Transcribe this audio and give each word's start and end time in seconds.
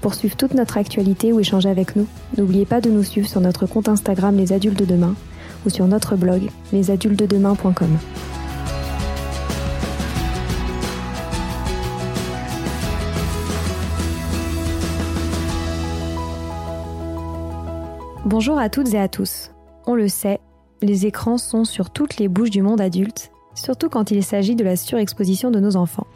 Pour 0.00 0.14
suivre 0.14 0.36
toute 0.36 0.54
notre 0.54 0.78
actualité 0.78 1.32
ou 1.32 1.40
échanger 1.40 1.68
avec 1.68 1.94
nous, 1.94 2.06
n'oubliez 2.38 2.64
pas 2.64 2.80
de 2.80 2.90
nous 2.90 3.04
suivre 3.04 3.28
sur 3.28 3.40
notre 3.40 3.66
compte 3.66 3.88
Instagram 3.88 4.36
Les 4.36 4.52
Adultes 4.52 4.78
de 4.78 4.86
Demain 4.86 5.14
ou 5.66 5.70
sur 5.70 5.86
notre 5.86 6.16
blog 6.16 6.48
lesadultesdedemain.com. 6.72 7.98
Bonjour 18.24 18.58
à 18.58 18.70
toutes 18.70 18.94
et 18.94 18.98
à 18.98 19.08
tous. 19.08 19.50
On 19.86 19.94
le 19.94 20.08
sait, 20.08 20.40
les 20.80 21.04
écrans 21.04 21.36
sont 21.36 21.64
sur 21.64 21.90
toutes 21.90 22.16
les 22.16 22.28
bouches 22.28 22.50
du 22.50 22.62
monde 22.62 22.80
adulte, 22.80 23.32
surtout 23.54 23.90
quand 23.90 24.10
il 24.10 24.22
s'agit 24.22 24.54
de 24.54 24.64
la 24.64 24.76
surexposition 24.76 25.50
de 25.50 25.60
nos 25.60 25.76
enfants. 25.76 26.06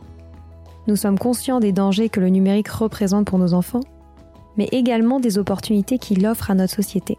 Nous 0.86 0.96
sommes 0.96 1.18
conscients 1.18 1.60
des 1.60 1.72
dangers 1.72 2.08
que 2.08 2.20
le 2.20 2.28
numérique 2.28 2.68
représente 2.68 3.26
pour 3.26 3.38
nos 3.38 3.54
enfants, 3.54 3.80
mais 4.56 4.68
également 4.70 5.18
des 5.18 5.38
opportunités 5.38 5.98
qu'il 5.98 6.26
offre 6.26 6.50
à 6.50 6.54
notre 6.54 6.74
société. 6.74 7.16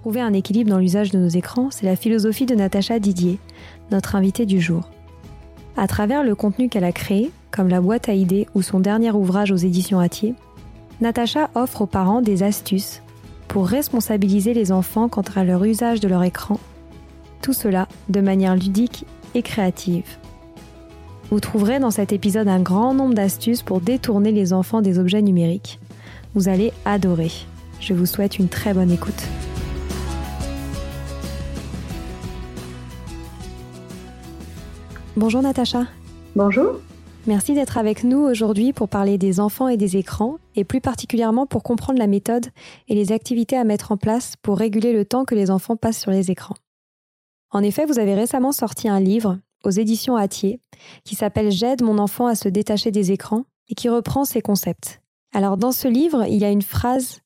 Trouver 0.00 0.20
un 0.20 0.32
équilibre 0.32 0.70
dans 0.70 0.78
l'usage 0.78 1.10
de 1.10 1.18
nos 1.18 1.28
écrans, 1.28 1.70
c'est 1.70 1.86
la 1.86 1.96
philosophie 1.96 2.46
de 2.46 2.54
Natacha 2.54 2.98
Didier, 2.98 3.38
notre 3.90 4.16
invitée 4.16 4.44
du 4.44 4.60
jour. 4.60 4.90
À 5.76 5.86
travers 5.86 6.22
le 6.22 6.34
contenu 6.34 6.68
qu'elle 6.68 6.84
a 6.84 6.92
créé, 6.92 7.30
comme 7.50 7.68
la 7.68 7.80
boîte 7.80 8.08
à 8.08 8.12
idées 8.12 8.46
ou 8.54 8.62
son 8.62 8.80
dernier 8.80 9.12
ouvrage 9.12 9.52
aux 9.52 9.56
éditions 9.56 10.00
Atier, 10.00 10.34
Natacha 11.00 11.50
offre 11.54 11.82
aux 11.82 11.86
parents 11.86 12.22
des 12.22 12.42
astuces 12.42 13.02
pour 13.48 13.66
responsabiliser 13.66 14.52
les 14.52 14.72
enfants 14.72 15.08
quant 15.08 15.24
à 15.36 15.44
leur 15.44 15.64
usage 15.64 16.00
de 16.00 16.08
leur 16.08 16.22
écran, 16.22 16.58
tout 17.40 17.52
cela 17.52 17.88
de 18.08 18.20
manière 18.20 18.56
ludique 18.56 19.06
et 19.34 19.42
créative. 19.42 20.18
Vous 21.30 21.40
trouverez 21.40 21.78
dans 21.78 21.90
cet 21.90 22.12
épisode 22.12 22.48
un 22.48 22.60
grand 22.60 22.94
nombre 22.94 23.14
d'astuces 23.14 23.62
pour 23.62 23.80
détourner 23.80 24.30
les 24.30 24.52
enfants 24.52 24.82
des 24.82 24.98
objets 24.98 25.22
numériques. 25.22 25.80
Vous 26.34 26.48
allez 26.48 26.72
adorer. 26.84 27.30
Je 27.80 27.94
vous 27.94 28.06
souhaite 28.06 28.38
une 28.38 28.48
très 28.48 28.74
bonne 28.74 28.90
écoute. 28.90 29.22
Bonjour 35.16 35.42
Natacha. 35.42 35.86
Bonjour. 36.36 36.80
Merci 37.26 37.54
d'être 37.54 37.78
avec 37.78 38.04
nous 38.04 38.18
aujourd'hui 38.18 38.72
pour 38.72 38.88
parler 38.88 39.16
des 39.16 39.40
enfants 39.40 39.68
et 39.68 39.78
des 39.78 39.96
écrans, 39.96 40.36
et 40.56 40.64
plus 40.64 40.82
particulièrement 40.82 41.46
pour 41.46 41.62
comprendre 41.62 41.98
la 41.98 42.06
méthode 42.06 42.46
et 42.88 42.94
les 42.94 43.12
activités 43.12 43.56
à 43.56 43.64
mettre 43.64 43.92
en 43.92 43.96
place 43.96 44.34
pour 44.42 44.58
réguler 44.58 44.92
le 44.92 45.06
temps 45.06 45.24
que 45.24 45.34
les 45.34 45.50
enfants 45.50 45.76
passent 45.76 46.00
sur 46.00 46.10
les 46.10 46.30
écrans. 46.30 46.56
En 47.50 47.62
effet, 47.62 47.86
vous 47.86 47.98
avez 47.98 48.14
récemment 48.14 48.52
sorti 48.52 48.88
un 48.88 49.00
livre 49.00 49.38
aux 49.64 49.70
éditions 49.70 50.16
Atier, 50.16 50.60
qui 51.04 51.14
s'appelle 51.14 51.50
J'aide 51.50 51.82
mon 51.82 51.98
enfant 51.98 52.26
à 52.26 52.34
se 52.34 52.48
détacher 52.48 52.90
des 52.90 53.12
écrans 53.12 53.44
et 53.68 53.74
qui 53.74 53.88
reprend 53.88 54.24
ces 54.24 54.42
concepts. 54.42 55.00
Alors 55.32 55.56
dans 55.56 55.72
ce 55.72 55.88
livre, 55.88 56.26
il 56.28 56.38
y 56.38 56.44
a 56.44 56.50
une 56.50 56.62
phrase 56.62 57.20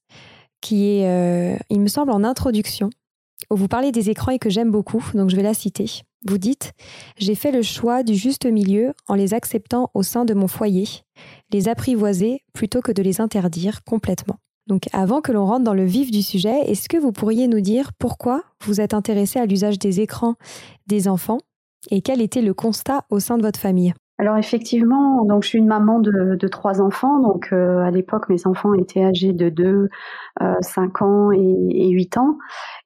qui 0.60 0.88
est, 0.88 1.08
euh, 1.08 1.56
il 1.70 1.80
me 1.80 1.88
semble, 1.88 2.10
en 2.10 2.24
introduction, 2.24 2.90
où 3.50 3.56
vous 3.56 3.68
parlez 3.68 3.92
des 3.92 4.10
écrans 4.10 4.32
et 4.32 4.38
que 4.38 4.50
j'aime 4.50 4.70
beaucoup, 4.70 5.04
donc 5.14 5.30
je 5.30 5.36
vais 5.36 5.42
la 5.42 5.54
citer. 5.54 6.02
Vous 6.26 6.38
dites 6.38 6.72
J'ai 7.16 7.34
fait 7.34 7.52
le 7.52 7.62
choix 7.62 8.02
du 8.02 8.14
juste 8.14 8.46
milieu 8.46 8.92
en 9.06 9.14
les 9.14 9.34
acceptant 9.34 9.90
au 9.94 10.02
sein 10.02 10.24
de 10.24 10.34
mon 10.34 10.48
foyer, 10.48 10.88
les 11.52 11.68
apprivoiser 11.68 12.42
plutôt 12.52 12.80
que 12.80 12.92
de 12.92 13.02
les 13.02 13.20
interdire 13.20 13.84
complètement. 13.84 14.36
Donc 14.66 14.82
avant 14.92 15.22
que 15.22 15.32
l'on 15.32 15.46
rentre 15.46 15.64
dans 15.64 15.74
le 15.74 15.86
vif 15.86 16.10
du 16.10 16.22
sujet, 16.22 16.70
est-ce 16.70 16.88
que 16.88 16.98
vous 16.98 17.12
pourriez 17.12 17.48
nous 17.48 17.60
dire 17.60 17.92
pourquoi 17.98 18.42
vous 18.64 18.80
êtes 18.80 18.92
intéressé 18.92 19.38
à 19.38 19.46
l'usage 19.46 19.78
des 19.78 20.00
écrans 20.00 20.34
des 20.86 21.08
enfants 21.08 21.38
et 21.90 22.02
quel 22.02 22.20
était 22.20 22.42
le 22.42 22.54
constat 22.54 23.04
au 23.10 23.20
sein 23.20 23.38
de 23.38 23.42
votre 23.42 23.60
famille? 23.60 23.94
Alors 24.20 24.36
effectivement, 24.36 25.24
donc 25.24 25.44
je 25.44 25.48
suis 25.48 25.58
une 25.58 25.68
maman 25.68 26.00
de, 26.00 26.48
trois 26.48 26.80
enfants. 26.80 27.20
Donc 27.20 27.50
euh, 27.52 27.84
à 27.84 27.92
l'époque, 27.92 28.28
mes 28.28 28.48
enfants 28.48 28.74
étaient 28.74 29.04
âgés 29.04 29.32
de 29.32 29.48
2, 29.48 29.88
5 30.60 31.02
euh, 31.02 31.04
ans 31.04 31.30
et, 31.30 31.88
8 31.90 32.18
ans. 32.18 32.36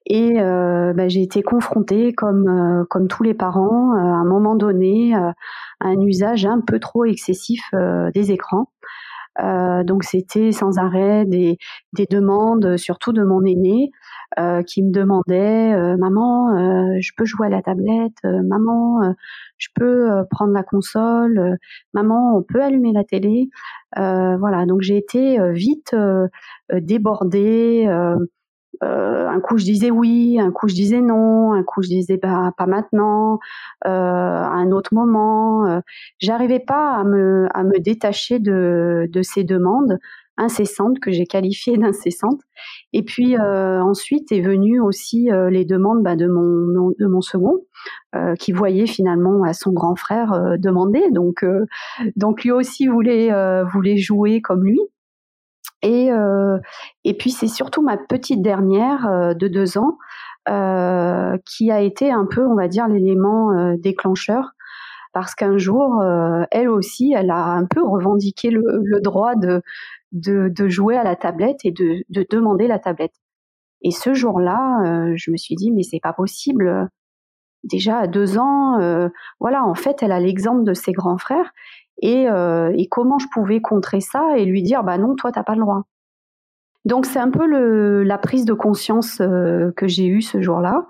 Et 0.05 0.39
euh, 0.39 0.93
bah, 0.93 1.07
j'ai 1.07 1.23
été 1.23 1.41
confrontée, 1.41 2.13
comme, 2.13 2.85
comme 2.91 3.07
tous 3.07 3.23
les 3.23 3.33
parents, 3.33 3.93
à 3.93 4.01
un 4.01 4.25
moment 4.25 4.55
donné, 4.55 5.15
à 5.15 5.33
un 5.79 5.99
usage 6.01 6.45
un 6.45 6.61
peu 6.61 6.79
trop 6.79 7.03
excessif 7.05 7.63
des 8.13 8.31
écrans. 8.31 8.69
Donc 9.39 10.03
c'était 10.03 10.51
sans 10.51 10.77
arrêt 10.77 11.25
des, 11.25 11.57
des 11.93 12.05
demandes, 12.05 12.77
surtout 12.77 13.13
de 13.13 13.23
mon 13.23 13.43
aîné, 13.43 13.91
euh, 14.39 14.63
qui 14.63 14.81
me 14.81 14.91
demandait 14.91 15.73
euh, 15.73 15.95
maman 15.97 16.55
euh, 16.57 16.97
je 17.01 17.11
peux 17.15 17.23
jouer 17.23 17.47
à 17.47 17.49
la 17.51 17.61
tablette 17.61 18.17
maman 18.23 19.13
je 19.57 19.67
peux 19.75 20.09
prendre 20.31 20.53
la 20.53 20.63
console 20.63 21.57
maman 21.93 22.35
on 22.37 22.41
peut 22.41 22.63
allumer 22.63 22.93
la 22.93 23.03
télé. 23.03 23.49
Voilà 23.95 24.65
donc 24.65 24.81
j'ai 24.81 24.97
été 24.97 25.37
vite 25.51 25.95
débordée 26.71 27.87
un 28.81 29.39
coup 29.39 29.57
je 29.57 29.63
disais 29.65 29.91
oui, 29.91 30.39
un 30.39 30.51
coup 30.51 30.67
je 30.67 30.73
disais 30.75 31.01
non, 31.01 31.53
un 31.53 31.63
coup 31.63 31.81
je 31.81 31.89
disais 31.89 32.17
bah 32.17 32.51
pas 32.57 32.65
maintenant, 32.65 33.39
à 33.81 33.89
un 33.91 34.71
autre 34.71 34.93
moment. 34.93 35.81
J'arrivais 36.19 36.59
pas 36.59 36.95
à 36.95 37.03
me 37.03 37.47
à 37.53 37.63
me 37.63 37.79
détacher 37.79 38.39
de 38.39 39.07
de 39.11 39.21
ces 39.21 39.43
demandes 39.43 39.97
incessantes 40.37 40.99
que 40.99 41.11
j'ai 41.11 41.25
qualifiées 41.27 41.77
d'incessantes 41.77 42.41
Et 42.91 43.03
puis 43.03 43.37
ensuite 43.39 44.31
est 44.31 44.41
venu 44.41 44.79
aussi 44.81 45.29
les 45.49 45.65
demandes 45.65 46.03
bah, 46.03 46.15
de 46.15 46.27
mon 46.27 46.93
de 46.99 47.05
mon 47.07 47.21
second, 47.21 47.59
qui 48.39 48.51
voyait 48.51 48.87
finalement 48.87 49.43
à 49.43 49.53
son 49.53 49.71
grand 49.71 49.95
frère 49.95 50.57
demander. 50.59 51.03
Donc 51.11 51.45
donc 52.15 52.43
lui 52.43 52.51
aussi 52.51 52.87
voulait 52.87 53.31
voulait 53.73 53.97
jouer 53.97 54.41
comme 54.41 54.63
lui. 54.63 54.79
Et, 55.83 56.09
et 57.03 57.13
puis 57.13 57.31
c'est 57.31 57.47
surtout 57.47 57.81
ma 57.81 57.97
petite 57.97 58.41
dernière 58.41 59.35
de 59.35 59.47
deux 59.47 59.77
ans 59.77 59.97
euh, 60.49 61.37
qui 61.45 61.71
a 61.71 61.79
été 61.79 62.11
un 62.11 62.25
peu, 62.25 62.45
on 62.45 62.55
va 62.55 62.67
dire, 62.67 62.89
l'élément 62.89 63.53
euh, 63.53 63.77
déclencheur. 63.77 64.51
Parce 65.13 65.35
qu'un 65.35 65.57
jour, 65.57 66.01
euh, 66.01 66.43
elle 66.51 66.67
aussi, 66.67 67.13
elle 67.15 67.31
a 67.31 67.45
un 67.45 67.65
peu 67.65 67.81
revendiqué 67.81 68.49
le, 68.49 68.99
droit 68.99 69.35
de, 69.35 69.61
de, 70.11 70.67
jouer 70.67 70.97
à 70.97 71.03
la 71.03 71.15
tablette 71.15 71.63
et 71.63 71.71
de, 71.71 72.03
de 72.09 72.27
demander 72.29 72.67
la 72.67 72.77
tablette. 72.77 73.13
Et 73.81 73.91
ce 73.91 74.13
jour-là, 74.13 75.13
je 75.15 75.31
me 75.31 75.37
suis 75.37 75.55
dit, 75.55 75.71
mais 75.71 75.83
c'est 75.83 75.99
pas 76.01 76.13
possible. 76.13 76.89
Déjà 77.63 77.99
à 77.99 78.07
deux 78.07 78.37
ans, 78.37 79.09
voilà, 79.39 79.63
en 79.65 79.75
fait, 79.75 80.01
elle 80.01 80.11
a 80.11 80.19
l'exemple 80.19 80.63
de 80.63 80.73
ses 80.73 80.93
grands 80.93 81.17
frères. 81.17 81.53
Et, 82.01 82.23
et, 82.25 82.87
comment 82.89 83.17
je 83.19 83.27
pouvais 83.31 83.61
contrer 83.61 84.01
ça 84.01 84.37
et 84.37 84.45
lui 84.45 84.61
dire, 84.63 84.83
bah 84.83 84.97
non, 84.97 85.15
toi, 85.15 85.31
t'as 85.31 85.43
pas 85.43 85.55
le 85.55 85.61
droit. 85.61 85.83
Donc 86.85 87.05
c'est 87.05 87.19
un 87.19 87.31
peu 87.31 87.45
le, 87.45 88.03
la 88.03 88.17
prise 88.17 88.43
de 88.43 88.53
conscience 88.53 89.21
euh, 89.21 89.71
que 89.77 89.87
j'ai 89.87 90.05
eue 90.05 90.21
ce 90.21 90.41
jour-là, 90.41 90.85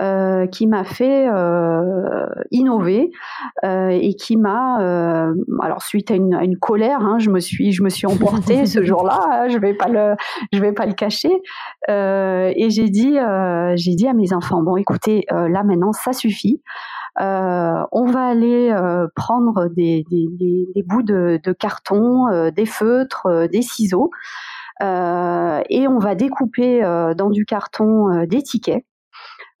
euh, 0.00 0.46
qui 0.46 0.68
m'a 0.68 0.84
fait 0.84 1.28
euh, 1.28 2.26
innover 2.52 3.10
euh, 3.64 3.88
et 3.88 4.14
qui 4.14 4.36
m'a, 4.36 4.80
euh, 4.80 5.34
alors 5.60 5.82
suite 5.82 6.12
à 6.12 6.14
une, 6.14 6.34
à 6.34 6.44
une 6.44 6.56
colère, 6.56 7.00
hein, 7.00 7.18
je 7.18 7.30
me 7.30 7.40
suis, 7.40 7.72
je 7.72 7.82
me 7.82 7.88
suis 7.88 8.06
emportée 8.06 8.66
ce 8.66 8.84
jour-là. 8.84 9.20
Hein, 9.32 9.48
je 9.48 9.58
vais 9.58 9.74
pas 9.74 9.88
le, 9.88 10.14
je 10.52 10.60
vais 10.60 10.72
pas 10.72 10.86
le 10.86 10.94
cacher. 10.94 11.32
et 11.88 12.70
j'ai 12.70 12.88
dit, 12.88 13.16
j'ai 13.74 13.94
dit 13.96 14.06
à 14.06 14.14
mes 14.14 14.32
enfants, 14.32 14.62
bon 14.62 14.76
écoutez, 14.76 15.24
là 15.30 15.64
maintenant 15.64 15.90
ça 15.92 16.12
suffit. 16.12 16.62
On 17.16 18.06
va 18.06 18.26
aller 18.26 18.74
prendre 19.14 19.68
des, 19.68 20.04
bouts 20.86 21.02
de, 21.02 21.52
carton, 21.52 22.50
des 22.50 22.66
feutres, 22.66 23.48
des 23.50 23.62
ciseaux. 23.62 24.10
Euh, 24.82 25.62
et 25.70 25.86
on 25.86 25.98
va 25.98 26.14
découper 26.14 26.82
euh, 26.82 27.14
dans 27.14 27.30
du 27.30 27.44
carton 27.44 28.10
euh, 28.10 28.26
des 28.26 28.42
tickets. 28.42 28.84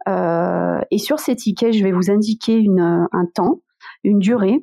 et 0.06 0.98
sur 0.98 1.18
ces 1.18 1.36
tickets, 1.36 1.72
je 1.72 1.84
vais 1.84 1.92
vous 1.92 2.10
indiquer 2.10 2.66
un 2.78 3.26
temps, 3.34 3.60
une 4.02 4.18
durée. 4.18 4.60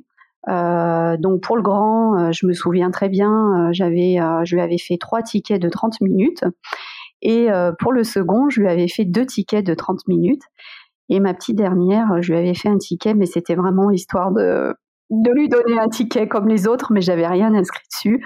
Euh, 0.50 1.18
donc 1.18 1.42
pour 1.42 1.56
le 1.56 1.62
grand, 1.62 2.32
je 2.32 2.46
me 2.46 2.54
souviens 2.54 2.92
très 2.92 3.10
bien, 3.10 3.72
je 3.72 3.84
lui 3.86 4.62
avais 4.62 4.78
fait 4.78 4.98
trois 4.98 5.22
tickets 5.22 5.62
de 5.62 5.70
30 5.70 6.02
minutes. 6.02 6.44
Et 7.24 7.48
pour 7.80 7.92
le 7.92 8.04
second, 8.04 8.50
je 8.50 8.62
lui 8.62 8.68
avais 8.68 8.88
fait 8.88 9.06
deux 9.06 9.26
tickets 9.26 9.66
de 9.66 9.74
30 9.74 10.08
minutes. 10.08 10.44
Et 11.10 11.20
ma 11.20 11.34
petite 11.34 11.58
dernière, 11.58 12.22
je 12.22 12.32
lui 12.32 12.40
avais 12.40 12.54
fait 12.54 12.70
un 12.70 12.78
ticket, 12.78 13.14
mais 13.14 13.26
c'était 13.26 13.56
vraiment 13.56 13.92
histoire 13.92 14.32
de, 14.32 14.74
de 15.12 15.30
lui 15.32 15.50
donner 15.50 15.78
un 15.78 15.90
ticket 15.90 16.28
comme 16.28 16.48
les 16.48 16.68
autres, 16.68 16.94
mais 16.94 17.02
j'avais 17.02 17.28
rien 17.28 17.54
inscrit 17.54 17.84
dessus. 17.92 18.26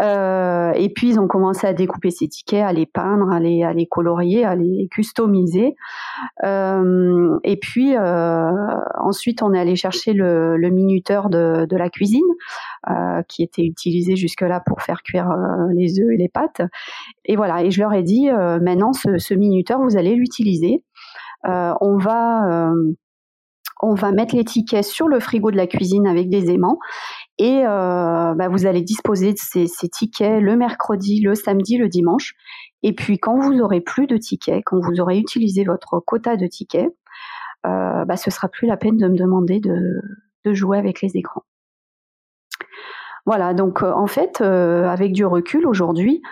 Euh, 0.00 0.72
et 0.74 0.88
puis 0.88 1.10
ils 1.10 1.20
ont 1.20 1.28
commencé 1.28 1.66
à 1.66 1.74
découper 1.74 2.10
ces 2.10 2.26
tickets, 2.26 2.62
à 2.62 2.72
les 2.72 2.86
peindre, 2.86 3.30
à 3.30 3.38
les, 3.38 3.62
à 3.62 3.74
les 3.74 3.86
colorier, 3.86 4.44
à 4.44 4.56
les 4.56 4.88
customiser. 4.90 5.76
Euh, 6.42 7.38
et 7.44 7.58
puis 7.58 7.94
euh, 7.96 8.50
ensuite 8.98 9.42
on 9.42 9.52
est 9.52 9.60
allé 9.60 9.76
chercher 9.76 10.14
le, 10.14 10.56
le 10.56 10.70
minuteur 10.70 11.28
de, 11.28 11.66
de, 11.66 11.76
la 11.76 11.90
cuisine, 11.90 12.22
euh, 12.90 13.22
qui 13.28 13.42
était 13.42 13.62
utilisé 13.62 14.16
jusque-là 14.16 14.62
pour 14.64 14.80
faire 14.80 15.02
cuire 15.02 15.30
euh, 15.30 15.66
les 15.74 16.00
œufs 16.00 16.12
et 16.12 16.16
les 16.16 16.30
pâtes. 16.30 16.62
Et 17.26 17.36
voilà. 17.36 17.62
Et 17.62 17.70
je 17.70 17.80
leur 17.80 17.92
ai 17.92 18.02
dit 18.02 18.30
euh, 18.30 18.58
maintenant 18.58 18.94
ce, 18.94 19.18
ce 19.18 19.34
minuteur 19.34 19.80
vous 19.82 19.98
allez 19.98 20.14
l'utiliser. 20.14 20.82
On 21.44 21.98
va 21.98 22.72
on 23.82 23.94
va 23.94 24.12
mettre 24.12 24.36
les 24.36 24.44
tickets 24.44 24.84
sur 24.84 25.08
le 25.08 25.18
frigo 25.18 25.50
de 25.50 25.56
la 25.56 25.66
cuisine 25.66 26.06
avec 26.06 26.30
des 26.30 26.50
aimants 26.50 26.78
et 27.38 27.66
euh, 27.66 28.34
bah, 28.34 28.48
vous 28.48 28.64
allez 28.66 28.82
disposer 28.82 29.32
de 29.32 29.38
ces, 29.38 29.66
tickets 29.88 30.40
le 30.40 30.56
mercredi, 30.56 31.20
le 31.20 31.34
samedi, 31.34 31.76
le 31.76 31.88
dimanche. 31.88 32.34
Et 32.84 32.94
puis 32.94 33.18
quand 33.18 33.38
vous 33.38 33.60
aurez 33.60 33.80
plus 33.80 34.06
de 34.06 34.16
tickets, 34.16 34.62
quand 34.64 34.78
vous 34.80 35.00
aurez 35.00 35.18
utilisé 35.18 35.64
votre 35.64 35.98
quota 35.98 36.36
de 36.36 36.46
tickets, 36.46 36.94
euh, 37.66 38.04
bah, 38.04 38.16
ce 38.16 38.30
sera 38.30 38.48
plus 38.48 38.66
la 38.66 38.76
peine 38.76 38.96
de 38.96 39.08
me 39.08 39.16
demander 39.16 39.60
de, 39.60 40.00
jouer 40.52 40.78
avec 40.78 41.02
les 41.02 41.16
écrans. 41.16 41.42
Voilà, 43.26 43.54
donc 43.54 43.82
euh, 43.82 43.92
en 43.92 44.08
fait, 44.08 44.40
euh, 44.40 44.88
avec 44.88 45.12
du 45.12 45.24
recul 45.24 45.66
aujourd'hui, 45.66 46.22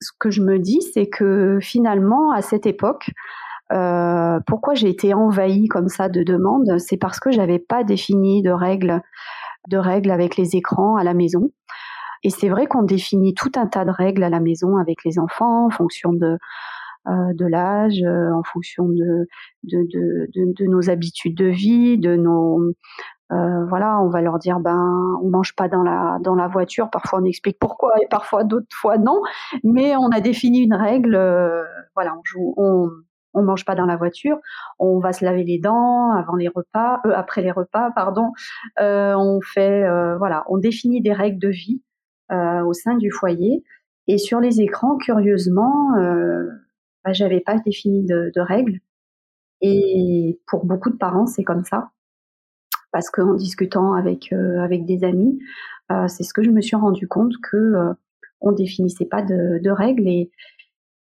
ce 0.00 0.10
que 0.18 0.30
je 0.30 0.42
me 0.42 0.58
dis, 0.58 0.80
c'est 0.94 1.08
que 1.08 1.58
finalement, 1.60 2.30
à 2.32 2.42
cette 2.42 2.66
époque, 2.66 3.10
euh, 3.72 4.40
pourquoi 4.46 4.74
j'ai 4.74 4.88
été 4.88 5.12
envahie 5.14 5.68
comme 5.68 5.88
ça 5.88 6.08
de 6.08 6.22
demandes 6.22 6.78
C'est 6.78 6.96
parce 6.96 7.20
que 7.20 7.30
j'avais 7.30 7.58
pas 7.58 7.84
défini 7.84 8.42
de 8.42 8.50
règles, 8.50 9.02
de 9.68 9.76
règles 9.76 10.10
avec 10.10 10.36
les 10.36 10.56
écrans 10.56 10.96
à 10.96 11.04
la 11.04 11.14
maison. 11.14 11.50
Et 12.24 12.30
c'est 12.30 12.48
vrai 12.48 12.66
qu'on 12.66 12.82
définit 12.82 13.34
tout 13.34 13.52
un 13.56 13.66
tas 13.66 13.84
de 13.84 13.90
règles 13.90 14.24
à 14.24 14.30
la 14.30 14.40
maison 14.40 14.76
avec 14.76 15.04
les 15.04 15.18
enfants 15.18 15.66
en 15.66 15.70
fonction 15.70 16.12
de 16.12 16.38
euh, 17.06 17.32
de 17.34 17.46
l'âge, 17.46 18.02
euh, 18.02 18.32
en 18.34 18.42
fonction 18.42 18.86
de 18.88 19.26
de, 19.64 20.66
nos 20.66 20.90
habitudes 20.90 21.36
de 21.36 21.46
vie, 21.46 21.96
de 21.96 22.16
nos 22.16 22.60
euh, 23.32 23.64
voilà, 23.66 24.00
on 24.00 24.08
va 24.08 24.22
leur 24.22 24.38
dire 24.38 24.60
ben 24.60 25.18
on 25.22 25.28
mange 25.28 25.54
pas 25.54 25.68
dans 25.68 25.82
la 25.82 26.18
dans 26.20 26.34
la 26.34 26.48
voiture. 26.48 26.90
Parfois 26.90 27.20
on 27.20 27.24
explique 27.24 27.58
pourquoi 27.58 27.92
et 28.02 28.06
parfois 28.08 28.44
d'autres 28.44 28.66
fois 28.72 28.98
non. 28.98 29.20
Mais 29.64 29.96
on 29.96 30.08
a 30.10 30.20
défini 30.20 30.60
une 30.60 30.74
règle. 30.74 31.14
Euh, 31.14 31.64
voilà, 31.94 32.14
on 32.16 32.22
joue, 32.24 32.54
on, 32.56 32.88
on 33.34 33.42
mange 33.42 33.64
pas 33.64 33.74
dans 33.74 33.86
la 33.86 33.96
voiture, 33.96 34.38
on 34.78 34.98
va 34.98 35.12
se 35.12 35.24
laver 35.24 35.44
les 35.44 35.58
dents 35.58 36.10
avant 36.12 36.36
les 36.36 36.48
repas, 36.48 37.00
euh, 37.06 37.12
après 37.14 37.42
les 37.42 37.50
repas, 37.50 37.90
pardon. 37.92 38.32
Euh, 38.80 39.14
on 39.14 39.40
fait, 39.40 39.84
euh, 39.84 40.16
voilà, 40.18 40.44
on 40.48 40.58
définit 40.58 41.00
des 41.00 41.12
règles 41.12 41.38
de 41.38 41.48
vie 41.48 41.82
au 42.30 42.74
sein 42.74 42.94
du 42.96 43.10
foyer. 43.10 43.64
Et 44.06 44.18
sur 44.18 44.38
les 44.38 44.60
écrans, 44.60 44.98
curieusement, 44.98 45.94
bah, 47.02 47.12
j'avais 47.12 47.40
pas 47.40 47.56
défini 47.58 48.04
de, 48.04 48.40
règles. 48.40 48.80
Et 49.62 50.38
pour 50.46 50.66
beaucoup 50.66 50.90
de 50.90 50.96
parents, 50.98 51.24
c'est 51.24 51.42
comme 51.42 51.64
ça, 51.64 51.90
parce 52.92 53.10
qu'en 53.10 53.34
discutant 53.34 53.94
avec 53.94 54.32
avec 54.32 54.84
des 54.84 55.04
amis, 55.04 55.38
c'est 56.06 56.22
ce 56.22 56.32
que 56.32 56.42
je 56.42 56.50
me 56.50 56.60
suis 56.60 56.76
rendu 56.76 57.08
compte 57.08 57.34
que 57.42 57.94
on 58.40 58.52
définissait 58.52 59.06
pas 59.06 59.22
de, 59.22 59.70
règles 59.70 60.06
et 60.08 60.30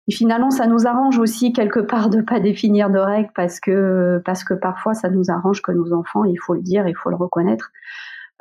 finalement, 0.09 0.49
ça 0.51 0.67
nous 0.67 0.87
arrange 0.87 1.19
aussi 1.19 1.51
quelque 1.51 1.79
part 1.79 2.09
de 2.09 2.21
pas 2.21 2.39
définir 2.39 2.89
de 2.89 2.99
règles 2.99 3.31
parce 3.35 3.59
que 3.59 4.21
parce 4.25 4.43
que 4.43 4.53
parfois 4.53 4.93
ça 4.93 5.09
nous 5.09 5.29
arrange 5.29 5.61
que 5.61 5.71
nos 5.71 5.93
enfants, 5.93 6.23
il 6.23 6.37
faut 6.37 6.53
le 6.53 6.61
dire, 6.61 6.87
il 6.87 6.95
faut 6.95 7.09
le 7.09 7.15
reconnaître, 7.15 7.71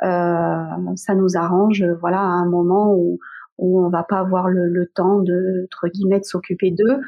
euh, 0.02 0.94
ça 0.94 1.14
nous 1.14 1.36
arrange, 1.36 1.84
voilà, 2.00 2.20
à 2.20 2.22
un 2.22 2.46
moment 2.46 2.94
où 2.94 3.18
où 3.58 3.84
on 3.84 3.88
va 3.88 4.02
pas 4.02 4.18
avoir 4.18 4.48
le, 4.48 4.86
temps 4.94 5.20
de 5.20 5.64
entre 5.64 5.88
guillemets 5.88 6.22
s'occuper 6.22 6.70
d'eux, 6.70 7.00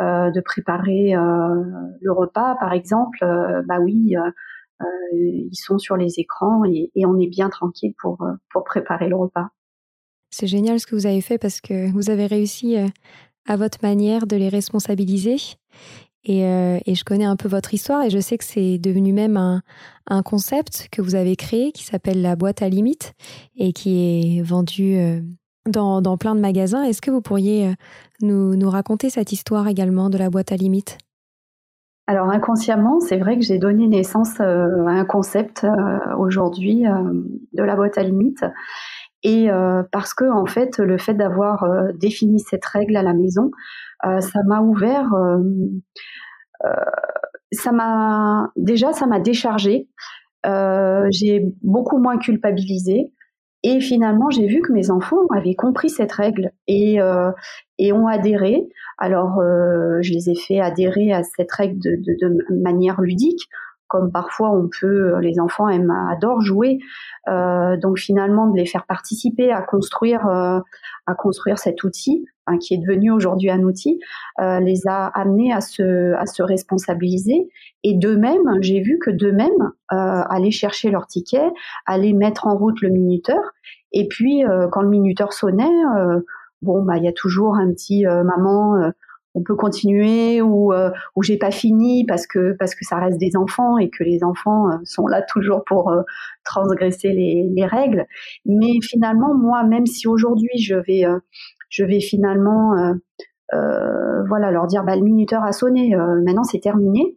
euh, 0.00 0.30
de 0.30 0.40
préparer 0.40 1.14
euh, 1.14 1.64
le 2.00 2.12
repas, 2.12 2.56
par 2.60 2.72
exemple. 2.72 3.18
Euh, 3.22 3.62
bah 3.66 3.78
oui. 3.80 4.14
Euh, 4.80 4.84
euh, 4.84 5.46
ils 5.50 5.56
sont 5.56 5.78
sur 5.78 5.96
les 5.96 6.18
écrans 6.18 6.64
et, 6.64 6.90
on 7.06 7.18
est 7.18 7.28
bien 7.28 7.48
tranquille 7.48 7.94
pour, 8.00 8.26
pour 8.50 8.64
préparer 8.64 9.08
le 9.08 9.16
repas. 9.16 9.48
C'est 10.30 10.46
génial 10.46 10.80
ce 10.80 10.86
que 10.86 10.96
vous 10.96 11.06
avez 11.06 11.20
fait 11.20 11.38
parce 11.38 11.60
que 11.60 11.90
vous 11.92 12.10
avez 12.10 12.26
réussi 12.26 12.76
à 13.46 13.56
votre 13.56 13.78
manière 13.82 14.26
de 14.26 14.36
les 14.36 14.48
responsabiliser. 14.48 15.36
Et, 16.24 16.44
euh, 16.44 16.78
je 16.86 17.04
connais 17.04 17.24
un 17.24 17.36
peu 17.36 17.48
votre 17.48 17.74
histoire 17.74 18.02
et 18.02 18.10
je 18.10 18.18
sais 18.18 18.38
que 18.38 18.44
c'est 18.44 18.78
devenu 18.78 19.12
même 19.12 19.36
un, 19.36 20.22
concept 20.22 20.88
que 20.90 21.02
vous 21.02 21.14
avez 21.14 21.36
créé 21.36 21.72
qui 21.72 21.84
s'appelle 21.84 22.22
la 22.22 22.36
boîte 22.36 22.62
à 22.62 22.68
limite 22.68 23.12
et 23.56 23.72
qui 23.72 24.38
est 24.38 24.42
vendu 24.42 24.96
euh, 24.96 25.20
dans, 25.68 26.16
plein 26.16 26.34
de 26.34 26.40
magasins. 26.40 26.82
Est-ce 26.82 27.02
que 27.02 27.10
vous 27.10 27.20
pourriez 27.20 27.68
euh, 27.68 27.72
nous, 28.22 28.56
nous, 28.56 28.70
raconter 28.70 29.10
cette 29.10 29.32
histoire 29.32 29.68
également 29.68 30.08
de 30.08 30.18
la 30.18 30.30
boîte 30.30 30.52
à 30.52 30.56
limite 30.56 30.98
alors 32.06 32.28
inconsciemment, 32.28 33.00
c'est 33.00 33.16
vrai 33.16 33.38
que 33.38 33.44
j'ai 33.44 33.58
donné 33.58 33.88
naissance 33.88 34.38
à 34.40 34.44
un 34.44 35.04
concept 35.06 35.66
aujourd'hui 36.18 36.84
de 37.52 37.62
la 37.62 37.76
boîte 37.76 37.96
à 37.96 38.02
limite. 38.02 38.44
Et 39.24 39.50
euh, 39.50 39.82
parce 39.90 40.12
que 40.12 40.30
en 40.30 40.44
fait, 40.44 40.78
le 40.78 40.98
fait 40.98 41.14
d'avoir 41.14 41.64
euh, 41.64 41.92
défini 41.94 42.38
cette 42.38 42.64
règle 42.66 42.94
à 42.96 43.02
la 43.02 43.14
maison, 43.14 43.50
euh, 44.04 44.20
ça 44.20 44.40
m'a 44.46 44.60
ouvert, 44.60 45.10
ça 47.50 47.72
m'a 47.72 48.50
déjà, 48.56 48.92
ça 48.92 49.06
m'a 49.06 49.20
déchargé. 49.20 49.88
j'ai 50.44 51.42
beaucoup 51.62 51.98
moins 51.98 52.18
culpabilisé. 52.18 53.12
Et 53.66 53.80
finalement, 53.80 54.30
j'ai 54.30 54.46
vu 54.46 54.60
que 54.60 54.72
mes 54.72 54.90
enfants 54.90 55.26
avaient 55.34 55.54
compris 55.54 55.88
cette 55.88 56.12
règle 56.12 56.52
et, 56.68 56.98
et 57.78 57.92
ont 57.92 58.06
adhéré. 58.06 58.62
Alors, 58.98 59.40
je 59.40 60.12
les 60.12 60.28
ai 60.28 60.34
fait 60.34 60.60
adhérer 60.60 61.12
à 61.14 61.22
cette 61.22 61.50
règle 61.50 61.78
de 61.80 62.62
manière 62.62 63.00
ludique 63.00 63.48
comme 63.94 64.10
parfois 64.10 64.50
on 64.50 64.68
peut, 64.80 65.20
les 65.20 65.38
enfants 65.38 65.68
aiment, 65.68 65.94
adorent 66.10 66.40
jouer. 66.40 66.80
donc 67.28 67.96
finalement, 67.96 68.48
de 68.48 68.56
les 68.56 68.66
faire 68.66 68.86
participer 68.86 69.52
à 69.52 69.62
construire, 69.62 70.26
à 70.26 71.14
construire 71.16 71.58
cet 71.58 71.84
outil, 71.84 72.24
qui 72.60 72.74
est 72.74 72.78
devenu 72.78 73.12
aujourd'hui 73.12 73.50
un 73.50 73.62
outil, 73.62 74.00
les 74.40 74.88
a 74.88 75.06
amenés 75.06 75.52
à 75.52 75.60
se, 75.60 76.12
à 76.14 76.26
se 76.26 76.42
responsabiliser. 76.42 77.48
Et 77.84 77.94
d'eux-mêmes, 77.94 78.58
j'ai 78.62 78.80
vu 78.80 78.98
que 78.98 79.12
d'eux-mêmes, 79.12 79.70
aller 79.90 80.50
chercher 80.50 80.90
leur 80.90 81.06
ticket, 81.06 81.52
aller 81.86 82.14
mettre 82.14 82.48
en 82.48 82.56
route 82.56 82.80
le 82.80 82.88
minuteur. 82.88 83.38
Et 83.92 84.08
puis, 84.08 84.42
quand 84.72 84.82
le 84.82 84.88
minuteur 84.88 85.32
sonnait, 85.32 85.70
bon, 86.62 86.82
bah, 86.82 86.96
il 86.96 87.04
y 87.04 87.08
a 87.08 87.12
toujours 87.12 87.54
un 87.54 87.70
petit 87.70 88.04
maman 88.04 88.90
on 89.34 89.42
peut 89.42 89.56
continuer 89.56 90.40
ou 90.40 90.72
euh, 90.72 90.90
ou 91.16 91.22
j'ai 91.22 91.36
pas 91.36 91.50
fini 91.50 92.06
parce 92.06 92.26
que 92.26 92.52
parce 92.58 92.74
que 92.74 92.84
ça 92.84 92.96
reste 92.96 93.18
des 93.18 93.36
enfants 93.36 93.78
et 93.78 93.90
que 93.90 94.04
les 94.04 94.22
enfants 94.22 94.70
euh, 94.70 94.76
sont 94.84 95.06
là 95.06 95.22
toujours 95.22 95.64
pour 95.64 95.90
euh, 95.90 96.02
transgresser 96.44 97.08
les, 97.08 97.44
les, 97.54 97.66
règles. 97.66 98.06
Mais 98.46 98.80
finalement, 98.82 99.34
moi, 99.34 99.64
même 99.64 99.86
si 99.86 100.06
aujourd'hui 100.06 100.58
je 100.58 100.76
vais 100.76 101.02
je 101.68 101.84
vais 101.84 102.00
finalement 102.00 102.94
voilà 103.52 104.50
leur 104.50 104.66
dire 104.66 104.84
bah 104.84 104.96
le 104.96 105.02
minuteur 105.02 105.42
a 105.42 105.52
sonné, 105.52 105.96
maintenant 105.96 106.44
c'est 106.44 106.60
terminé. 106.60 107.16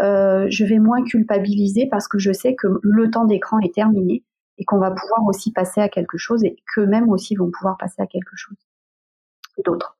je 0.00 0.64
vais 0.64 0.78
moins 0.78 1.02
culpabiliser 1.04 1.88
parce 1.90 2.08
que 2.08 2.18
je 2.18 2.32
sais 2.32 2.54
que 2.54 2.68
le 2.82 3.10
temps 3.10 3.24
d'écran 3.24 3.58
est 3.60 3.74
terminé 3.74 4.24
et 4.58 4.64
qu'on 4.64 4.78
va 4.78 4.90
pouvoir 4.90 5.24
aussi 5.26 5.52
passer 5.52 5.80
à 5.80 5.88
quelque 5.88 6.18
chose 6.18 6.44
et 6.44 6.56
qu'eux-mêmes 6.74 7.08
aussi 7.08 7.36
vont 7.36 7.50
pouvoir 7.50 7.76
passer 7.78 8.02
à 8.02 8.06
quelque 8.06 8.34
chose 8.34 8.56
d'autre. 9.64 9.96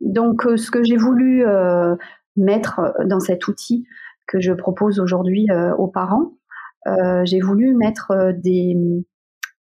Donc, 0.00 0.46
euh, 0.46 0.56
ce 0.56 0.70
que 0.70 0.82
j'ai 0.84 0.96
voulu 0.96 1.46
euh, 1.46 1.96
mettre 2.36 2.94
dans 3.06 3.20
cet 3.20 3.48
outil 3.48 3.86
que 4.26 4.40
je 4.40 4.52
propose 4.52 5.00
aujourd'hui 5.00 5.46
euh, 5.50 5.74
aux 5.76 5.88
parents, 5.88 6.32
j'ai 7.24 7.40
voulu 7.40 7.74
mettre 7.74 8.30
des, 8.32 8.76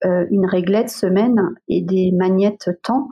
une 0.03 0.45
réglette 0.47 0.89
semaine 0.89 1.53
et 1.67 1.83
des 1.83 2.11
magnettes 2.17 2.71
temps 2.81 3.09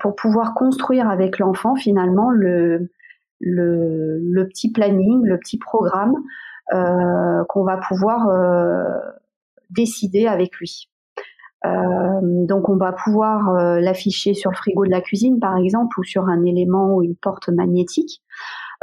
pour 0.00 0.16
pouvoir 0.16 0.54
construire 0.54 1.08
avec 1.08 1.38
l'enfant 1.38 1.76
finalement 1.76 2.32
le, 2.32 2.90
le, 3.38 4.18
le, 4.18 4.48
petit 4.48 4.72
planning, 4.72 5.24
le 5.24 5.38
petit 5.38 5.56
programme 5.56 6.14
qu'on 6.68 7.62
va 7.62 7.76
pouvoir 7.76 8.26
décider 9.70 10.26
avec 10.26 10.56
lui. 10.56 10.91
Euh, 11.64 12.20
donc 12.22 12.68
on 12.68 12.76
va 12.76 12.92
pouvoir 12.92 13.50
euh, 13.50 13.78
l'afficher 13.80 14.34
sur 14.34 14.50
le 14.50 14.56
frigo 14.56 14.84
de 14.84 14.90
la 14.90 15.00
cuisine 15.00 15.38
par 15.38 15.56
exemple 15.56 15.98
ou 16.00 16.02
sur 16.02 16.24
un 16.24 16.44
élément 16.44 16.96
ou 16.96 17.02
une 17.04 17.14
porte 17.14 17.48
magnétique 17.50 18.20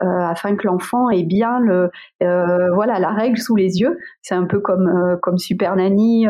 euh, 0.02 0.06
afin 0.06 0.56
que 0.56 0.66
l'enfant 0.66 1.10
ait 1.10 1.24
bien 1.24 1.60
le 1.60 1.92
voilà 2.22 3.00
la 3.00 3.10
règle 3.10 3.38
sous 3.38 3.58
les 3.58 3.80
yeux. 3.80 3.98
C'est 4.22 4.36
un 4.36 4.46
peu 4.46 4.62
comme 4.62 5.18
comme 5.22 5.38
Super 5.38 5.76
Nanny 5.76 6.26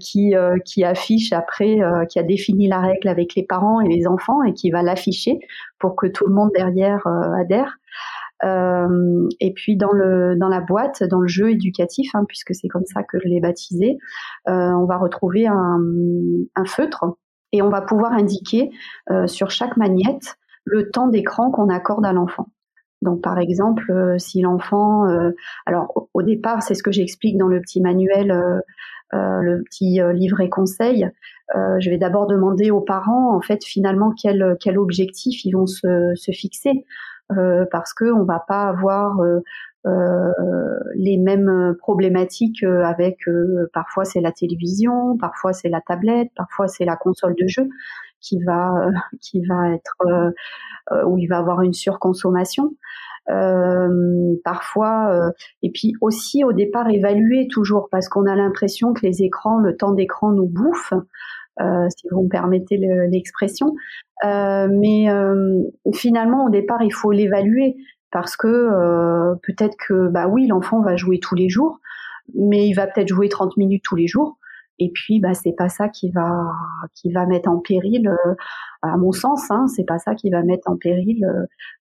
qui 0.00 0.34
qui 0.64 0.84
affiche 0.84 1.32
après 1.32 1.78
qui 2.08 2.18
a 2.18 2.22
défini 2.24 2.66
la 2.66 2.80
règle 2.80 3.06
avec 3.06 3.36
les 3.36 3.44
parents 3.44 3.80
et 3.80 3.88
les 3.88 4.08
enfants 4.08 4.42
et 4.42 4.54
qui 4.54 4.70
va 4.70 4.82
l'afficher 4.82 5.38
pour 5.78 5.94
que 5.94 6.08
tout 6.08 6.26
le 6.26 6.34
monde 6.34 6.50
derrière 6.52 7.06
adhère. 7.38 7.78
Euh, 8.44 9.28
et 9.40 9.52
puis 9.52 9.76
dans 9.76 9.92
le 9.92 10.36
dans 10.36 10.48
la 10.48 10.60
boîte, 10.60 11.02
dans 11.02 11.20
le 11.20 11.28
jeu 11.28 11.50
éducatif, 11.50 12.14
hein, 12.14 12.24
puisque 12.26 12.54
c'est 12.54 12.68
comme 12.68 12.84
ça 12.84 13.02
que 13.02 13.18
je 13.18 13.28
l'ai 13.28 13.40
baptisé, 13.40 13.98
euh, 14.48 14.52
on 14.52 14.84
va 14.84 14.96
retrouver 14.96 15.46
un, 15.46 15.78
feutre 16.66 17.04
et 17.52 17.62
on 17.62 17.70
va 17.70 17.80
pouvoir 17.80 18.12
indiquer 18.12 18.70
euh, 19.10 19.26
sur 19.26 19.50
chaque 19.50 19.76
magnette 19.76 20.36
le 20.64 20.90
temps 20.90 21.08
d'écran 21.08 21.50
qu'on 21.50 21.68
accorde 21.68 22.04
à 22.04 22.12
l'enfant. 22.12 22.48
Donc 23.00 23.22
par 23.22 23.38
exemple, 23.38 24.16
si 24.18 24.42
l'enfant, 24.42 25.04
alors 25.66 26.08
au, 26.14 26.22
départ, 26.22 26.64
c'est 26.64 26.74
ce 26.74 26.82
que 26.82 26.90
j'explique 26.90 27.38
dans 27.38 27.46
le 27.46 27.60
petit 27.60 27.80
manuel, 27.80 28.62
le 29.12 29.62
petit 29.62 30.00
livret 30.14 30.48
conseil. 30.48 31.08
je 31.54 31.90
vais 31.90 31.96
d'abord 31.96 32.26
demander 32.26 32.72
aux 32.72 32.80
parents, 32.80 33.34
en 33.36 33.40
fait, 33.40 33.64
finalement, 33.64 34.12
quel, 34.20 34.56
quel 34.60 34.78
objectif 34.78 35.44
ils 35.44 35.52
vont 35.52 35.66
se 35.66 36.32
fixer. 36.32 36.84
Euh, 37.36 37.66
parce 37.70 37.92
que 37.92 38.10
on 38.10 38.24
va 38.24 38.42
pas 38.48 38.62
avoir 38.62 39.20
euh, 39.20 39.40
euh, 39.86 40.32
les 40.94 41.18
mêmes 41.18 41.74
problématiques 41.78 42.64
avec 42.64 43.18
parfois 43.72 44.04
c'est 44.04 44.20
la 44.20 44.32
télévision, 44.32 45.16
parfois 45.18 45.52
c'est 45.52 45.68
la 45.68 45.82
tablette, 45.82 46.30
parfois 46.34 46.68
c'est 46.68 46.86
la 46.86 46.96
console 46.96 47.34
de 47.34 47.46
jeu 47.46 47.68
qui 48.20 48.42
va 48.42 48.86
qui 49.20 49.44
va 49.46 49.74
être 49.74 49.96
où 51.06 51.18
il 51.18 51.26
va 51.26 51.38
avoir 51.38 51.62
une 51.62 51.74
surconsommation. 51.74 52.74
Euh, 53.30 54.36
parfois, 54.42 55.32
et 55.62 55.70
puis 55.70 55.92
aussi 56.00 56.44
au 56.44 56.54
départ 56.54 56.88
évaluer 56.88 57.46
toujours 57.48 57.88
parce 57.90 58.08
qu'on 58.08 58.24
a 58.24 58.34
l'impression 58.34 58.94
que 58.94 59.06
les 59.06 59.22
écrans, 59.22 59.58
le 59.58 59.76
temps 59.76 59.92
d'écran 59.92 60.32
nous 60.32 60.46
bouffe. 60.46 60.94
Euh, 61.60 61.88
si 61.96 62.06
vous 62.10 62.22
me 62.22 62.28
permettez 62.28 62.76
l'expression. 62.76 63.74
Euh, 64.24 64.68
mais 64.70 65.10
euh, 65.10 65.62
finalement, 65.92 66.44
au 66.46 66.50
départ, 66.50 66.82
il 66.82 66.92
faut 66.92 67.10
l'évaluer 67.10 67.76
parce 68.10 68.36
que 68.36 69.34
peut-être 69.42 69.76
que, 69.76 70.08
bah 70.08 70.28
oui, 70.28 70.46
l'enfant 70.46 70.80
va 70.80 70.96
jouer 70.96 71.18
tous 71.18 71.34
les 71.34 71.48
jours, 71.48 71.78
mais 72.34 72.66
il 72.66 72.74
va 72.74 72.86
peut-être 72.86 73.08
jouer 73.08 73.28
30 73.28 73.56
minutes 73.56 73.82
tous 73.84 73.96
les 73.96 74.06
jours. 74.06 74.38
Et 74.78 74.90
puis, 74.94 75.20
bah, 75.20 75.34
c'est 75.34 75.52
pas 75.52 75.68
ça 75.68 75.88
qui 75.88 76.10
va 76.10 76.52
qui 76.94 77.12
va 77.12 77.26
mettre 77.26 77.50
en 77.50 77.58
péril, 77.58 78.10
à 78.82 78.96
mon 78.96 79.12
sens, 79.12 79.50
hein, 79.50 79.66
c'est 79.66 79.84
pas 79.84 79.98
ça 79.98 80.14
qui 80.14 80.30
va 80.30 80.42
mettre 80.42 80.70
en 80.70 80.76
péril, 80.76 81.26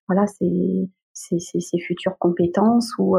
voilà, 0.08 0.28
ses, 0.28 0.90
ses, 1.14 1.80
futures 1.80 2.18
compétences 2.18 2.92
ou, 2.98 3.16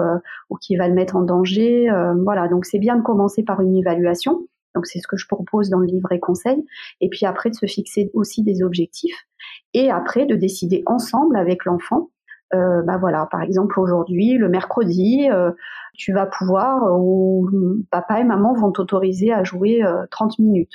ou 0.51 0.57
qui 0.57 0.77
va 0.77 0.89
le 0.89 0.95
mettre 0.95 1.17
en 1.17 1.23
danger. 1.23 1.89
voilà, 2.25 2.49
donc 2.49 2.67
c'est 2.67 2.81
bien 2.81 2.97
de 2.97 3.03
commencer 3.03 3.43
par 3.43 3.61
une 3.61 3.77
évaluation. 3.77 4.41
Donc 4.79 4.87
c'est 4.87 5.01
ce 5.01 5.09
que 5.09 5.17
je 5.17 5.27
propose 5.27 5.71
dans 5.71 5.81
le 5.81 5.87
livret 5.87 6.21
conseil. 6.21 6.65
Et 7.01 7.09
puis 7.09 7.27
après 7.27 7.51
de 7.51 7.57
se 7.57 7.67
fixer 7.67 8.13
aussi 8.15 8.45
des 8.45 8.63
objectifs 8.63 9.27
et 9.75 9.91
après 9.91 10.25
de 10.25 10.37
décider 10.37 10.85
ensemble 10.87 11.37
avec 11.37 11.65
l'enfant. 11.65 12.11
Euh, 12.55 12.81
bah 12.83 12.97
voilà, 12.97 13.27
par 13.29 13.43
exemple 13.43 13.81
aujourd'hui, 13.81 14.35
le 14.39 14.49
mercredi, 14.49 15.29
euh, 15.33 15.51
tu 15.95 16.13
vas 16.13 16.27
pouvoir, 16.27 16.85
euh, 16.85 16.97
ou 16.97 17.51
papa 17.91 18.21
et 18.21 18.25
maman 18.25 18.55
vont 18.55 18.71
t'autoriser 18.71 19.33
à 19.33 19.43
jouer 19.43 19.83
30 20.13 20.39
minutes 20.39 20.75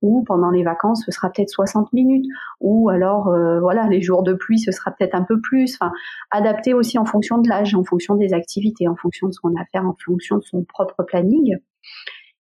ou 0.00 0.22
pendant 0.22 0.50
les 0.50 0.64
vacances 0.64 1.02
ce 1.06 1.12
sera 1.12 1.30
peut-être 1.30 1.48
60 1.48 1.92
minutes, 1.94 2.26
ou 2.60 2.90
alors 2.90 3.34
voilà 3.60 3.86
les 3.88 4.02
jours 4.02 4.22
de 4.22 4.34
pluie 4.34 4.58
ce 4.58 4.70
sera 4.70 4.90
peut-être 4.90 5.14
un 5.14 5.22
peu 5.22 5.40
plus. 5.40 5.76
Enfin, 5.80 5.92
adapter 6.30 6.72
aussi 6.72 6.98
en 6.98 7.04
fonction 7.04 7.38
de 7.38 7.48
l'âge, 7.48 7.74
en 7.74 7.84
fonction 7.84 8.14
des 8.14 8.32
activités, 8.32 8.88
en 8.88 8.96
fonction 8.96 9.28
de 9.28 9.32
ce 9.32 9.40
qu'on 9.40 9.54
a 9.54 9.62
à 9.62 9.64
faire, 9.66 9.86
en 9.86 9.96
fonction 10.04 10.38
de 10.38 10.42
son 10.42 10.64
propre 10.64 11.04
planning. 11.04 11.58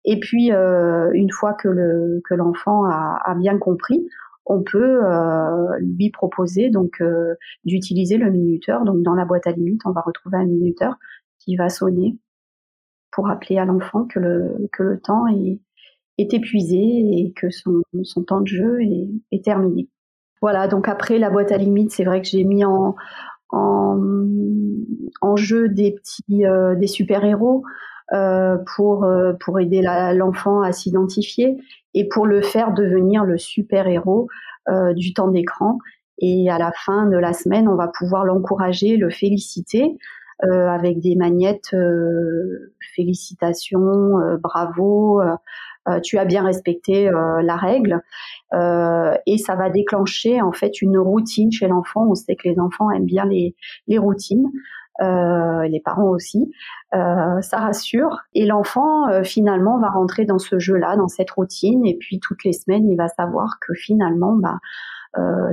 Et 0.06 0.20
puis, 0.20 0.52
euh, 0.52 1.12
une 1.14 1.32
fois 1.32 1.54
que, 1.54 1.68
le, 1.68 2.22
que 2.28 2.34
l'enfant 2.34 2.86
a, 2.86 3.20
a, 3.24 3.36
bien 3.36 3.58
compris, 3.58 4.08
on 4.46 4.64
peut 4.64 5.06
euh, 5.06 5.78
lui 5.80 6.10
proposer 6.10 6.70
donc 6.70 7.02
euh, 7.02 7.36
d'utiliser 7.66 8.18
le 8.18 8.32
minuteur. 8.32 8.84
Donc, 8.84 9.04
dans 9.04 9.14
la 9.14 9.26
boîte 9.26 9.48
à 9.48 9.52
limites, 9.52 9.82
on 9.86 9.92
va 9.92 10.02
retrouver 10.02 10.38
un 10.38 10.46
minuteur 10.46 10.96
qui 11.40 11.56
va 11.56 11.70
sonner 11.70 12.18
pour 13.12 13.28
rappeler 13.28 13.58
à 13.58 13.66
l'enfant 13.66 14.06
que 14.06 14.20
le, 14.20 14.70
que 14.72 14.84
le 14.84 15.00
temps 15.00 15.28
est, 15.28 15.60
est 16.18 16.34
épuisé 16.34 16.78
et 16.78 17.34
que 17.36 17.50
son, 17.50 17.82
son 18.04 18.24
temps 18.24 18.42
de 18.42 18.48
jeu 18.48 18.82
est, 18.82 19.10
est 19.32 19.44
terminé. 19.44 19.90
Voilà, 20.42 20.68
donc 20.68 20.88
après 20.88 21.20
la 21.20 21.30
boîte 21.30 21.52
à 21.52 21.58
limites, 21.58 21.92
c'est 21.92 22.04
vrai 22.04 22.22
que 22.22 22.28
j'ai 22.28 22.44
mis 22.44 22.66
en, 22.66 22.96
en, 23.50 24.00
en 25.22 25.36
jeu 25.36 25.70
des 25.70 25.92
petits 25.92 26.46
euh, 26.46 26.76
des 26.76 26.88
super-héros. 26.88 27.64
Euh, 28.14 28.58
pour, 28.76 29.06
euh, 29.06 29.32
pour 29.40 29.62
aider 29.62 29.82
l'enfant 29.82 30.60
à 30.60 30.74
s'identifier 30.74 31.56
et 31.94 32.10
pour 32.10 32.26
le 32.26 32.42
faire 32.42 32.74
devenir 32.74 33.24
le 33.24 33.38
super-héros 33.38 34.28
euh, 34.68 34.94
du 34.94 35.14
temps 35.14 35.30
d'écran. 35.30 35.78
Et 36.20 36.50
à 36.52 36.58
la 36.58 36.74
fin 36.74 37.06
de 37.06 37.16
la 37.16 37.32
semaine, 37.32 37.70
on 37.70 37.76
va 37.76 37.88
pouvoir 37.88 38.26
l'encourager, 38.26 38.98
le 38.98 39.10
féliciter 39.10 39.98
euh, 40.44 40.68
avec 40.68 41.00
des 41.00 41.16
magnettes 41.16 41.74
félicitations, 42.94 44.18
bravo, 44.44 45.22
tu 46.04 46.18
as 46.18 46.26
bien 46.26 46.44
respecté 46.44 47.10
la 47.10 47.56
règle. 47.56 48.02
et 48.54 49.38
ça 49.38 49.56
va 49.56 49.70
déclencher 49.70 50.42
en 50.42 50.52
fait 50.52 50.82
une 50.82 50.98
routine 50.98 51.52
chez 51.52 51.70
l'enfant. 51.70 52.08
On 52.10 52.16
sait 52.16 52.36
que 52.36 52.50
les 52.50 52.60
enfants 52.60 52.92
aiment 52.92 53.06
bien 53.06 53.24
les, 53.24 53.56
les 53.88 53.98
routines. 53.98 54.52
Euh, 55.02 55.68
les 55.68 55.80
parents 55.80 56.10
aussi. 56.10 56.52
Euh, 56.94 57.42
ça 57.42 57.58
rassure. 57.58 58.20
Et 58.34 58.46
l'enfant, 58.46 59.10
euh, 59.10 59.24
finalement, 59.24 59.80
va 59.80 59.90
rentrer 59.90 60.26
dans 60.26 60.38
ce 60.38 60.60
jeu-là, 60.60 60.96
dans 60.96 61.08
cette 61.08 61.32
routine. 61.32 61.86
Et 61.88 61.98
puis, 61.98 62.20
toutes 62.20 62.44
les 62.44 62.54
semaines, 62.54 62.88
il 62.88 62.96
va 62.96 63.08
savoir 63.08 63.58
que 63.66 63.74
finalement, 63.74 64.36
bah, 64.36 64.60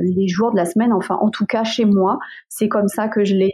les 0.01 0.29
jours 0.29 0.53
de 0.53 0.57
la 0.57 0.65
semaine, 0.65 0.93
enfin 0.93 1.19
en 1.21 1.31
tout 1.31 1.45
cas 1.45 1.65
chez 1.65 1.85
moi, 1.85 2.21
c'est 2.49 2.69
comme 2.69 2.87
ça 2.87 3.09
que 3.09 3.25
je 3.25 3.35
l'ai 3.35 3.51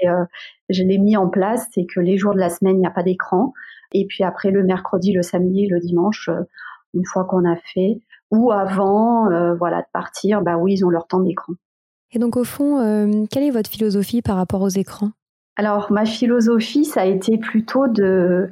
je 0.68 0.82
l'ai 0.82 0.98
mis 0.98 1.16
en 1.16 1.30
place, 1.30 1.66
c'est 1.72 1.86
que 1.86 1.98
les 1.98 2.18
jours 2.18 2.34
de 2.34 2.40
la 2.40 2.50
semaine 2.50 2.76
il 2.76 2.80
n'y 2.80 2.86
a 2.86 2.90
pas 2.90 3.02
d'écran, 3.02 3.54
et 3.92 4.04
puis 4.06 4.22
après 4.22 4.50
le 4.50 4.64
mercredi, 4.64 5.14
le 5.14 5.22
samedi, 5.22 5.66
le 5.66 5.80
dimanche, 5.80 6.28
une 6.92 7.06
fois 7.06 7.24
qu'on 7.24 7.50
a 7.50 7.56
fait, 7.72 8.02
ou 8.30 8.52
avant, 8.52 9.30
voilà 9.56 9.80
de 9.80 9.86
partir, 9.94 10.42
bah 10.42 10.58
oui 10.58 10.74
ils 10.74 10.84
ont 10.84 10.90
leur 10.90 11.06
temps 11.06 11.20
d'écran. 11.20 11.54
Et 12.12 12.18
donc 12.18 12.36
au 12.36 12.44
fond, 12.44 13.26
quelle 13.30 13.44
est 13.44 13.50
votre 13.50 13.70
philosophie 13.70 14.20
par 14.20 14.36
rapport 14.36 14.60
aux 14.60 14.68
écrans? 14.68 15.08
Alors 15.56 15.92
ma 15.92 16.04
philosophie, 16.04 16.84
ça 16.84 17.02
a 17.02 17.04
été 17.04 17.38
plutôt 17.38 17.86
de 17.88 18.50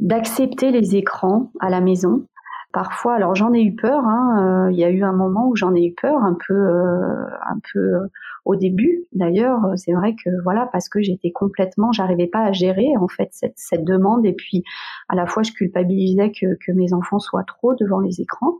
d'accepter 0.00 0.70
les 0.70 0.96
écrans 0.96 1.50
à 1.60 1.70
la 1.70 1.80
maison. 1.80 2.26
Parfois, 2.72 3.14
alors 3.14 3.34
j'en 3.34 3.52
ai 3.54 3.62
eu 3.62 3.74
peur. 3.74 4.04
Hein, 4.04 4.66
euh, 4.68 4.72
il 4.72 4.78
y 4.78 4.84
a 4.84 4.90
eu 4.90 5.02
un 5.02 5.12
moment 5.12 5.48
où 5.48 5.56
j'en 5.56 5.74
ai 5.74 5.86
eu 5.86 5.94
peur, 5.94 6.22
un 6.22 6.36
peu, 6.46 6.54
euh, 6.54 7.24
un 7.48 7.58
peu 7.72 7.78
euh, 7.78 8.06
au 8.44 8.56
début. 8.56 9.06
D'ailleurs, 9.12 9.72
c'est 9.76 9.92
vrai 9.92 10.14
que 10.14 10.30
voilà, 10.42 10.68
parce 10.70 10.88
que 10.88 11.00
j'étais 11.00 11.30
complètement, 11.32 11.92
j'arrivais 11.92 12.26
pas 12.26 12.44
à 12.44 12.52
gérer 12.52 12.96
en 13.00 13.08
fait 13.08 13.28
cette, 13.32 13.54
cette 13.56 13.84
demande. 13.84 14.26
Et 14.26 14.34
puis, 14.34 14.64
à 15.08 15.16
la 15.16 15.26
fois, 15.26 15.42
je 15.42 15.52
culpabilisais 15.52 16.30
que, 16.30 16.56
que 16.64 16.72
mes 16.72 16.92
enfants 16.92 17.18
soient 17.18 17.44
trop 17.44 17.74
devant 17.74 18.00
les 18.00 18.20
écrans. 18.20 18.58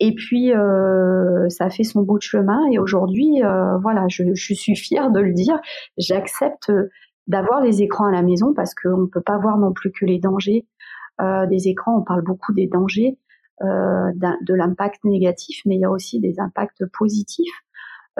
Et 0.00 0.14
puis, 0.14 0.54
euh, 0.54 1.48
ça 1.48 1.70
fait 1.70 1.84
son 1.84 2.02
bout 2.02 2.18
de 2.18 2.22
chemin. 2.22 2.66
Et 2.72 2.78
aujourd'hui, 2.78 3.42
euh, 3.44 3.76
voilà, 3.78 4.06
je, 4.08 4.24
je, 4.34 4.54
suis 4.54 4.74
fière 4.74 5.10
de 5.10 5.20
le 5.20 5.32
dire. 5.32 5.60
J'accepte 5.98 6.72
d'avoir 7.26 7.60
les 7.60 7.82
écrans 7.82 8.06
à 8.06 8.10
la 8.10 8.22
maison 8.22 8.54
parce 8.54 8.74
qu'on 8.74 9.02
ne 9.02 9.06
peut 9.06 9.20
pas 9.20 9.38
voir 9.38 9.58
non 9.58 9.72
plus 9.72 9.92
que 9.92 10.04
les 10.04 10.18
dangers 10.18 10.66
euh, 11.20 11.46
des 11.46 11.68
écrans. 11.68 11.98
On 11.98 12.02
parle 12.02 12.22
beaucoup 12.22 12.52
des 12.54 12.66
dangers, 12.66 13.18
euh, 13.62 14.10
de 14.42 14.54
l'impact 14.54 15.04
négatif, 15.04 15.60
mais 15.66 15.76
il 15.76 15.80
y 15.80 15.84
a 15.84 15.90
aussi 15.90 16.18
des 16.18 16.40
impacts 16.40 16.86
positifs 16.86 17.62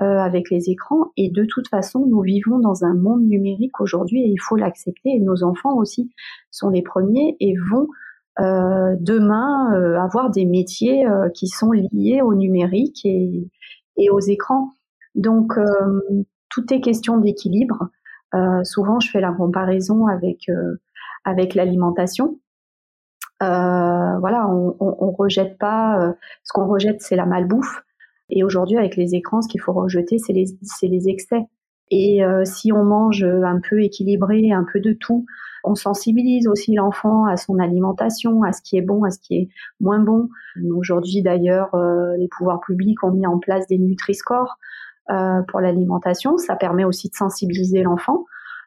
euh, 0.01 0.19
avec 0.19 0.51
les 0.51 0.69
écrans. 0.69 1.07
Et 1.17 1.31
de 1.31 1.45
toute 1.45 1.69
façon, 1.69 2.05
nous 2.07 2.21
vivons 2.21 2.59
dans 2.59 2.85
un 2.85 2.95
monde 2.95 3.23
numérique 3.23 3.81
aujourd'hui 3.81 4.23
et 4.23 4.29
il 4.29 4.39
faut 4.39 4.57
l'accepter. 4.57 5.11
Et 5.11 5.21
nos 5.21 5.43
enfants 5.45 5.77
aussi 5.77 6.11
sont 6.51 6.69
les 6.69 6.83
premiers 6.83 7.37
et 7.41 7.55
vont 7.71 7.89
euh, 8.39 8.97
demain 9.01 9.75
euh, 9.75 9.99
avoir 9.99 10.31
des 10.31 10.47
métiers 10.47 11.07
euh, 11.07 11.29
qui 11.31 11.49
sont 11.49 11.73
liés 11.73 12.23
au 12.23 12.35
numérique 12.35 13.05
et, 13.05 13.49
et 13.97 14.11
aux 14.11 14.21
écrans. 14.21 14.71
Donc, 15.17 15.55
tout 16.51 16.73
est 16.73 16.81
question 16.81 17.19
d'équilibre. 17.19 17.89
souvent, 18.63 19.01
je 19.01 19.11
fais 19.11 19.21
la 19.21 19.33
comparaison 19.33 20.07
avec 20.07 20.47
avec 21.25 21.55
l'alimentation. 21.57 22.39
voilà, 23.41 24.47
on, 24.49 24.77
on, 24.79 24.97
on, 25.01 25.11
rejette 25.11 25.59
pas. 25.59 26.15
ce 26.45 26.53
qu'on 26.53 26.69
rejette, 26.69 27.03
c'est 27.03 27.17
la 27.17 27.27
malbouffe. 27.27 27.83
Et 28.31 28.45
aujourd'hui, 28.45 28.79
avec 28.79 28.95
les 28.97 29.17
écrans, 29.17 29.43
ce 29.43 29.49
qu'il 29.49 29.61
faut 29.61 29.73
rejeter, 29.73 30.19
c'est 30.19 30.33
les, 30.33 30.47
les 30.83 31.09
excès. 31.09 31.49
Et 31.90 32.20
si 32.44 32.73
on 32.73 32.85
mange 32.85 33.25
un 33.25 33.61
peu 33.68 33.82
équilibré, 33.82 34.52
un 34.52 34.64
peu 34.73 34.78
de 34.78 34.92
tout, 34.92 35.26
on 35.64 35.75
sensibilise 35.75 36.49
aussi 36.49 36.75
l'enfant 36.75 37.26
à 37.26 37.37
son 37.37 37.59
alimentation, 37.59 38.42
à 38.42 38.52
ce 38.52 38.62
qui 38.62 38.76
est 38.76 38.82
bon, 38.82 39.04
à 39.04 39.11
ce 39.11 39.18
qui 39.18 39.35
est 39.37 39.49
moins 39.80 39.99
bon. 39.99 40.28
Aujourd'hui 40.75 41.23
d'ailleurs, 41.23 41.75
euh, 41.75 42.16
les 42.16 42.28
pouvoirs 42.28 42.61
publics 42.61 43.02
ont 43.04 43.11
mis 43.11 43.26
en 43.26 43.38
place 43.38 43.66
des 43.66 43.78
Nutri-Score 43.78 44.59
euh, 45.11 45.42
pour 45.49 45.61
l'alimentation. 45.61 46.38
Ça 46.38 46.56
permet 46.56 46.85
aussi 46.85 47.09
de 47.09 47.14
sensibiliser 47.14 47.82
l'enfant. 47.82 48.25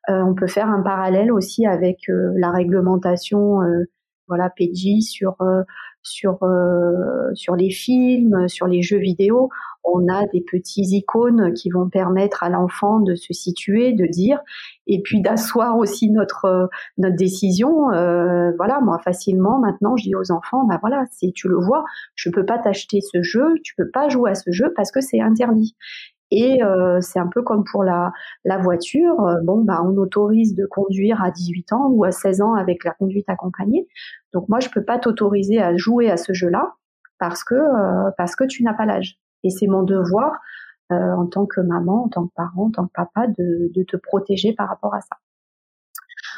Euh, 0.09 0.21
on 0.21 0.35
peut 0.35 0.47
faire 0.47 0.67
un 0.67 0.81
parallèle 0.81 1.31
aussi 1.31 1.65
avec 1.65 1.99
la 2.07 2.51
réglementation, 2.51 3.59
voilà, 4.33 4.49
PG 4.49 5.01
sur 5.01 5.35
sur 6.01 6.39
sur 7.33 7.55
les 7.55 7.69
films, 7.69 8.47
sur 8.47 8.67
les 8.67 8.81
jeux 8.81 8.99
vidéo 8.99 9.49
on 9.83 10.07
a 10.07 10.25
des 10.27 10.41
petits 10.41 10.81
icônes 10.81 11.53
qui 11.53 11.69
vont 11.69 11.89
permettre 11.89 12.43
à 12.43 12.49
l'enfant 12.49 12.99
de 12.99 13.15
se 13.15 13.33
situer, 13.33 13.93
de 13.93 14.05
dire, 14.05 14.39
et 14.87 15.01
puis 15.01 15.21
d'asseoir 15.21 15.77
aussi 15.77 16.09
notre 16.09 16.45
euh, 16.45 16.67
notre 16.97 17.15
décision. 17.15 17.91
Euh, 17.91 18.51
voilà, 18.57 18.79
moi 18.81 18.99
facilement 18.99 19.59
maintenant, 19.59 19.95
je 19.97 20.03
dis 20.03 20.15
aux 20.15 20.31
enfants, 20.31 20.65
bah 20.65 20.77
voilà, 20.81 21.03
si 21.11 21.33
tu 21.33 21.47
le 21.47 21.57
vois, 21.57 21.83
je 22.15 22.29
peux 22.29 22.45
pas 22.45 22.57
t'acheter 22.57 22.99
ce 23.01 23.21
jeu, 23.21 23.55
tu 23.63 23.75
peux 23.75 23.89
pas 23.89 24.09
jouer 24.09 24.31
à 24.31 24.35
ce 24.35 24.51
jeu 24.51 24.73
parce 24.75 24.91
que 24.91 25.01
c'est 25.01 25.21
interdit. 25.21 25.75
Et 26.35 26.63
euh, 26.63 26.99
c'est 27.01 27.19
un 27.19 27.27
peu 27.27 27.43
comme 27.43 27.63
pour 27.63 27.83
la, 27.83 28.11
voiture. 28.61 29.15
Bon, 29.43 29.63
bah, 29.63 29.81
on 29.83 29.95
autorise 29.97 30.55
de 30.55 30.65
conduire 30.65 31.23
à 31.23 31.31
18 31.31 31.73
ans 31.73 31.87
ou 31.89 32.03
à 32.03 32.11
16 32.11 32.41
ans 32.41 32.53
avec 32.55 32.83
la 32.83 32.91
conduite 32.91 33.29
accompagnée. 33.29 33.87
Donc 34.33 34.49
moi, 34.49 34.59
je 34.59 34.69
peux 34.69 34.83
pas 34.83 34.97
t'autoriser 34.97 35.61
à 35.61 35.75
jouer 35.75 36.09
à 36.09 36.17
ce 36.17 36.33
jeu-là 36.33 36.73
parce 37.19 37.43
que 37.43 37.55
parce 38.17 38.35
que 38.35 38.43
tu 38.45 38.63
n'as 38.63 38.73
pas 38.73 38.85
l'âge. 38.85 39.19
Et 39.43 39.49
c'est 39.49 39.67
mon 39.67 39.83
devoir 39.83 40.39
euh, 40.91 41.13
en 41.15 41.25
tant 41.27 41.45
que 41.45 41.61
maman, 41.61 42.05
en 42.05 42.09
tant 42.09 42.27
que 42.27 42.33
parent, 42.35 42.65
en 42.65 42.71
tant 42.71 42.85
que 42.85 42.91
papa, 42.93 43.27
de, 43.27 43.83
te 43.83 43.97
protéger 43.97 44.53
par 44.53 44.67
rapport 44.67 44.93
à 44.93 45.01
ça. 45.01 45.15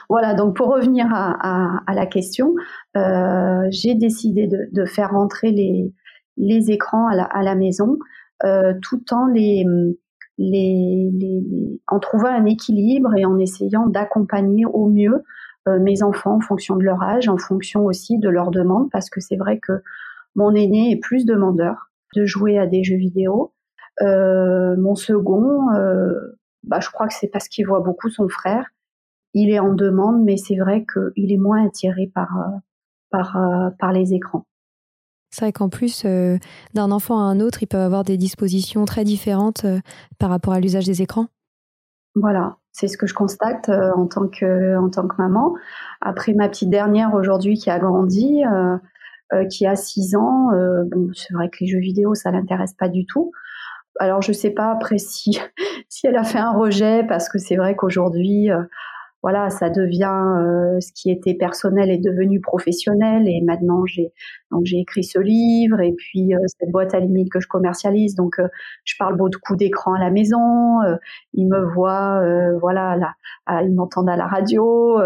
Voilà, 0.07 0.35
donc 0.35 0.55
pour 0.55 0.67
revenir 0.67 1.07
à, 1.11 1.81
la 1.93 2.05
question, 2.05 2.53
euh, 2.95 3.67
j'ai 3.71 3.95
décidé 3.95 4.47
de, 4.47 4.85
faire 4.85 5.11
rentrer 5.11 5.51
les, 5.51 6.71
écrans 6.71 7.07
à 7.07 7.41
la, 7.41 7.55
maison 7.55 7.93
euh, 7.93 7.97
tout 8.81 9.13
en 9.13 9.27
les, 9.27 9.65
les, 10.37 11.11
les, 11.13 11.81
en 11.87 11.99
trouvant 11.99 12.27
un 12.27 12.45
équilibre 12.45 13.15
et 13.15 13.25
en 13.25 13.37
essayant 13.37 13.87
d'accompagner 13.87 14.65
au 14.65 14.87
mieux 14.87 15.23
euh, 15.67 15.79
mes 15.79 16.03
enfants 16.03 16.35
en 16.35 16.39
fonction 16.41 16.75
de 16.75 16.83
leur 16.83 17.01
âge, 17.01 17.27
en 17.29 17.37
fonction 17.37 17.85
aussi 17.85 18.19
de 18.19 18.29
leurs 18.29 18.51
demandes, 18.51 18.89
parce 18.91 19.09
que 19.09 19.19
c'est 19.19 19.37
vrai 19.37 19.59
que 19.59 19.81
mon 20.35 20.53
aîné 20.53 20.91
est 20.91 20.99
plus 20.99 21.25
demandeur 21.25 21.89
de 22.15 22.25
jouer 22.25 22.59
à 22.59 22.67
des 22.67 22.83
jeux 22.83 22.97
vidéo. 22.97 23.53
Euh, 24.01 24.75
mon 24.77 24.95
second, 24.95 25.73
euh, 25.73 26.37
bah, 26.63 26.79
je 26.81 26.89
crois 26.89 27.07
que 27.07 27.13
c'est 27.13 27.29
parce 27.29 27.47
qu'il 27.47 27.65
voit 27.65 27.79
beaucoup 27.79 28.09
son 28.09 28.27
frère. 28.27 28.67
Il 29.33 29.49
est 29.49 29.59
en 29.59 29.73
demande, 29.73 30.23
mais 30.23 30.37
c'est 30.37 30.57
vrai 30.57 30.85
qu'il 30.85 31.31
est 31.31 31.37
moins 31.37 31.65
attiré 31.65 32.11
par, 32.13 32.37
euh, 32.37 32.57
par, 33.09 33.37
par 33.79 33.91
les 33.91 34.13
écrans. 34.13 34.45
C'est 35.35 35.41
vrai 35.41 35.51
qu'en 35.51 35.67
plus, 35.67 36.05
d'un 36.05 36.91
enfant 36.91 37.19
à 37.19 37.23
un 37.23 37.41
autre, 37.41 37.61
il 37.61 37.67
peut 37.67 37.77
avoir 37.77 38.05
des 38.05 38.15
dispositions 38.15 38.85
très 38.85 39.03
différentes 39.03 39.65
par 40.17 40.29
rapport 40.29 40.53
à 40.53 40.61
l'usage 40.61 40.85
des 40.85 41.01
écrans. 41.01 41.27
Voilà, 42.15 42.55
c'est 42.71 42.87
ce 42.87 42.97
que 42.97 43.05
je 43.05 43.13
constate 43.13 43.67
en, 43.67 44.07
tant 44.07 44.29
que, 44.29 44.77
en 44.77 44.89
tant 44.89 45.05
que 45.09 45.15
maman. 45.17 45.53
Après 45.99 46.33
ma 46.33 46.47
petite 46.47 46.69
dernière 46.69 47.13
aujourd'hui 47.13 47.57
qui 47.57 47.69
a 47.69 47.79
grandi, 47.79 48.43
euh, 49.33 49.45
qui 49.45 49.65
a 49.65 49.75
6 49.75 50.15
ans. 50.15 50.51
Euh, 50.53 50.83
c'est 51.15 51.33
vrai 51.33 51.49
que 51.49 51.57
les 51.61 51.67
jeux 51.67 51.79
vidéo, 51.79 52.13
ça 52.13 52.29
l'intéresse 52.29 52.75
pas 52.75 52.89
du 52.89 53.07
tout. 53.07 53.31
Alors 53.99 54.21
je 54.21 54.31
sais 54.31 54.51
pas 54.51 54.69
après 54.69 54.99
si 54.99 55.39
si 55.89 56.05
elle 56.05 56.17
a 56.17 56.23
fait 56.23 56.37
un 56.37 56.51
rejet 56.51 57.03
parce 57.07 57.27
que 57.27 57.39
c'est 57.39 57.55
vrai 57.55 57.75
qu'aujourd'hui 57.75 58.51
euh, 58.51 58.61
voilà, 59.25 59.49
ça 59.49 59.71
devient 59.71 60.21
euh, 60.37 60.79
ce 60.79 60.91
qui 60.93 61.09
était 61.09 61.33
personnel 61.33 61.89
est 61.89 61.97
devenu 61.97 62.39
professionnel 62.39 63.27
et 63.27 63.41
maintenant 63.41 63.83
j'ai 63.87 64.13
donc 64.51 64.65
j'ai 64.65 64.77
écrit 64.77 65.03
ce 65.03 65.17
livre 65.17 65.81
et 65.81 65.93
puis 65.93 66.35
euh, 66.35 66.37
cette 66.45 66.69
boîte 66.69 66.93
à 66.93 66.99
limite 66.99 67.31
que 67.31 67.39
je 67.39 67.47
commercialise 67.47 68.13
donc 68.13 68.37
euh, 68.37 68.47
je 68.83 68.93
parle 68.99 69.17
beaucoup 69.17 69.55
d'écran 69.55 69.95
à 69.95 69.99
la 69.99 70.11
maison, 70.11 70.77
ils 71.33 71.47
me 71.47 71.73
voient 71.73 72.21
voilà 72.61 72.95
là, 72.97 73.13
à, 73.47 73.63
ils 73.63 73.73
m'entendent 73.73 74.09
à 74.09 74.15
la 74.15 74.27
radio, 74.27 74.99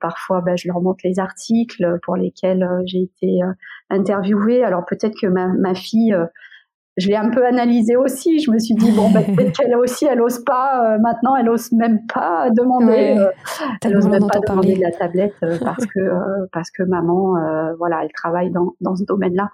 parfois 0.00 0.40
ben, 0.40 0.56
je 0.56 0.66
leur 0.66 0.80
montre 0.80 1.02
les 1.04 1.20
articles 1.20 2.00
pour 2.02 2.16
lesquels 2.16 2.68
j'ai 2.84 3.02
été 3.02 3.38
interviewée. 3.90 4.64
Alors 4.64 4.84
peut-être 4.86 5.14
que 5.20 5.28
ma, 5.28 5.46
ma 5.46 5.74
fille 5.76 6.16
je 6.96 7.08
l'ai 7.08 7.16
un 7.16 7.30
peu 7.30 7.44
analysé 7.44 7.96
aussi. 7.96 8.40
Je 8.40 8.50
me 8.50 8.58
suis 8.58 8.74
dit 8.74 8.90
bon, 8.92 9.10
bah, 9.10 9.20
peut-être 9.22 9.58
qu'elle 9.58 9.76
aussi, 9.76 10.06
elle 10.06 10.20
ose 10.22 10.42
pas. 10.44 10.94
Euh, 10.94 10.98
maintenant, 10.98 11.36
elle 11.36 11.48
ose 11.48 11.72
même 11.72 12.06
pas 12.06 12.50
demander. 12.50 13.16
Euh, 13.18 13.30
elle 13.84 13.96
ose 13.96 14.08
même 14.08 14.26
pas 14.26 14.40
demander 14.40 14.76
de 14.76 14.80
la 14.82 14.90
tablette 14.90 15.34
euh, 15.42 15.58
parce 15.62 15.84
que 15.86 16.00
parce 16.52 16.70
que 16.70 16.82
maman, 16.82 17.34
voilà, 17.78 18.02
elle 18.02 18.12
travaille 18.12 18.50
dans 18.50 18.74
dans 18.80 18.96
ce 18.96 19.04
domaine-là. 19.04 19.50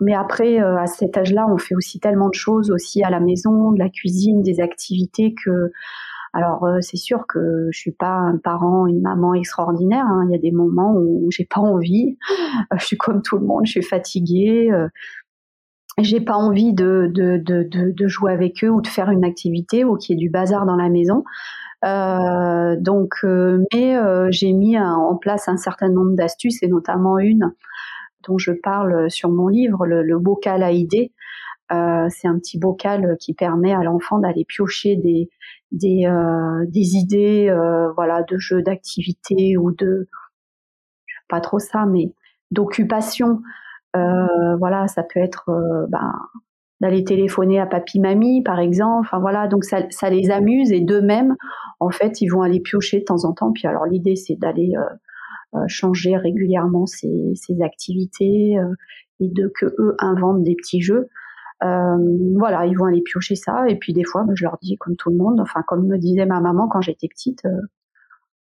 Mais 0.00 0.14
après, 0.14 0.58
à 0.58 0.86
cet 0.86 1.16
âge-là, 1.16 1.48
on 1.50 1.58
fait 1.58 1.74
aussi 1.74 1.98
tellement 1.98 2.28
de 2.28 2.34
choses 2.34 2.70
aussi 2.70 3.02
à 3.02 3.10
la 3.10 3.18
maison, 3.18 3.72
de 3.72 3.78
la 3.80 3.88
cuisine, 3.88 4.42
des 4.42 4.60
activités 4.60 5.34
que. 5.44 5.72
Alors 6.34 6.68
c'est 6.82 6.98
sûr 6.98 7.24
que 7.26 7.68
je 7.72 7.78
suis 7.78 7.90
pas 7.90 8.12
un 8.12 8.36
parent, 8.36 8.86
une 8.86 9.00
maman 9.00 9.32
extraordinaire. 9.32 10.04
Hein. 10.06 10.26
Il 10.28 10.32
y 10.32 10.34
a 10.34 10.38
des 10.38 10.52
moments 10.52 10.94
où 10.94 11.28
j'ai 11.32 11.46
pas 11.46 11.60
envie. 11.60 12.18
je 12.78 12.84
suis 12.84 12.98
comme 12.98 13.22
tout 13.22 13.38
le 13.38 13.46
monde, 13.46 13.62
je 13.64 13.72
suis 13.72 13.82
fatiguée 13.82 14.70
j'ai 16.04 16.20
pas 16.20 16.36
envie 16.36 16.72
de, 16.72 17.10
de, 17.12 17.36
de, 17.38 17.66
de, 17.68 18.08
jouer 18.08 18.32
avec 18.32 18.62
eux 18.64 18.70
ou 18.70 18.80
de 18.80 18.86
faire 18.86 19.10
une 19.10 19.24
activité 19.24 19.84
ou 19.84 19.96
qu'il 19.96 20.16
y 20.16 20.18
ait 20.18 20.24
du 20.24 20.30
bazar 20.30 20.66
dans 20.66 20.76
la 20.76 20.88
maison. 20.88 21.24
Euh, 21.84 22.76
donc, 22.78 23.14
euh, 23.24 23.64
mais 23.72 23.96
euh, 23.96 24.28
j'ai 24.30 24.52
mis 24.52 24.78
en 24.78 25.16
place 25.16 25.48
un 25.48 25.56
certain 25.56 25.88
nombre 25.88 26.14
d'astuces 26.14 26.62
et 26.62 26.68
notamment 26.68 27.18
une 27.18 27.52
dont 28.26 28.38
je 28.38 28.52
parle 28.52 29.10
sur 29.10 29.30
mon 29.30 29.48
livre, 29.48 29.86
le, 29.86 30.02
le 30.02 30.18
bocal 30.18 30.62
à 30.62 30.72
idées. 30.72 31.12
c'est 31.70 32.28
un 32.28 32.38
petit 32.38 32.58
bocal 32.58 33.16
qui 33.20 33.32
permet 33.32 33.72
à 33.72 33.82
l'enfant 33.82 34.18
d'aller 34.18 34.44
piocher 34.44 34.96
des 34.96 35.28
des, 35.70 36.08
des 36.66 36.96
idées, 36.96 37.54
voilà, 37.94 38.22
de 38.22 38.38
jeux, 38.38 38.62
d'activités 38.62 39.56
ou 39.56 39.70
de 39.70 40.08
pas 41.28 41.40
trop 41.40 41.58
ça, 41.58 41.86
mais 41.86 42.12
d'occupation 42.50 43.28
euh, 43.28 43.67
voilà, 43.94 44.86
ça 44.88 45.02
peut 45.02 45.20
être 45.20 45.48
euh, 45.48 45.86
ben, 45.88 46.12
d'aller 46.80 47.04
téléphoner 47.04 47.58
à 47.58 47.66
papy 47.66 48.00
mamie 48.00 48.42
par 48.42 48.60
exemple 48.60 49.00
enfin 49.00 49.18
voilà 49.18 49.48
donc 49.48 49.64
ça, 49.64 49.82
ça 49.90 50.10
les 50.10 50.30
amuse 50.30 50.70
et 50.70 50.80
d'eux-mêmes 50.80 51.34
en 51.80 51.90
fait 51.90 52.20
ils 52.20 52.28
vont 52.28 52.42
aller 52.42 52.60
piocher 52.60 53.00
de 53.00 53.04
temps 53.04 53.24
en 53.24 53.32
temps 53.32 53.50
puis 53.52 53.66
alors 53.66 53.86
l'idée 53.86 54.14
c'est 54.14 54.36
d'aller 54.36 54.74
euh, 54.76 55.58
changer 55.66 56.16
régulièrement 56.16 56.86
ces, 56.86 57.32
ces 57.34 57.62
activités 57.62 58.56
et 59.18 59.28
de 59.28 59.50
que 59.58 59.66
eux 59.78 59.96
inventent 59.98 60.44
des 60.44 60.54
petits 60.54 60.80
jeux 60.80 61.08
voilà, 61.60 62.66
ils 62.66 62.78
vont 62.78 62.84
aller 62.84 63.02
piocher 63.02 63.34
ça. 63.34 63.64
Et 63.68 63.74
puis 63.74 63.92
des 63.92 64.04
fois, 64.04 64.22
bah, 64.22 64.32
je 64.36 64.44
leur 64.44 64.58
dis, 64.62 64.76
comme 64.76 64.94
tout 64.94 65.10
le 65.10 65.16
monde, 65.16 65.40
enfin 65.40 65.64
comme 65.66 65.88
me 65.88 65.98
disait 65.98 66.24
ma 66.24 66.40
maman 66.40 66.68
quand 66.68 66.80
j'étais 66.80 67.08
petite, 67.08 67.42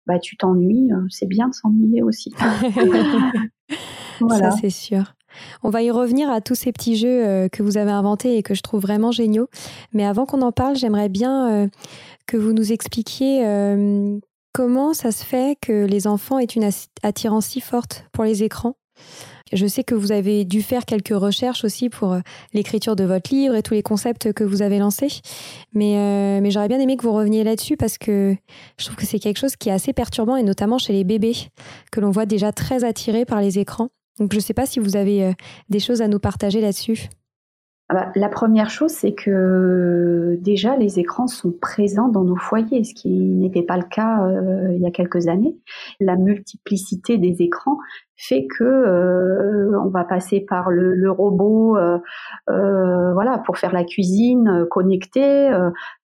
bah 0.07 0.17
tu 0.17 0.35
t'ennuies, 0.35 0.89
c'est 1.09 1.27
bien 1.27 1.49
de 1.49 1.53
s'ennuyer 1.53 2.01
aussi. 2.01 2.33
voilà. 4.19 4.49
Ça 4.49 4.57
c'est 4.57 4.71
sûr. 4.71 5.13
On 5.63 5.69
va 5.69 5.81
y 5.81 5.91
revenir 5.91 6.29
à 6.29 6.41
tous 6.41 6.55
ces 6.55 6.71
petits 6.71 6.95
jeux 6.95 7.47
que 7.49 7.63
vous 7.63 7.77
avez 7.77 7.91
inventés 7.91 8.37
et 8.37 8.43
que 8.43 8.53
je 8.53 8.61
trouve 8.61 8.81
vraiment 8.81 9.11
géniaux. 9.11 9.47
Mais 9.93 10.05
avant 10.05 10.25
qu'on 10.25 10.41
en 10.41 10.51
parle, 10.51 10.75
j'aimerais 10.75 11.09
bien 11.09 11.69
que 12.27 12.37
vous 12.37 12.53
nous 12.53 12.71
expliquiez 12.71 13.43
comment 14.53 14.93
ça 14.93 15.11
se 15.11 15.23
fait 15.23 15.57
que 15.59 15.85
les 15.85 16.07
enfants 16.07 16.39
aient 16.39 16.45
une 16.45 16.69
attirance 17.01 17.47
si 17.47 17.61
forte 17.61 18.05
pour 18.11 18.23
les 18.23 18.43
écrans. 18.43 18.75
Je 19.51 19.67
sais 19.67 19.83
que 19.83 19.93
vous 19.93 20.11
avez 20.11 20.45
dû 20.45 20.63
faire 20.63 20.85
quelques 20.85 21.15
recherches 21.15 21.63
aussi 21.63 21.89
pour 21.89 22.17
l'écriture 22.53 22.95
de 22.95 23.03
votre 23.03 23.33
livre 23.33 23.55
et 23.55 23.61
tous 23.61 23.73
les 23.73 23.83
concepts 23.83 24.33
que 24.33 24.43
vous 24.43 24.61
avez 24.61 24.79
lancés. 24.79 25.21
Mais, 25.73 26.39
mais 26.41 26.49
j'aurais 26.49 26.67
bien 26.67 26.79
aimé 26.79 26.97
que 26.97 27.03
vous 27.03 27.13
reveniez 27.13 27.43
là-dessus 27.43 27.77
parce 27.77 27.97
que 27.97 28.35
je 28.79 28.85
trouve 28.85 28.95
que 28.95 29.05
c'est 29.05 29.19
quelque 29.19 29.37
chose 29.37 29.55
qui 29.55 29.69
est 29.69 29.73
assez 29.73 29.93
perturbant 29.93 30.37
et 30.37 30.43
notamment 30.43 30.77
chez 30.77 30.93
les 30.93 31.03
bébés 31.03 31.35
que 31.91 31.99
l'on 31.99 32.09
voit 32.09 32.25
déjà 32.25 32.51
très 32.51 32.83
attirés 32.83 33.25
par 33.25 33.41
les 33.41 33.59
écrans. 33.59 33.89
Donc 34.19 34.31
je 34.31 34.37
ne 34.37 34.41
sais 34.41 34.53
pas 34.53 34.65
si 34.65 34.79
vous 34.79 34.95
avez 34.95 35.33
des 35.69 35.79
choses 35.79 36.01
à 36.01 36.07
nous 36.07 36.19
partager 36.19 36.61
là-dessus. 36.61 37.09
Ah 37.89 37.95
bah, 37.95 38.11
la 38.15 38.29
première 38.29 38.69
chose, 38.69 38.91
c'est 38.91 39.13
que 39.13 40.37
déjà 40.39 40.77
les 40.77 40.99
écrans 40.99 41.27
sont 41.27 41.51
présents 41.51 42.07
dans 42.07 42.23
nos 42.23 42.37
foyers, 42.37 42.85
ce 42.85 42.93
qui 42.93 43.09
n'était 43.09 43.61
pas 43.61 43.75
le 43.75 43.83
cas 43.83 44.25
euh, 44.25 44.73
il 44.73 44.81
y 44.81 44.85
a 44.85 44.91
quelques 44.91 45.27
années. 45.27 45.57
La 45.99 46.15
multiplicité 46.15 47.17
des 47.17 47.41
écrans 47.41 47.77
fait 48.15 48.47
que 48.47 48.63
euh, 48.63 49.77
on 49.83 49.89
va 49.89 50.05
passer 50.05 50.39
par 50.39 50.71
le, 50.71 51.11
robot, 51.11 51.75
euh, 51.75 51.99
voilà, 52.47 53.39
pour 53.45 53.57
faire 53.57 53.73
la 53.73 53.83
cuisine 53.83 54.65
connectée, 54.69 55.51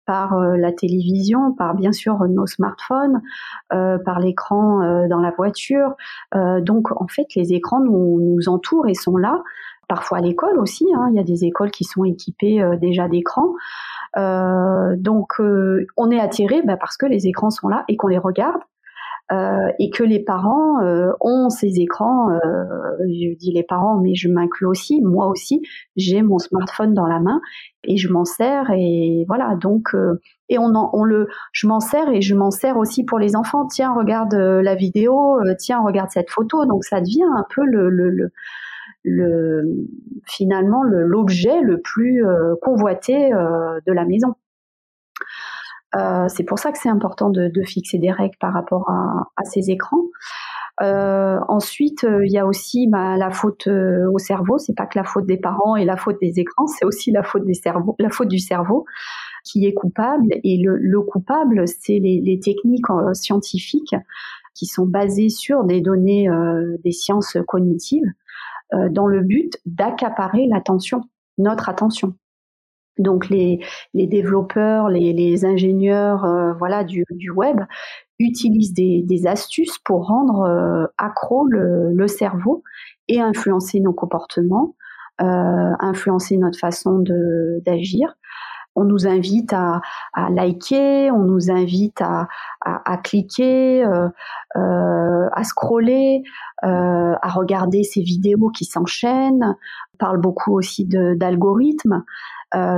par 0.09 0.39
la 0.39 0.71
télévision, 0.71 1.53
par 1.53 1.75
bien 1.75 1.91
sûr 1.91 2.17
nos 2.27 2.47
smartphones, 2.47 3.21
par 3.69 4.19
l'écran 4.19 4.79
dans 5.07 5.19
la 5.19 5.29
voiture. 5.29 5.93
donc 6.33 6.91
en 6.99 7.07
fait, 7.07 7.27
les 7.35 7.53
écrans 7.53 7.79
nous, 7.79 8.39
entourent 8.47 8.87
et 8.87 8.95
sont 8.95 9.17
là 9.17 9.43
parfois 9.89 10.19
à 10.19 10.21
l'école 10.21 10.57
aussi. 10.59 10.85
Hein. 10.95 11.09
Il 11.11 11.17
y 11.17 11.19
a 11.19 11.23
des 11.23 11.43
écoles 11.43 11.71
qui 11.71 11.83
sont 11.83 12.05
équipées 12.05 12.61
euh, 12.61 12.77
déjà 12.77 13.09
d'écrans. 13.09 13.53
Euh, 14.17 14.95
donc 14.97 15.33
euh, 15.41 15.85
on 15.97 16.09
est 16.09 16.19
attiré 16.19 16.61
bah, 16.61 16.77
parce 16.77 16.95
que 16.95 17.05
les 17.05 17.27
écrans 17.27 17.49
sont 17.49 17.67
là 17.67 17.83
et 17.89 17.97
qu'on 17.97 18.07
les 18.07 18.17
regarde. 18.17 18.61
Et 19.31 19.89
que 19.91 20.03
les 20.03 20.19
parents 20.19 20.81
ont 21.21 21.49
ces 21.49 21.79
écrans, 21.79 22.29
je 22.99 23.37
dis 23.37 23.51
les 23.51 23.63
parents, 23.63 23.99
mais 23.99 24.15
je 24.15 24.27
m'inclus 24.27 24.65
aussi, 24.65 25.01
moi 25.01 25.27
aussi, 25.27 25.61
j'ai 25.95 26.21
mon 26.21 26.39
smartphone 26.39 26.93
dans 26.93 27.05
la 27.05 27.19
main 27.19 27.39
et 27.83 27.97
je 27.97 28.11
m'en 28.11 28.25
sers 28.25 28.69
et 28.71 29.25
voilà 29.27 29.55
donc 29.55 29.95
et 30.49 30.57
on, 30.57 30.73
on 30.93 31.03
le, 31.03 31.27
je 31.51 31.67
m'en 31.67 31.79
sers 31.79 32.09
et 32.09 32.21
je 32.21 32.33
m'en 32.33 32.49
sers 32.49 32.77
aussi 32.77 33.03
pour 33.03 33.19
les 33.19 33.35
enfants. 33.35 33.67
Tiens, 33.67 33.93
regarde 33.93 34.33
la 34.33 34.75
vidéo, 34.75 35.39
tiens, 35.59 35.81
regarde 35.81 36.09
cette 36.09 36.31
photo. 36.31 36.65
Donc 36.65 36.83
ça 36.83 36.99
devient 36.99 37.27
un 37.37 37.45
peu 37.53 37.63
le, 37.65 37.89
le, 37.89 38.09
le 38.09 38.31
le, 39.03 39.63
finalement 40.25 40.83
l'objet 40.83 41.61
le, 41.61 41.79
plus 41.79 42.25
euh, 42.25 42.55
convoité 42.61 43.33
euh, 43.33 43.79
de 43.85 43.93
la 43.93 44.05
maison. 44.05 44.35
Euh, 45.95 46.27
c'est 46.27 46.43
pour 46.43 46.59
ça 46.59 46.71
que 46.71 46.77
c'est 46.77 46.89
important 46.89 47.29
de, 47.29 47.51
fixer 47.63 47.97
des 47.97 48.11
règles 48.11 48.37
par 48.39 48.53
rapport 48.53 48.89
à, 48.89 49.43
ces 49.45 49.71
écrans. 49.71 50.03
ensuite, 50.81 52.03
il 52.03 52.31
y 52.31 52.37
a 52.37 52.45
aussi 52.45 52.87
bah, 52.87 53.17
la 53.17 53.31
faute 53.31 53.67
au 53.67 54.17
cerveau. 54.17 54.57
C'est 54.57 54.75
pas 54.75 54.85
que 54.85 54.97
la 54.97 55.03
faute 55.03 55.25
des 55.25 55.37
parents 55.37 55.75
et 55.75 55.85
la 55.85 55.97
faute 55.97 56.17
des 56.21 56.39
écrans, 56.39 56.67
c'est 56.67 56.85
aussi 56.85 57.11
la 57.11 57.23
faute 57.23 57.45
des 57.45 57.53
cerveaux, 57.53 57.95
la 57.99 58.09
faute 58.09 58.27
du 58.27 58.39
cerveau 58.39 58.85
qui 59.43 59.65
est 59.65 59.73
coupable. 59.73 60.29
Et 60.43 60.61
le, 60.63 61.01
coupable, 61.01 61.67
c'est 61.67 61.99
les, 61.99 62.21
les, 62.21 62.39
techniques 62.39 62.85
scientifiques 63.13 63.95
qui 64.53 64.65
sont 64.65 64.85
basées 64.85 65.29
sur 65.29 65.63
des 65.63 65.81
données 65.81 66.29
des 66.83 66.91
sciences 66.91 67.37
cognitives 67.47 68.05
euh, 68.75 68.87
dans 68.89 69.07
le 69.07 69.21
but 69.21 69.57
d'accaparer 69.65 70.45
l'attention, 70.47 71.01
notre 71.39 71.69
attention. 71.69 72.13
Donc 72.99 73.29
les, 73.29 73.59
les 73.93 74.07
développeurs, 74.07 74.89
les, 74.89 75.13
les 75.13 75.45
ingénieurs 75.45 76.25
euh, 76.25 76.53
voilà, 76.53 76.83
du, 76.83 77.05
du, 77.09 77.31
web 77.31 77.61
utilisent 78.19 78.73
des, 78.73 79.01
des 79.03 79.25
astuces 79.25 79.79
pour 79.79 80.07
rendre 80.07 80.41
euh, 80.41 80.85
accro 80.97 81.45
le, 81.47 81.93
le, 81.93 82.07
cerveau 82.07 82.63
et 83.07 83.21
influencer 83.21 83.79
nos 83.79 83.93
comportements, 83.93 84.75
euh, 85.21 85.71
influencer 85.79 86.37
notre 86.37 86.59
façon 86.59 87.03
d'agir 87.65 88.15
on 88.79 88.85
nous 88.85 89.07
invite 89.07 89.53
à, 89.53 89.81
liker, 90.31 91.11
on 91.11 91.23
nous 91.23 91.51
invite 91.51 92.01
à, 92.01 92.97
cliquer, 93.03 93.83
euh, 93.85 94.07
euh, 94.55 95.29
à 95.33 95.43
scroller, 95.43 96.23
euh, 96.63 97.13
à 97.21 97.29
regarder 97.29 97.83
ces 97.83 98.01
vidéos 98.01 98.49
qui 98.49 98.65
s'enchaînent. 98.65 99.55
On 99.93 99.97
parle 99.97 100.19
beaucoup 100.19 100.53
aussi 100.53 100.85
d'algorithmes. 100.85 102.03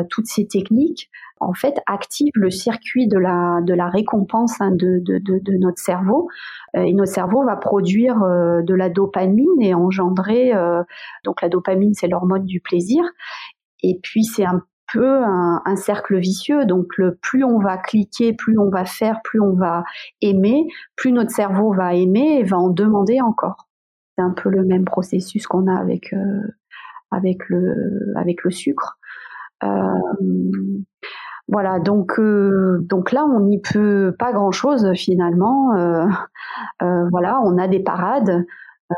toutes 0.09 0.27
ces 0.27 0.47
techniques, 0.47 1.09
en 1.39 1.53
fait, 1.53 1.79
activent 1.87 2.33
le 2.35 2.51
circuit 2.51 3.07
de 3.07 3.17
la, 3.17 3.61
de 3.61 3.73
récompense 3.73 4.59
hein, 4.59 4.71
de, 4.71 5.57
notre 5.59 5.79
cerveau. 5.79 6.27
et 6.73 6.93
notre 6.93 7.11
cerveau 7.11 7.45
va 7.45 7.55
produire 7.55 8.17
de 8.19 8.73
la 8.73 8.89
dopamine 8.89 9.61
et 9.61 9.73
engendrer, 9.73 10.51
donc 11.23 11.41
la 11.41 11.49
dopamine, 11.49 11.93
c'est 11.93 12.07
l'hormone 12.07 12.45
du 12.45 12.59
plaisir. 12.59 13.03
Et 13.83 13.99
puis 14.01 14.23
c'est 14.23 14.45
un 14.45 14.63
un, 14.99 15.75
cercle 15.75 16.17
vicieux. 16.17 16.65
Donc, 16.65 16.97
le, 16.97 17.15
plus 17.15 17.43
on 17.43 17.59
va 17.59 17.77
cliquer, 17.77 18.33
plus 18.33 18.57
on 18.57 18.69
va 18.69 18.85
faire, 18.85 19.21
plus 19.23 19.39
on 19.39 19.53
va 19.53 19.83
aimer, 20.21 20.67
plus 20.95 21.11
notre 21.11 21.31
cerveau 21.31 21.73
va 21.73 21.93
aimer 21.93 22.39
et 22.39 22.43
va 22.43 22.57
en 22.57 22.69
demander 22.69 23.21
encore. 23.21 23.67
C'est 24.17 24.23
un 24.23 24.31
peu 24.31 24.49
le 24.49 24.63
même 24.63 24.85
processus 24.85 25.47
qu'on 25.47 25.67
a 25.67 25.79
avec 25.79 26.13
euh, 26.13 26.41
avec 27.11 27.47
le 27.49 28.13
avec 28.15 28.43
le 28.43 28.51
sucre. 28.51 28.99
Euh, 29.63 29.67
voilà, 31.47 31.79
donc 31.79 32.19
euh, 32.19 32.79
donc 32.81 33.11
là 33.11 33.25
on 33.25 33.41
n'y 33.41 33.61
peut 33.61 34.13
pas 34.17 34.31
grand 34.33 34.51
chose 34.51 34.91
finalement. 34.95 35.71
voilà, 36.79 37.41
on 37.43 37.57
a 37.57 37.67
des 37.67 37.79
parades. 37.79 38.45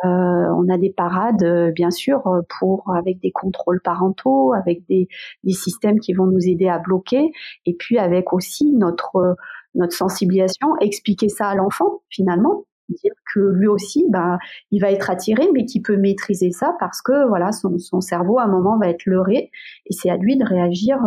Euh, 0.05 0.07
on 0.07 0.69
a 0.69 0.77
des 0.77 0.91
parades, 0.91 1.43
euh, 1.43 1.71
bien 1.71 1.91
sûr, 1.91 2.25
euh, 2.27 2.41
pour 2.59 2.93
avec 2.95 3.19
des 3.21 3.31
contrôles 3.31 3.81
parentaux, 3.81 4.53
avec 4.53 4.85
des, 4.87 5.07
systèmes 5.51 5.99
qui 5.99 6.13
vont 6.13 6.25
nous 6.25 6.47
aider 6.47 6.67
à 6.67 6.79
bloquer, 6.79 7.31
et 7.65 7.75
puis 7.75 7.97
avec 7.97 8.33
aussi 8.33 8.71
notre 8.71 9.35
notre 9.75 9.93
sensibilisation, 9.93 10.75
expliquer 10.81 11.29
ça 11.29 11.47
à 11.47 11.55
l'enfant 11.55 12.01
finalement, 12.09 12.65
dire 12.89 13.13
que 13.33 13.39
lui 13.39 13.67
aussi, 13.67 14.05
bah, 14.09 14.37
il 14.71 14.81
va 14.81 14.91
être 14.91 15.09
attiré, 15.09 15.49
mais 15.53 15.65
qu'il 15.65 15.81
peut 15.81 15.97
maîtriser 15.97 16.51
ça 16.51 16.75
parce 16.79 17.01
que 17.01 17.27
voilà, 17.27 17.51
son, 17.51 18.01
cerveau 18.01 18.37
à 18.39 18.43
un 18.43 18.47
moment 18.47 18.77
va 18.77 18.89
être 18.89 19.05
leurré, 19.05 19.51
et 19.85 19.93
c'est 19.93 20.09
à 20.09 20.17
lui 20.17 20.37
de 20.37 20.45
réagir. 20.45 20.97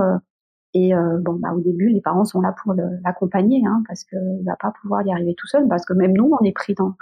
et 0.75 0.92
bon, 1.20 1.35
bah, 1.35 1.53
au 1.55 1.61
début, 1.61 1.88
les 1.90 2.01
parents 2.01 2.25
sont 2.25 2.40
là 2.40 2.55
pour 2.62 2.75
l'accompagner, 3.05 3.62
hein, 3.66 3.83
parce 3.88 4.05
qu'il 4.05 4.44
va 4.44 4.57
pas 4.57 4.72
pouvoir 4.83 5.07
y 5.07 5.12
arriver 5.12 5.35
tout 5.37 5.46
seul, 5.46 5.68
parce 5.68 5.85
que 5.85 5.94
même 5.94 6.12
nous, 6.12 6.31
on 6.40 6.44
est 6.44 6.53
pris 6.53 6.75
dans 6.75 6.94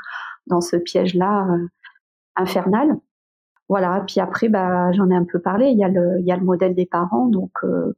dans 0.46 0.61
ce 0.61 0.76
piège-là 0.76 1.46
euh, 1.50 1.68
infernal. 2.37 2.96
Voilà. 3.68 4.04
Puis 4.07 4.20
après, 4.20 4.48
bah, 4.48 4.92
j'en 4.92 5.11
ai 5.11 5.16
un 5.16 5.24
peu 5.24 5.40
parlé. 5.40 5.68
Il 5.68 5.78
y 5.78 5.85
a 5.85 5.88
le, 5.88 6.18
il 6.20 6.26
y 6.26 6.33
a 6.33 6.37
le 6.37 6.44
modèle 6.44 6.74
des 6.74 6.87
parents. 6.87 7.26
Donc, 7.28 7.52
euh, 7.64 7.96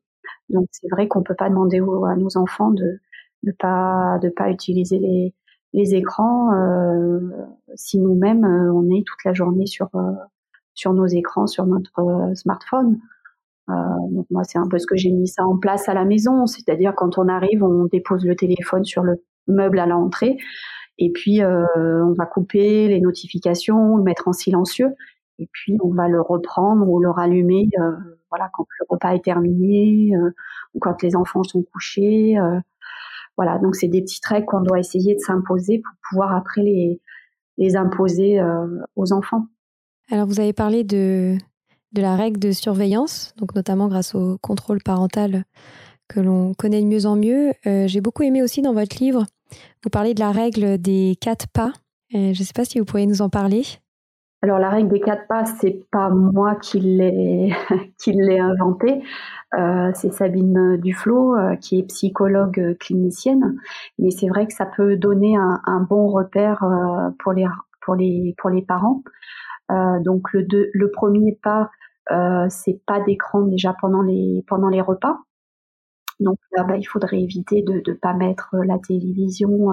donc 0.48 0.68
c'est 0.70 0.88
vrai 0.90 1.08
qu'on 1.08 1.22
peut 1.22 1.34
pas 1.34 1.48
demander 1.48 1.78
à 1.78 2.16
nos 2.16 2.36
enfants 2.36 2.70
de 2.70 3.00
ne 3.42 3.52
pas 3.52 4.18
de 4.22 4.28
pas 4.28 4.50
utiliser 4.50 4.98
les 4.98 5.34
les 5.72 5.94
écrans 5.94 6.54
euh, 6.54 7.20
si 7.74 7.98
nous-mêmes 7.98 8.44
on 8.44 8.88
est 8.90 9.04
toute 9.06 9.24
la 9.24 9.34
journée 9.34 9.66
sur 9.66 9.90
sur 10.74 10.92
nos 10.94 11.06
écrans, 11.06 11.46
sur 11.46 11.66
notre 11.66 12.32
smartphone. 12.34 12.98
donc 13.68 14.26
moi, 14.30 14.44
c'est 14.44 14.58
un 14.58 14.68
peu 14.68 14.78
ce 14.78 14.86
que 14.86 14.96
j'ai 14.96 15.10
mis 15.10 15.28
ça 15.28 15.44
en 15.44 15.58
place 15.58 15.88
à 15.88 15.94
la 15.94 16.04
maison, 16.04 16.46
c'est-à-dire 16.46 16.94
quand 16.96 17.18
on 17.18 17.28
arrive, 17.28 17.64
on 17.64 17.86
dépose 17.86 18.24
le 18.24 18.36
téléphone 18.36 18.84
sur 18.84 19.02
le 19.02 19.22
meuble 19.48 19.78
à 19.78 19.86
l'entrée. 19.86 20.38
Et 20.98 21.10
puis, 21.10 21.42
euh, 21.42 21.64
on 22.04 22.12
va 22.12 22.26
couper 22.26 22.88
les 22.88 23.00
notifications, 23.00 23.96
le 23.96 24.02
mettre 24.02 24.28
en 24.28 24.32
silencieux. 24.32 24.94
Et 25.38 25.48
puis, 25.52 25.76
on 25.82 25.92
va 25.92 26.08
le 26.08 26.20
reprendre 26.20 26.88
ou 26.88 27.00
le 27.00 27.10
rallumer 27.10 27.68
euh, 27.78 27.92
voilà, 28.30 28.48
quand 28.54 28.66
le 28.80 28.86
repas 28.88 29.14
est 29.14 29.24
terminé 29.24 30.16
euh, 30.16 30.30
ou 30.74 30.78
quand 30.78 31.02
les 31.02 31.14
enfants 31.14 31.42
sont 31.42 31.62
couchés. 31.62 32.36
voilà, 33.36 33.58
donc 33.58 33.76
c'est 33.76 33.88
des 33.88 34.00
petites 34.00 34.24
règles 34.26 34.46
qu'on 34.46 34.62
doit 34.62 34.78
essayer 34.78 35.14
de 35.14 35.20
s'imposer 35.20 35.78
pour 35.78 35.94
pouvoir 36.08 36.34
après 36.34 36.62
les, 36.62 37.00
les 37.58 37.76
imposer 37.76 38.40
aux 38.94 39.12
enfants. 39.12 39.46
Alors, 40.10 40.26
vous 40.26 40.40
avez 40.40 40.52
parlé 40.52 40.84
de, 40.84 41.36
de 41.92 42.02
la 42.02 42.16
règle 42.16 42.38
de 42.38 42.52
surveillance, 42.52 43.34
donc 43.36 43.54
notamment 43.54 43.88
grâce 43.88 44.14
au 44.14 44.38
contrôle 44.38 44.82
parental 44.82 45.44
que 46.08 46.20
l'on 46.20 46.54
connaît 46.54 46.82
de 46.82 46.86
mieux 46.86 47.06
en 47.06 47.16
mieux. 47.16 47.52
J'ai 47.64 48.00
beaucoup 48.00 48.22
aimé 48.22 48.42
aussi 48.42 48.60
dans 48.60 48.74
votre 48.74 49.02
livre 49.02 49.26
vous 49.86 49.90
parlez 49.90 50.14
de 50.14 50.20
la 50.20 50.32
règle 50.32 50.78
des 50.78 51.16
quatre 51.20 51.46
pas. 51.46 51.72
je 52.10 52.30
ne 52.30 52.34
sais 52.34 52.52
pas 52.52 52.64
si 52.64 52.80
vous 52.80 52.84
pourriez 52.84 53.06
nous 53.06 53.22
en 53.22 53.28
parler. 53.28 53.62
alors 54.42 54.58
la 54.58 54.68
règle 54.68 54.88
des 54.88 54.98
quatre 54.98 55.28
pas, 55.28 55.44
c'est 55.44 55.86
pas 55.92 56.08
moi 56.10 56.56
qui 56.56 56.80
l'ai 56.80 57.52
inventée, 58.40 59.00
euh, 59.56 59.92
c'est 59.94 60.12
Sabine 60.12 60.76
Duflo 60.78 61.36
euh, 61.36 61.54
qui 61.54 61.78
est 61.78 61.84
psychologue 61.84 62.58
euh, 62.58 62.74
clinicienne. 62.80 63.60
Mais 64.00 64.10
c'est 64.10 64.26
vrai 64.26 64.48
que 64.48 64.52
ça 64.52 64.66
peut 64.66 64.96
donner 64.96 65.36
un, 65.36 65.86
bon 65.88 66.08
repère 66.08 66.64
euh, 66.64 67.10
pour 67.20 67.94
les 67.94 68.62
parents. 68.62 69.04
donc 69.70 70.32
le 70.32 70.90
premier 70.90 71.38
pas, 71.40 71.70
c'est 72.48 72.80
pas 72.86 72.98
d'écran 72.98 73.42
déjà 73.42 73.72
pendant 73.80 74.02
les 74.02 74.80
repas. 74.80 75.20
Donc 76.20 76.38
là, 76.56 76.64
bah, 76.64 76.76
il 76.76 76.84
faudrait 76.84 77.20
éviter 77.20 77.62
de 77.62 77.82
ne 77.86 77.94
pas 77.94 78.14
mettre 78.14 78.56
la 78.64 78.78
télévision 78.78 79.72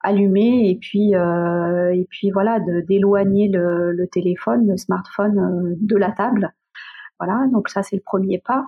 allumé 0.00 0.70
et 0.70 0.76
puis 0.76 1.14
euh, 1.14 1.92
et 1.92 2.06
puis 2.10 2.30
voilà 2.30 2.60
d'éloigner 2.60 3.48
le, 3.48 4.06
téléphone, 4.10 4.66
le 4.66 4.76
smartphone 4.76 5.38
euh, 5.38 5.74
de 5.80 5.96
la 5.96 6.12
table. 6.12 6.52
Voilà, 7.18 7.46
donc 7.52 7.68
ça 7.68 7.82
c'est 7.82 7.96
le 7.96 8.02
premier 8.04 8.38
pas. 8.44 8.66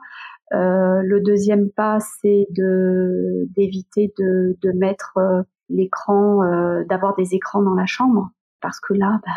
Euh, 0.53 1.03
le 1.05 1.21
deuxième 1.21 1.71
pas 1.71 1.99
c'est 2.01 2.49
d'éviter 2.51 4.12
de, 4.19 4.73
mettre 4.75 5.16
euh, 5.19 5.43
l'écran, 5.69 6.43
euh, 6.43 6.83
d'avoir 6.85 7.14
des 7.14 7.35
écrans 7.35 7.62
dans 7.62 7.75
la 7.75 7.87
chambre 7.87 8.31
parce 8.61 8.81
que 8.81 8.93
là, 8.93 9.21
bah, 9.25 9.33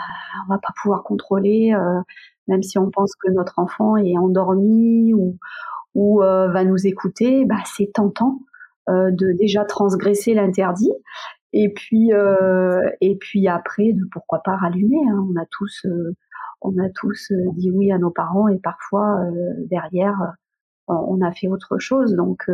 on 0.46 0.54
va 0.54 0.60
pas 0.60 0.74
pouvoir 0.82 1.04
contrôler, 1.04 1.74
même 2.50 2.62
si 2.62 2.78
on 2.78 2.90
pense 2.92 3.14
que 3.16 3.32
notre 3.32 3.58
enfant 3.58 3.96
est 3.96 4.18
endormi 4.18 5.14
ou 5.14 5.38
ou 5.96 6.20
va 6.20 6.64
nous 6.64 6.88
écouter, 6.88 7.46
bah, 7.46 7.62
c'est 7.66 7.92
tentant 7.94 8.40
de 8.88 9.38
déjà 9.38 9.64
transgresser 9.66 10.34
l'interdit 10.34 10.92
et 11.54 11.70
puis, 11.72 12.12
euh, 12.14 12.82
et 13.00 13.16
puis 13.16 13.48
après, 13.48 13.94
de 13.94 14.04
pourquoi 14.12 14.42
pas 14.44 14.58
rallumer. 14.58 14.98
Hein. 15.10 15.28
On 15.30 15.40
a 15.40 15.46
tous, 15.52 15.86
euh, 15.86 16.16
on 16.62 16.72
a 16.80 16.90
tous 16.90 17.32
euh, 17.32 17.52
dit 17.54 17.70
oui 17.72 17.92
à 17.92 18.00
nos 18.00 18.10
parents 18.10 18.48
et 18.48 18.58
parfois 18.58 19.22
euh, 19.22 19.54
derrière, 19.70 20.34
on 20.88 21.22
a 21.22 21.32
fait 21.32 21.48
autre 21.48 21.78
chose. 21.78 22.16
Donc, 22.16 22.50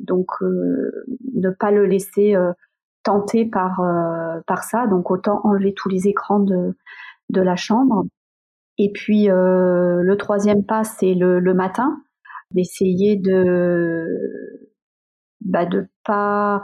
donc 0.00 0.26
ne 0.40 1.50
pas 1.50 1.70
le 1.70 1.86
laisser 1.86 2.34
tenter 3.04 3.44
par 3.44 3.80
par 4.48 4.64
ça. 4.64 4.88
Donc 4.88 5.12
autant 5.12 5.40
enlever 5.44 5.72
tous 5.72 5.88
les 5.88 6.08
écrans 6.08 6.40
de 6.40 6.76
de 7.30 7.40
la 7.40 7.54
chambre. 7.54 8.06
Et 8.76 8.90
puis 8.92 9.28
le 9.28 10.14
troisième 10.18 10.64
pas, 10.64 10.82
c'est 10.82 11.14
le, 11.14 11.38
le 11.38 11.54
matin, 11.54 12.02
d'essayer 12.54 13.16
de 13.16 14.06
bah, 15.44 15.66
de 15.66 15.88
pas 16.04 16.62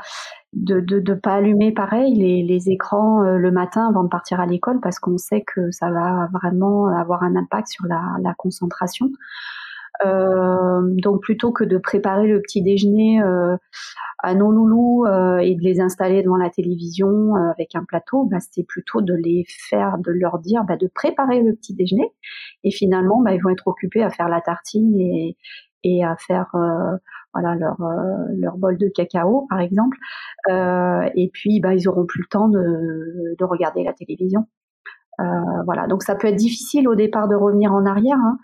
de, 0.52 1.14
pas 1.14 1.34
allumer 1.34 1.72
pareil 1.72 2.14
les, 2.14 2.70
écrans 2.70 3.22
euh, 3.22 3.36
le 3.36 3.50
matin 3.50 3.88
avant 3.88 4.02
de 4.02 4.08
partir 4.08 4.40
à 4.40 4.46
l'école 4.46 4.80
parce 4.80 4.98
qu'on 4.98 5.18
sait 5.18 5.42
que 5.42 5.70
ça 5.70 5.90
va 5.90 6.28
vraiment 6.32 6.88
avoir 6.88 7.22
un 7.22 7.36
impact 7.36 7.68
sur 7.68 7.84
la, 7.86 8.34
concentration. 8.38 9.10
Euh, 10.06 10.80
donc 11.02 11.20
plutôt 11.20 11.52
que 11.52 11.62
de 11.62 11.76
préparer 11.76 12.26
le 12.26 12.40
petit 12.40 12.62
déjeuner 12.62 13.22
euh, 13.22 13.56
à 14.18 14.34
nos 14.34 14.50
loulous 14.50 15.04
et 15.06 15.54
de 15.54 15.62
les 15.62 15.80
installer 15.80 16.22
devant 16.22 16.36
la 16.36 16.50
télévision 16.50 17.34
avec 17.34 17.74
un 17.74 17.84
plateau, 17.84 18.24
bah, 18.24 18.38
plutôt 18.66 19.02
de 19.02 19.14
les 19.14 19.44
faire, 19.68 19.98
de 19.98 20.10
leur 20.10 20.38
dire 20.38 20.64
bah, 20.64 20.76
de 20.76 20.88
préparer 20.92 21.42
le 21.42 21.54
petit 21.54 21.74
déjeuner. 21.74 22.10
Et 22.64 22.70
finalement, 22.70 23.20
bah, 23.22 23.34
ils 23.34 23.42
vont 23.42 23.50
être 23.50 23.66
occupés 23.66 24.02
à 24.02 24.10
faire 24.10 24.28
la 24.28 24.40
tartine 24.40 24.98
et, 24.98 25.36
et 25.84 26.04
à 26.04 26.16
faire 26.16 26.54
euh, 26.54 26.96
voilà 27.34 27.54
leur 27.54 27.80
euh, 27.80 28.26
leur 28.36 28.56
bol 28.56 28.76
de 28.78 28.88
cacao 28.88 29.46
par 29.48 29.60
exemple. 29.60 29.96
Euh, 30.50 31.08
et 31.14 31.30
puis 31.32 31.60
bah 31.60 31.74
ils 31.74 31.88
auront 31.88 32.06
plus 32.06 32.20
le 32.22 32.28
temps 32.28 32.48
de, 32.48 33.36
de 33.38 33.44
regarder 33.44 33.84
la 33.84 33.92
télévision. 33.92 34.46
Euh, 35.20 35.24
voilà. 35.66 35.86
Donc 35.86 36.02
ça 36.02 36.14
peut 36.14 36.28
être 36.28 36.36
difficile 36.36 36.88
au 36.88 36.94
départ 36.94 37.28
de 37.28 37.34
revenir 37.34 37.72
en 37.72 37.84
arrière 37.86 38.18
hein, 38.18 38.38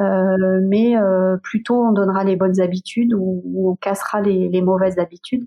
euh, 0.00 0.60
mais 0.62 0.96
euh, 0.96 1.36
plutôt 1.42 1.84
on 1.84 1.92
donnera 1.92 2.24
les 2.24 2.36
bonnes 2.36 2.60
habitudes 2.60 3.14
ou, 3.14 3.42
ou 3.44 3.70
on 3.72 3.76
cassera 3.76 4.20
les, 4.22 4.48
les 4.48 4.62
mauvaises 4.62 4.98
habitudes. 4.98 5.46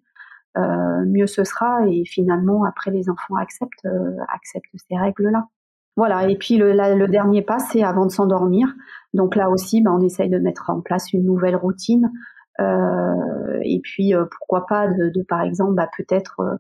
Mieux 0.58 1.28
ce 1.28 1.44
sera 1.44 1.86
et 1.86 2.06
finalement 2.06 2.64
après 2.64 2.90
les 2.90 3.10
enfants 3.10 3.36
acceptent 3.36 3.88
acceptent 4.34 4.72
ces 4.90 4.98
règles 4.98 5.30
là 5.30 5.48
voilà, 5.96 6.30
et 6.30 6.38
puis 6.38 6.58
le, 6.58 6.74
le 6.74 7.08
dernier 7.08 7.42
pas, 7.42 7.60
c'est 7.60 7.84
avant 7.84 8.06
de 8.06 8.12
s'endormir. 8.12 8.68
Donc 9.14 9.36
là 9.36 9.50
aussi, 9.50 9.82
ben, 9.82 9.92
on 9.92 10.02
essaye 10.02 10.30
de 10.30 10.40
mettre 10.40 10.70
en 10.70 10.82
place 10.82 11.14
une 11.14 11.24
nouvelle 11.24 11.56
routine. 11.56 12.12
Euh, 12.60 13.60
et 13.64 13.80
puis 13.82 14.14
euh, 14.14 14.26
pourquoi 14.38 14.66
pas 14.66 14.88
de, 14.88 15.24
par 15.24 15.42
exemple, 15.42 15.74
bah, 15.74 15.90
peut-être 15.98 16.60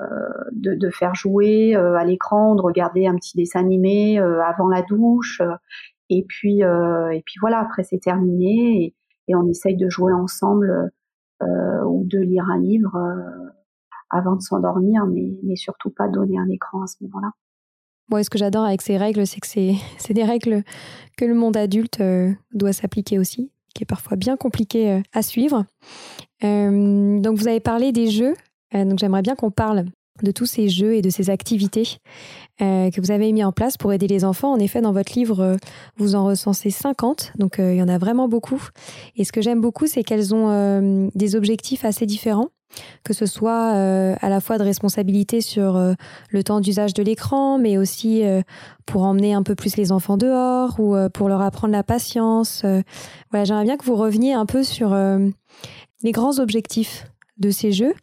euh, 0.00 0.04
de, 0.52 0.90
faire 0.90 1.14
jouer 1.14 1.76
euh, 1.76 1.96
à 1.96 2.04
l'écran, 2.04 2.54
de 2.54 2.62
regarder 2.62 3.06
un 3.06 3.16
petit 3.16 3.36
dessin 3.36 3.60
animé 3.60 4.18
avant 4.18 4.68
la 4.68 4.82
douche. 4.82 5.42
et 6.08 6.24
puis 6.28 6.60
et 6.60 7.22
puis 7.26 7.34
voilà, 7.40 7.58
après 7.60 7.82
c'est 7.84 7.98
terminé 7.98 8.94
et, 9.28 9.34
on 9.34 9.46
essaye 9.46 9.76
de 9.76 9.90
jouer 9.90 10.12
ensemble 10.12 10.90
ou 11.42 12.04
de 12.06 12.18
lire 12.18 12.48
un 12.48 12.58
livre 12.58 12.96
avant 14.10 14.36
de 14.36 14.40
s'endormir, 14.40 15.04
mais 15.06 15.56
surtout 15.56 15.90
pas 15.90 16.08
donner 16.08 16.38
un 16.38 16.48
écran 16.48 16.82
à 16.82 16.86
ce 16.86 16.96
moment-là. 17.04 17.32
Moi, 18.10 18.24
ce 18.24 18.30
que 18.30 18.38
j'adore 18.38 18.64
avec 18.64 18.80
ces 18.80 18.96
règles, 18.96 19.26
c'est 19.26 19.40
que 19.40 19.46
c'est 19.98 20.14
des 20.14 20.24
règles 20.24 20.62
que 21.16 21.24
le 21.24 21.34
monde 21.34 21.56
adulte 21.56 22.00
euh, 22.00 22.32
doit 22.52 22.72
s'appliquer 22.72 23.18
aussi, 23.18 23.50
qui 23.74 23.84
est 23.84 23.86
parfois 23.86 24.16
bien 24.16 24.36
compliqué 24.36 24.90
euh, 24.90 25.00
à 25.12 25.22
suivre. 25.22 25.64
Euh, 26.44 27.20
donc, 27.20 27.36
vous 27.36 27.48
avez 27.48 27.60
parlé 27.60 27.92
des 27.92 28.08
jeux. 28.08 28.34
Donc, 28.74 28.98
j'aimerais 28.98 29.22
bien 29.22 29.34
qu'on 29.34 29.50
parle 29.50 29.86
de 30.22 30.30
tous 30.30 30.44
ces 30.44 30.68
jeux 30.68 30.94
et 30.94 31.00
de 31.00 31.08
ces 31.08 31.30
activités 31.30 31.98
que 32.58 33.00
vous 33.00 33.12
avez 33.12 33.32
mis 33.32 33.44
en 33.44 33.52
place 33.52 33.78
pour 33.78 33.92
aider 33.92 34.08
les 34.08 34.24
enfants. 34.26 34.52
En 34.52 34.58
effet, 34.58 34.82
dans 34.82 34.92
votre 34.92 35.16
livre, 35.16 35.56
vous 35.96 36.16
en 36.16 36.24
recensez 36.26 36.68
50, 36.68 37.32
donc 37.38 37.54
il 37.58 37.76
y 37.76 37.82
en 37.82 37.88
a 37.88 37.96
vraiment 37.96 38.28
beaucoup. 38.28 38.60
Et 39.16 39.24
ce 39.24 39.32
que 39.32 39.40
j'aime 39.40 39.62
beaucoup, 39.62 39.86
c'est 39.86 40.02
qu'elles 40.02 40.34
ont 40.34 41.08
des 41.14 41.34
objectifs 41.34 41.86
assez 41.86 42.04
différents 42.04 42.48
que 43.04 43.12
ce 43.12 43.26
soit 43.26 43.74
euh, 43.74 44.14
à 44.20 44.28
la 44.28 44.40
fois 44.40 44.58
de 44.58 44.64
responsabilité 44.64 45.40
sur 45.40 45.76
euh, 45.76 45.94
le 46.30 46.44
temps 46.44 46.60
d'usage 46.60 46.94
de 46.94 47.02
l'écran, 47.02 47.58
mais 47.58 47.78
aussi 47.78 48.24
euh, 48.24 48.42
pour 48.86 49.02
emmener 49.02 49.34
un 49.34 49.42
peu 49.42 49.54
plus 49.54 49.76
les 49.76 49.92
enfants 49.92 50.16
dehors 50.16 50.78
ou 50.80 50.96
pour 51.12 51.28
leur 51.28 51.42
apprendre 51.42 51.72
la 51.72 51.82
patience. 51.82 52.64
voilà, 53.30 53.44
j'aimerais 53.44 53.64
bien 53.64 53.76
que 53.76 53.84
vous 53.84 53.96
reveniez 53.96 54.32
un 54.32 54.46
peu 54.46 54.62
sur 54.62 54.96
les 56.02 56.12
grands 56.12 56.38
objectifs 56.38 57.06
de 57.36 57.50
ces 57.50 57.70
jeux 57.70 57.94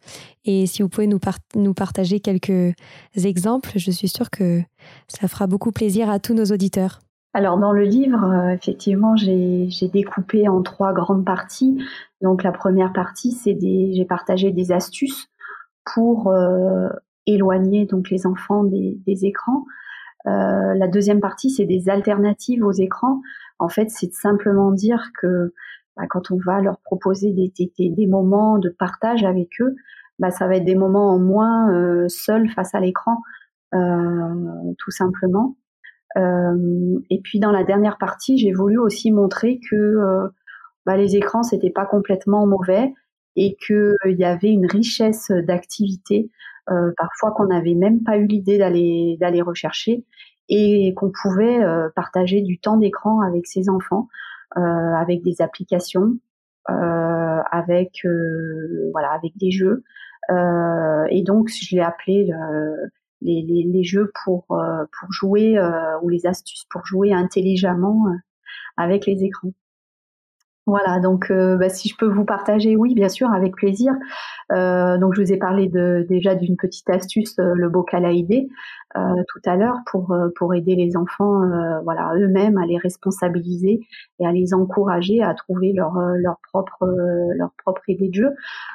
et 0.44 0.66
si 0.66 0.82
vous 0.82 0.88
pouvez 0.88 1.08
nous, 1.08 1.18
nous 1.56 1.74
partager 1.74 2.20
quelques 2.20 2.74
exemples, 3.16 3.72
je 3.74 3.90
suis 3.90 4.08
sûre 4.08 4.30
que 4.30 4.62
ça 5.08 5.26
fera 5.26 5.48
beaucoup 5.48 5.72
plaisir 5.72 6.08
à 6.08 6.20
tous 6.20 6.34
nos 6.34 6.44
auditeurs. 6.44 7.00
Alors 7.36 7.58
dans 7.58 7.72
le 7.72 7.82
livre, 7.82 8.24
euh, 8.24 8.54
effectivement, 8.54 9.14
j'ai 9.14 9.68
découpé 9.92 10.48
en 10.48 10.62
trois 10.62 10.94
grandes 10.94 11.26
parties. 11.26 11.84
Donc 12.22 12.42
la 12.42 12.50
première 12.50 12.94
partie, 12.94 13.32
c'est 13.32 13.52
des, 13.52 13.92
j'ai 13.94 14.06
partagé 14.06 14.52
des 14.52 14.72
astuces 14.72 15.28
pour 15.84 16.28
euh, 16.28 16.88
éloigner 17.26 17.84
donc 17.84 18.08
les 18.08 18.26
enfants 18.26 18.64
des, 18.64 19.26
écrans. 19.26 19.66
Euh, 20.26 20.72
la 20.76 20.88
deuxième 20.88 21.20
partie, 21.20 21.50
c'est 21.50 21.66
des 21.66 21.90
alternatives 21.90 22.64
aux 22.64 22.72
écrans. 22.72 23.20
En 23.58 23.68
fait, 23.68 23.90
c'est 23.90 24.14
simplement 24.14 24.72
dire 24.72 25.10
que 25.20 25.52
bah, 25.98 26.06
quand 26.08 26.30
on 26.30 26.38
va 26.38 26.62
leur 26.62 26.78
proposer 26.78 27.34
des, 27.34 28.06
moments 28.06 28.56
de 28.56 28.70
partage 28.70 29.24
avec 29.24 29.60
eux, 29.60 29.76
bah, 30.18 30.30
ça 30.30 30.48
va 30.48 30.56
être 30.56 30.64
des 30.64 30.74
moments 30.74 31.10
en 31.10 31.18
moins 31.18 31.68
seuls 32.08 32.48
face 32.48 32.74
à 32.74 32.80
l'écran, 32.80 33.20
tout 33.72 34.90
simplement. 34.90 35.54
Euh, 36.16 36.98
et 37.10 37.20
puis 37.20 37.40
dans 37.40 37.52
la 37.52 37.64
dernière 37.64 37.98
partie, 37.98 38.38
j'ai 38.38 38.52
voulu 38.52 38.78
aussi 38.78 39.12
montrer 39.12 39.60
que 39.70 39.76
euh, 39.76 40.28
bah, 40.86 40.96
les 40.96 41.16
écrans 41.16 41.42
c'était 41.42 41.70
pas 41.70 41.86
complètement 41.86 42.46
mauvais 42.46 42.92
et 43.36 43.56
qu'il 43.56 43.76
euh, 43.76 44.10
y 44.10 44.24
avait 44.24 44.50
une 44.50 44.66
richesse 44.66 45.30
d'activités 45.30 46.30
euh, 46.70 46.90
parfois 46.96 47.30
qu'on 47.30 47.46
n'avait 47.46 47.74
même 47.74 48.02
pas 48.02 48.16
eu 48.16 48.26
l'idée 48.26 48.58
d'aller 48.58 49.16
d'aller 49.20 49.40
rechercher 49.40 50.04
et 50.48 50.94
qu'on 50.96 51.12
pouvait 51.22 51.62
euh, 51.62 51.88
partager 51.94 52.40
du 52.40 52.58
temps 52.58 52.76
d'écran 52.76 53.20
avec 53.20 53.46
ses 53.46 53.68
enfants 53.68 54.08
euh, 54.56 54.60
avec 54.60 55.22
des 55.22 55.42
applications 55.42 56.18
avec 56.68 58.04
voilà 58.92 59.10
avec 59.12 59.36
des 59.36 59.52
jeux. 59.52 59.84
Et 60.28 61.22
donc 61.22 61.48
je 61.48 61.76
l'ai 61.76 61.82
appelé 61.82 62.26
le, 62.28 62.90
les, 63.22 63.42
les, 63.42 63.84
jeux 63.84 64.12
pour, 64.24 64.44
euh, 64.50 64.84
pour 64.98 65.12
jouer 65.12 65.58
euh, 65.58 65.98
ou 66.02 66.08
les 66.08 66.26
astuces 66.26 66.64
pour 66.70 66.86
jouer 66.86 67.12
intelligemment 67.12 68.06
euh, 68.08 68.16
avec 68.76 69.06
les 69.06 69.24
écrans. 69.24 69.52
Voilà, 70.66 70.98
donc 70.98 71.30
euh, 71.30 71.56
bah, 71.56 71.68
si 71.68 71.88
je 71.88 71.96
peux 71.96 72.08
vous 72.08 72.24
partager, 72.24 72.74
oui, 72.74 72.92
bien 72.94 73.08
sûr, 73.08 73.30
avec 73.30 73.54
plaisir. 73.54 73.92
Euh, 74.52 74.98
donc 74.98 75.14
je 75.14 75.22
vous 75.22 75.32
ai 75.32 75.36
parlé 75.36 75.68
de, 75.68 76.04
déjà 76.08 76.34
d'une 76.34 76.56
petite 76.56 76.90
astuce, 76.90 77.38
euh, 77.38 77.52
le 77.54 77.68
bocal 77.68 78.04
à 78.04 78.10
idées, 78.10 78.48
tout 79.28 79.40
à 79.44 79.56
l'heure, 79.56 79.76
pour 79.90 80.16
pour 80.36 80.54
aider 80.54 80.74
les 80.74 80.96
enfants, 80.96 81.42
voilà, 81.84 82.14
eux-mêmes 82.16 82.56
à 82.56 82.64
les 82.64 82.78
responsabiliser 82.78 83.80
et 84.20 84.26
à 84.26 84.32
les 84.32 84.54
encourager 84.54 85.22
à 85.22 85.34
trouver 85.34 85.74
leur 85.74 85.92
leur 86.16 86.38
propre 86.50 86.86
leur 87.36 87.50
propre 87.58 87.82
idée 87.90 88.08
de 88.08 88.14
jeu. 88.14 88.30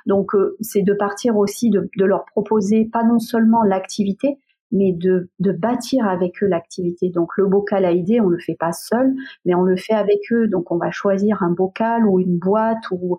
Donc 0.06 0.34
c'est 0.60 0.84
de 0.84 0.94
partir 0.94 1.38
aussi 1.38 1.72
de, 1.72 1.90
de 1.98 2.06
leur 2.06 2.26
proposer 2.26 2.86
pas 2.86 3.04
non 3.04 3.18
seulement 3.18 3.64
l'activité, 3.64 4.38
mais 4.72 4.94
de, 4.94 5.30
bâtir 5.40 6.08
avec 6.08 6.42
eux 6.44 6.48
l'activité. 6.48 7.10
Donc 7.10 7.38
le 7.38 7.46
bocal 7.48 7.86
à 7.86 7.92
idées, 7.92 8.22
on 8.22 8.30
le 8.30 8.40
fait 8.40 8.56
pas 8.56 8.72
seul, 8.72 9.14
mais 9.46 9.56
on 9.56 9.64
le 9.64 9.76
fait 9.76 9.94
avec 9.94 10.20
eux. 10.32 10.48
Donc 10.48 10.72
on 10.72 10.78
va 10.78 10.92
choisir 10.92 11.44
un 11.44 11.52
bocal 11.52 12.06
ou 12.06 12.20
une 12.20 12.38
boîte 12.38 12.84
ou 12.92 13.18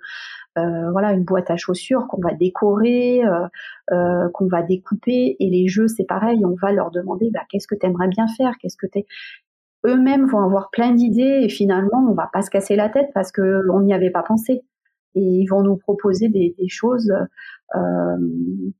euh, 0.58 0.90
voilà 0.90 1.12
une 1.12 1.24
boîte 1.24 1.50
à 1.50 1.56
chaussures 1.56 2.06
qu'on 2.08 2.20
va 2.20 2.34
décorer, 2.34 3.24
euh, 3.24 3.46
euh, 3.92 4.28
qu'on 4.30 4.46
va 4.46 4.62
découper. 4.62 5.36
Et 5.38 5.50
les 5.50 5.68
jeux, 5.68 5.88
c'est 5.88 6.04
pareil, 6.04 6.44
on 6.44 6.54
va 6.60 6.72
leur 6.72 6.90
demander 6.90 7.30
bah, 7.32 7.42
qu'est-ce 7.48 7.66
que 7.66 7.74
tu 7.74 7.86
aimerais 7.86 8.08
bien 8.08 8.26
faire, 8.28 8.54
qu'est-ce 8.60 8.76
que 8.76 8.86
t'es? 8.86 9.06
Eux-mêmes 9.84 10.26
vont 10.26 10.40
avoir 10.40 10.70
plein 10.70 10.92
d'idées 10.92 11.40
et 11.42 11.48
finalement 11.48 12.06
on 12.08 12.14
va 12.14 12.30
pas 12.32 12.42
se 12.42 12.50
casser 12.50 12.76
la 12.76 12.88
tête 12.88 13.10
parce 13.14 13.32
que 13.32 13.68
on 13.72 13.80
n'y 13.80 13.92
avait 13.92 14.10
pas 14.10 14.22
pensé 14.22 14.62
et 15.14 15.20
ils 15.20 15.46
vont 15.46 15.62
nous 15.62 15.76
proposer 15.76 16.28
des, 16.28 16.54
choses 16.68 17.12
euh, 17.74 18.16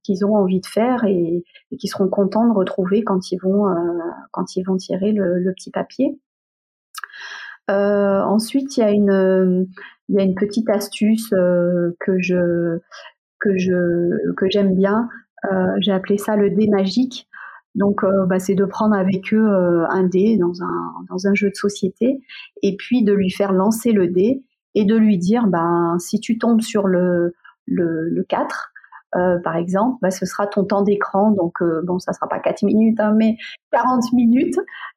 qu'ils 0.03 0.25
ont 0.25 0.35
envie 0.35 0.61
de 0.61 0.66
faire 0.66 1.05
et, 1.05 1.45
et 1.71 1.77
qui 1.77 1.88
seront 1.88 2.09
contents 2.09 2.49
de 2.49 2.55
retrouver 2.55 3.03
quand 3.03 3.31
ils 3.33 3.38
vont 3.38 3.68
euh, 3.68 3.75
quand 4.31 4.57
ils 4.57 4.62
vont 4.62 4.77
tirer 4.77 5.12
le, 5.12 5.38
le 5.38 5.53
petit 5.53 5.71
papier. 5.71 6.18
Euh, 7.71 8.21
ensuite, 8.23 8.77
il 8.77 8.81
y 8.81 8.83
a 8.83 8.90
une 8.90 9.68
il 10.09 10.16
y 10.16 10.21
a 10.21 10.25
une 10.25 10.35
petite 10.35 10.68
astuce 10.68 11.33
euh, 11.33 11.97
que 12.01 12.21
je 12.21 12.79
que 13.40 13.57
je 13.57 14.33
que 14.35 14.47
j'aime 14.51 14.75
bien. 14.75 15.09
Euh, 15.51 15.73
j'ai 15.81 15.92
appelé 15.92 16.18
ça 16.18 16.37
le 16.37 16.51
dé 16.51 16.68
magique. 16.68 17.29
Donc, 17.75 18.05
euh, 18.05 18.27
bah, 18.27 18.38
c'est 18.38 18.55
de 18.55 18.66
prendre 18.66 18.95
avec 18.95 19.33
eux 19.33 19.85
un 19.88 20.05
dé 20.05 20.37
dans 20.37 20.62
un 20.62 20.92
dans 21.09 21.27
un 21.27 21.35
jeu 21.35 21.49
de 21.49 21.55
société 21.55 22.21
et 22.62 22.77
puis 22.77 23.03
de 23.05 23.12
lui 23.12 23.31
faire 23.31 23.53
lancer 23.53 23.92
le 23.92 24.09
dé 24.09 24.42
et 24.75 24.85
de 24.85 24.97
lui 24.97 25.19
dire, 25.19 25.47
ben 25.47 25.97
si 25.99 26.21
tu 26.21 26.39
tombes 26.39 26.61
sur 26.61 26.87
le 26.87 27.35
le, 27.67 28.09
le 28.09 28.25
4, 28.25 28.73
euh, 29.15 29.39
par 29.39 29.57
exemple, 29.57 29.99
bah, 30.01 30.11
ce 30.11 30.25
sera 30.25 30.47
ton 30.47 30.65
temps 30.65 30.83
d'écran. 30.83 31.33
Donc, 31.33 31.61
euh, 31.61 31.83
bon, 31.85 31.99
ça 31.99 32.13
sera 32.13 32.29
pas 32.29 32.39
4 32.41 32.63
minutes, 32.63 32.99
hein, 33.01 33.15
mais 33.17 33.37
40 33.73 34.13
minutes. 34.13 34.57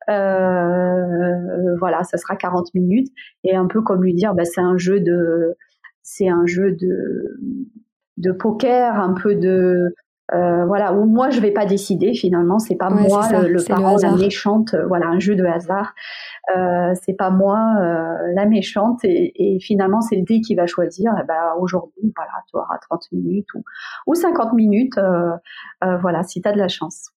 Euh, 0.09 1.75
voilà, 1.79 2.03
ça 2.03 2.17
sera 2.17 2.35
40 2.35 2.73
minutes. 2.73 3.09
Et 3.43 3.55
un 3.55 3.67
peu 3.67 3.81
comme 3.81 4.03
lui 4.03 4.13
dire, 4.13 4.33
bah, 4.33 4.45
c'est 4.45 4.61
un 4.61 4.77
jeu 4.77 5.01
de, 5.01 5.55
c'est 6.01 6.29
un 6.29 6.45
jeu 6.45 6.71
de, 6.71 7.39
de 8.17 8.31
poker, 8.31 8.95
un 8.95 9.13
peu 9.13 9.35
de, 9.35 9.93
euh, 10.33 10.65
voilà, 10.65 10.93
où 10.93 11.05
moi 11.05 11.29
je 11.29 11.39
vais 11.39 11.51
pas 11.51 11.65
décider 11.65 12.13
finalement, 12.13 12.57
c'est 12.57 12.75
pas 12.75 12.89
moi 12.89 13.27
le, 13.43 13.63
parent, 13.67 13.97
la 14.01 14.11
méchante, 14.15 14.73
euh, 14.73 14.87
voilà, 14.87 15.07
un 15.07 15.19
jeu 15.19 15.35
de 15.35 15.45
hasard, 15.45 15.93
euh, 16.55 16.93
c'est 17.03 17.13
pas 17.13 17.29
moi 17.29 17.59
euh, 17.79 18.33
la 18.33 18.45
méchante 18.45 19.03
et, 19.03 19.33
et 19.35 19.59
finalement 19.59 20.01
c'est 20.01 20.15
le 20.15 20.23
dé 20.23 20.41
qui 20.41 20.55
va 20.55 20.65
choisir. 20.65 21.13
Eh 21.21 21.25
ben, 21.27 21.53
aujourd'hui, 21.59 22.11
voilà, 22.15 22.31
tu 22.49 22.57
auras 22.57 22.77
30 22.89 23.11
minutes 23.11 23.53
ou, 23.53 23.63
ou 24.07 24.15
50 24.15 24.53
minutes, 24.53 24.97
euh, 24.97 25.35
voilà, 26.01 26.23
si 26.23 26.41
tu 26.41 26.49
as 26.49 26.53
de 26.53 26.57
la 26.57 26.69
chance. 26.69 27.14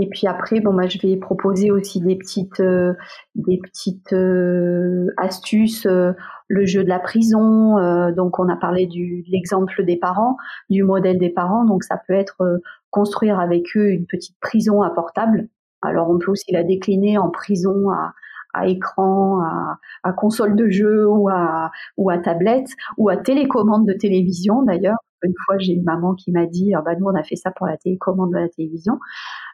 Et 0.00 0.08
puis 0.08 0.28
après, 0.28 0.60
bon, 0.60 0.72
bah, 0.72 0.86
je 0.86 0.98
vais 1.04 1.16
proposer 1.16 1.72
aussi 1.72 2.00
des 2.00 2.14
petites, 2.14 2.60
euh, 2.60 2.94
des 3.34 3.58
petites 3.58 4.12
euh, 4.12 5.08
astuces. 5.16 5.86
Euh, 5.86 6.12
le 6.50 6.64
jeu 6.64 6.82
de 6.82 6.88
la 6.88 6.98
prison. 6.98 7.76
donc, 8.12 8.38
on 8.38 8.48
a 8.48 8.56
parlé 8.56 8.86
du, 8.86 9.22
de 9.22 9.30
l'exemple 9.30 9.84
des 9.84 9.98
parents, 9.98 10.38
du 10.70 10.82
modèle 10.82 11.18
des 11.18 11.28
parents. 11.28 11.66
Donc, 11.66 11.84
ça 11.84 12.00
peut 12.08 12.14
être 12.14 12.62
construire 12.88 13.38
avec 13.38 13.66
eux 13.76 13.90
une 13.90 14.06
petite 14.06 14.38
prison 14.40 14.80
à 14.80 14.88
portable. 14.88 15.48
Alors, 15.82 16.08
on 16.08 16.18
peut 16.18 16.30
aussi 16.30 16.50
la 16.52 16.62
décliner 16.62 17.18
en 17.18 17.28
prison 17.28 17.90
à, 17.90 18.14
à 18.54 18.66
écran, 18.66 19.42
à, 19.42 19.78
à, 20.04 20.12
console 20.12 20.56
de 20.56 20.70
jeu 20.70 21.06
ou 21.06 21.28
à, 21.28 21.70
ou 21.98 22.08
à 22.08 22.16
tablette 22.16 22.70
ou 22.96 23.10
à 23.10 23.18
télécommande 23.18 23.86
de 23.86 23.92
télévision 23.92 24.62
d'ailleurs. 24.62 24.96
Une 25.22 25.34
fois, 25.44 25.58
j'ai 25.58 25.72
une 25.72 25.84
maman 25.84 26.14
qui 26.14 26.30
m'a 26.30 26.46
dit, 26.46 26.72
ah 26.74 26.82
bah 26.82 26.94
nous 26.94 27.06
on 27.06 27.14
a 27.14 27.24
fait 27.24 27.36
ça 27.36 27.50
pour 27.50 27.66
la 27.66 27.76
télécommande 27.76 28.30
de 28.30 28.38
la 28.38 28.48
télévision. 28.48 28.98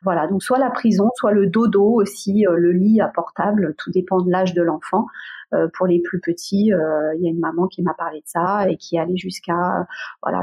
Voilà, 0.04 0.26
donc 0.26 0.42
soit 0.42 0.58
la 0.58 0.70
prison, 0.70 1.08
soit 1.16 1.32
le 1.32 1.46
dodo 1.46 1.82
aussi, 1.82 2.46
euh, 2.46 2.56
le 2.56 2.72
lit 2.72 3.00
à 3.00 3.08
portable, 3.08 3.74
tout 3.78 3.90
dépend 3.90 4.20
de 4.20 4.30
l'âge 4.30 4.52
de 4.54 4.62
l'enfant. 4.62 5.06
Euh, 5.54 5.68
pour 5.72 5.86
les 5.86 6.00
plus 6.00 6.20
petits, 6.20 6.72
euh, 6.72 7.14
il 7.16 7.22
y 7.22 7.26
a 7.26 7.30
une 7.30 7.40
maman 7.40 7.66
qui 7.68 7.82
m'a 7.82 7.94
parlé 7.94 8.18
de 8.18 8.26
ça 8.26 8.68
et 8.68 8.76
qui 8.76 8.98
allait 8.98 9.16
jusqu'à 9.16 9.86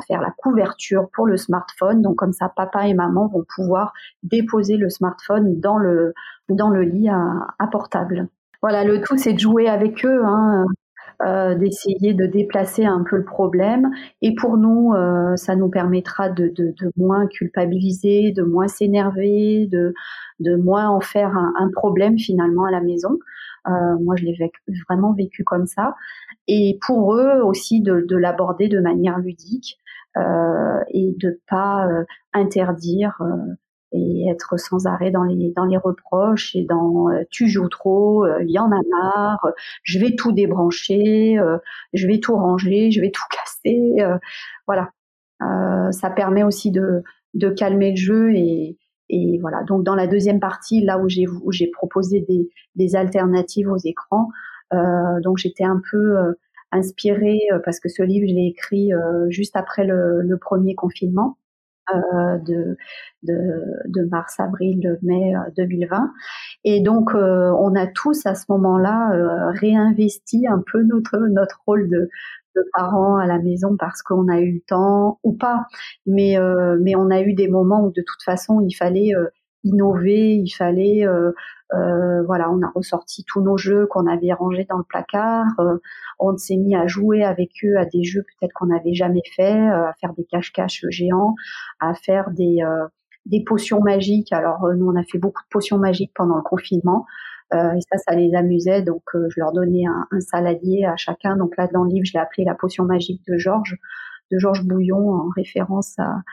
faire 0.07 0.21
la 0.21 0.31
couverture 0.31 1.09
pour 1.13 1.27
le 1.27 1.37
smartphone. 1.37 2.01
Donc 2.01 2.15
comme 2.15 2.33
ça, 2.33 2.49
papa 2.49 2.87
et 2.87 2.93
maman 2.93 3.27
vont 3.27 3.45
pouvoir 3.55 3.93
déposer 4.23 4.77
le 4.77 4.89
smartphone 4.89 5.59
dans 5.59 5.77
le 5.77 6.13
lit 6.81 7.09
à, 7.09 7.21
à 7.59 7.67
portable. 7.67 8.27
Voilà, 8.61 8.83
le 8.83 9.01
tout 9.01 9.17
c'est 9.17 9.33
de 9.33 9.39
jouer 9.39 9.67
avec 9.67 10.05
eux. 10.05 10.21
Hein. 10.23 10.65
Euh, 11.23 11.53
d'essayer 11.53 12.15
de 12.15 12.25
déplacer 12.25 12.83
un 12.83 13.03
peu 13.07 13.15
le 13.15 13.23
problème. 13.23 13.91
Et 14.23 14.33
pour 14.33 14.57
nous, 14.57 14.93
euh, 14.93 15.35
ça 15.35 15.55
nous 15.55 15.69
permettra 15.69 16.29
de, 16.29 16.47
de, 16.47 16.73
de, 16.79 16.91
moins 16.97 17.27
culpabiliser, 17.27 18.31
de 18.31 18.41
moins 18.41 18.67
s'énerver, 18.67 19.67
de, 19.67 19.93
de 20.39 20.55
moins 20.55 20.89
en 20.89 20.99
faire 20.99 21.37
un, 21.37 21.69
problème 21.73 22.17
finalement 22.17 22.65
à 22.65 22.71
la 22.71 22.81
maison. 22.81 23.19
Euh, 23.67 23.71
moi, 24.01 24.15
je 24.15 24.25
l'ai 24.25 24.35
vraiment 24.89 25.13
vécu 25.13 25.43
comme 25.43 25.67
ça. 25.67 25.93
Et 26.47 26.79
pour 26.87 27.13
eux 27.13 27.41
aussi 27.43 27.81
de, 27.81 28.03
de 28.07 28.17
l'aborder 28.17 28.67
de 28.67 28.79
manière 28.79 29.19
ludique 29.19 29.77
et 30.17 31.15
de 31.17 31.39
pas 31.47 31.87
interdire 32.33 33.21
et 33.93 34.29
être 34.29 34.57
sans 34.57 34.87
arrêt 34.87 35.11
dans 35.11 35.23
les 35.23 35.51
dans 35.55 35.65
les 35.65 35.77
reproches 35.77 36.55
et 36.55 36.63
dans 36.63 37.09
euh, 37.09 37.23
tu 37.29 37.47
joues 37.47 37.69
trop, 37.69 38.25
euh, 38.25 38.41
il 38.43 38.51
y 38.51 38.59
en 38.59 38.71
a 38.71 38.79
marre, 38.89 39.47
je 39.83 39.99
vais 39.99 40.15
tout 40.15 40.31
débrancher, 40.31 41.37
euh, 41.37 41.57
je 41.93 42.07
vais 42.07 42.19
tout 42.19 42.35
ranger, 42.35 42.91
je 42.91 43.01
vais 43.01 43.11
tout 43.11 43.23
casser, 43.29 43.97
voilà. 44.67 44.91
ça 45.91 46.09
permet 46.09 46.43
aussi 46.43 46.71
de 46.71 47.03
de 47.33 47.49
calmer 47.49 47.91
le 47.91 47.97
jeu 47.97 48.31
et 48.33 48.77
et 49.09 49.39
voilà. 49.41 49.63
Donc 49.63 49.83
dans 49.83 49.95
la 49.95 50.07
deuxième 50.07 50.39
partie, 50.39 50.81
là 50.81 50.97
où 50.97 51.09
j'ai 51.09 51.27
où 51.27 51.51
j'ai 51.51 51.67
proposé 51.67 52.21
des 52.21 52.49
des 52.75 52.95
alternatives 52.95 53.69
aux 53.69 53.77
écrans, 53.77 54.29
donc 54.71 55.37
j'étais 55.37 55.65
un 55.65 55.81
peu 55.91 56.15
inspirée 56.71 57.39
parce 57.65 57.81
que 57.81 57.89
ce 57.89 58.03
livre 58.03 58.25
je 58.29 58.33
l'ai 58.35 58.47
écrit 58.47 58.91
juste 59.29 59.57
après 59.57 59.83
le 59.85 60.37
premier 60.37 60.75
confinement. 60.75 61.37
Euh, 61.89 62.37
de, 62.37 62.77
de, 63.23 63.33
de, 63.87 64.03
mars, 64.09 64.39
avril, 64.39 64.97
mai 65.01 65.33
2020. 65.57 65.97
Euh, 65.97 66.07
et 66.63 66.79
donc, 66.79 67.13
euh, 67.15 67.51
on 67.59 67.75
a 67.75 67.87
tous 67.87 68.25
à 68.25 68.35
ce 68.35 68.45
moment-là 68.49 69.51
réinvesti 69.59 70.47
un 70.47 70.63
peu 70.71 70.83
notre, 70.83 71.17
notre 71.17 71.59
rôle 71.65 71.89
de, 71.89 72.07
de 72.55 72.61
parents 72.73 73.17
à 73.17 73.25
la 73.25 73.39
maison 73.39 73.75
parce 73.77 74.03
qu'on 74.03 74.27
a 74.29 74.39
eu 74.39 74.53
le 74.53 74.61
temps 74.67 75.19
ou 75.23 75.33
pas. 75.33 75.65
Mais, 76.05 76.37
mais 76.81 76.95
on 76.95 77.09
a 77.09 77.21
eu 77.21 77.33
des 77.33 77.47
moments 77.47 77.83
où 77.83 77.91
de 77.91 78.01
toute 78.01 78.23
façon, 78.23 78.61
il 78.61 78.73
fallait 78.73 79.11
innover, 79.63 80.35
il 80.35 80.49
fallait 80.49 81.05
euh, 81.73 82.23
voilà, 82.23 82.51
on 82.51 82.61
a 82.61 82.69
ressorti 82.75 83.23
tous 83.25 83.41
nos 83.41 83.57
jeux 83.57 83.85
qu'on 83.87 84.05
avait 84.07 84.33
rangés 84.33 84.65
dans 84.69 84.77
le 84.77 84.83
placard. 84.83 85.47
Euh, 85.59 85.77
on 86.19 86.35
s'est 86.37 86.57
mis 86.57 86.75
à 86.75 86.85
jouer 86.87 87.23
avec 87.23 87.51
eux 87.63 87.77
à 87.77 87.85
des 87.85 88.03
jeux 88.03 88.23
peut-être 88.23 88.51
qu'on 88.53 88.67
n'avait 88.67 88.93
jamais 88.93 89.21
fait, 89.35 89.55
euh, 89.55 89.87
à 89.87 89.93
faire 89.99 90.13
des 90.13 90.25
cache-cache 90.25 90.85
géants, 90.89 91.35
à 91.79 91.93
faire 91.93 92.29
des 92.31 92.59
des 93.27 93.43
potions 93.43 93.81
magiques. 93.81 94.33
Alors 94.33 94.67
nous, 94.75 94.87
on 94.87 94.95
a 94.95 95.03
fait 95.03 95.19
beaucoup 95.19 95.43
de 95.43 95.49
potions 95.49 95.77
magiques 95.77 96.11
pendant 96.15 96.35
le 96.35 96.41
confinement. 96.41 97.05
et 97.53 97.81
ça, 97.89 97.97
ça 97.97 98.15
les 98.15 98.33
amusait. 98.35 98.81
Donc, 98.81 99.03
je 99.13 99.39
leur 99.39 99.51
donnais 99.51 99.85
un, 99.85 100.07
un, 100.11 100.19
saladier 100.21 100.85
à 100.85 100.95
chacun. 100.97 101.37
Donc 101.37 101.55
là, 101.57 101.67
dans 101.67 101.83
le 101.83 101.89
livre, 101.89 102.05
je 102.05 102.13
l'ai 102.13 102.19
appelé 102.19 102.45
la 102.45 102.55
potion 102.55 102.83
magique 102.83 103.21
de 103.27 103.37
Georges, 103.37 103.77
de 104.31 104.39
Georges 104.39 104.63
Bouillon, 104.63 105.11
en 105.11 105.29
référence 105.35 105.99
à, 105.99 106.23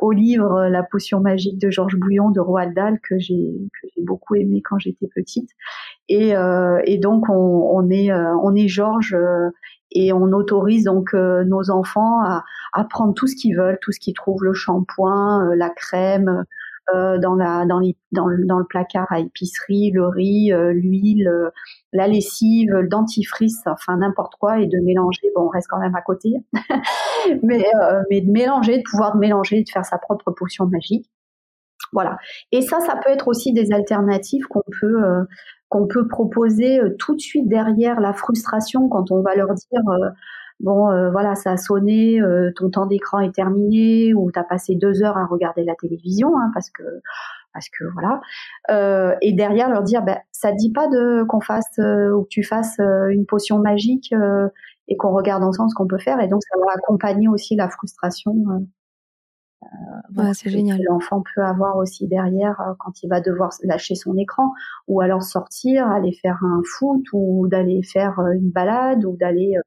au 0.00 0.12
livre 0.12 0.68
La 0.68 0.82
potion 0.82 1.20
magique 1.20 1.58
de 1.58 1.70
Georges 1.70 1.96
Bouillon 1.96 2.30
de 2.30 2.40
Roald 2.40 2.74
Dahl 2.74 2.98
que 3.00 3.18
j'ai 3.18 3.50
beaucoup 4.02 4.34
aimé 4.34 4.62
quand 4.62 4.78
j'étais 4.78 5.08
petite. 5.14 5.50
Et, 6.08 6.36
euh, 6.36 6.80
et 6.84 6.98
donc 6.98 7.28
on, 7.28 7.70
on 7.72 7.88
est 7.90 8.12
euh, 8.12 8.36
on 8.42 8.54
est 8.54 8.68
Georges 8.68 9.14
euh, 9.14 9.50
et 9.92 10.12
on 10.12 10.32
autorise 10.32 10.84
donc 10.84 11.14
euh, 11.14 11.44
nos 11.44 11.70
enfants 11.70 12.22
à, 12.22 12.44
à 12.72 12.84
prendre 12.84 13.14
tout 13.14 13.26
ce 13.26 13.36
qu'ils 13.36 13.56
veulent, 13.56 13.78
tout 13.80 13.92
ce 13.92 14.00
qu'ils 14.00 14.14
trouvent, 14.14 14.42
le 14.42 14.54
shampoing, 14.54 15.54
la 15.54 15.70
crème, 15.70 16.44
euh, 16.92 17.16
dans, 17.18 17.36
la, 17.36 17.64
dans, 17.64 17.78
les, 17.78 17.96
dans, 18.10 18.26
le, 18.26 18.44
dans, 18.44 18.58
le, 18.58 18.64
placard 18.64 19.06
à 19.10 19.20
épicerie, 19.20 19.92
le 19.92 20.08
riz, 20.08 20.52
euh, 20.52 20.72
l'huile, 20.72 21.28
euh, 21.28 21.50
la 21.92 22.08
lessive, 22.08 22.70
le 22.72 22.88
dentifrice, 22.88 23.62
enfin 23.66 23.98
n'importe 23.98 24.34
quoi, 24.40 24.58
et 24.58 24.66
de 24.66 24.78
mélanger. 24.80 25.30
Bon, 25.36 25.42
on 25.42 25.48
reste 25.48 25.68
quand 25.68 25.78
même 25.78 25.94
à 25.94 26.02
côté, 26.02 26.34
mais, 27.42 27.64
mais 28.10 28.20
de 28.20 28.30
mélanger, 28.30 28.78
de 28.78 28.82
pouvoir 28.90 29.16
mélanger, 29.16 29.62
de 29.62 29.68
faire 29.70 29.84
sa 29.84 29.98
propre 29.98 30.32
potion 30.32 30.66
magique. 30.66 31.08
Voilà. 31.92 32.18
Et 32.50 32.62
ça, 32.62 32.80
ça 32.80 32.96
peut 32.96 33.10
être 33.10 33.28
aussi 33.28 33.52
des 33.52 33.72
alternatives 33.72 34.44
qu'on 34.46 34.62
peut 34.80 35.26
qu'on 35.68 35.86
peut 35.86 36.06
proposer 36.06 36.80
tout 36.98 37.14
de 37.14 37.20
suite 37.20 37.48
derrière 37.48 38.00
la 38.00 38.12
frustration 38.12 38.88
quand 38.88 39.10
on 39.10 39.22
va 39.22 39.34
leur 39.36 39.54
dire 39.54 39.82
bon, 40.62 40.90
euh, 40.90 41.10
voilà, 41.10 41.34
ça 41.34 41.52
a 41.52 41.56
sonné, 41.56 42.20
euh, 42.20 42.50
ton 42.56 42.70
temps 42.70 42.86
d'écran 42.86 43.20
est 43.20 43.34
terminé, 43.34 44.14
ou 44.14 44.30
tu 44.32 44.38
as 44.38 44.44
passé 44.44 44.76
deux 44.76 45.02
heures 45.02 45.18
à 45.18 45.26
regarder 45.26 45.64
la 45.64 45.74
télévision, 45.74 46.28
hein, 46.38 46.50
parce 46.54 46.70
que 46.70 46.82
parce 47.52 47.68
que 47.68 47.84
voilà. 47.92 48.20
Euh, 48.70 49.14
et 49.20 49.34
derrière 49.34 49.68
leur 49.68 49.82
dire, 49.82 50.02
ben, 50.02 50.18
ça 50.30 50.52
dit 50.52 50.72
pas 50.72 50.88
de 50.88 51.22
qu'on 51.24 51.40
fasse 51.40 51.78
ou 51.78 52.22
que 52.22 52.28
tu 52.30 52.42
fasses 52.42 52.78
une 53.10 53.26
potion 53.26 53.58
magique 53.58 54.14
et 54.88 54.96
qu'on 54.96 55.12
regarde 55.12 55.42
ensemble 55.42 55.68
ce 55.68 55.74
qu'on 55.74 55.86
peut 55.86 55.98
faire. 55.98 56.18
Et 56.20 56.28
donc 56.28 56.40
ça 56.50 56.58
va 56.58 56.72
accompagner 56.74 57.28
aussi 57.28 57.54
la 57.54 57.68
frustration. 57.68 58.34
c'est 60.32 60.48
génial. 60.48 60.80
L'enfant 60.88 61.22
peut 61.34 61.42
avoir 61.42 61.76
aussi 61.76 62.08
derrière 62.08 62.74
quand 62.78 63.02
il 63.02 63.08
va 63.08 63.20
devoir 63.20 63.50
lâcher 63.64 63.96
son 63.96 64.16
écran, 64.16 64.50
ou 64.88 65.02
alors 65.02 65.22
sortir, 65.22 65.86
aller 65.88 66.12
faire 66.22 66.38
un 66.42 66.62
foot, 66.64 67.04
ou 67.12 67.48
d'aller 67.48 67.82
faire 67.82 68.18
une 68.32 68.50
balade, 68.50 69.04
ou 69.04 69.14
d'aller 69.18 69.58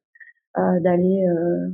d'aller 0.57 1.25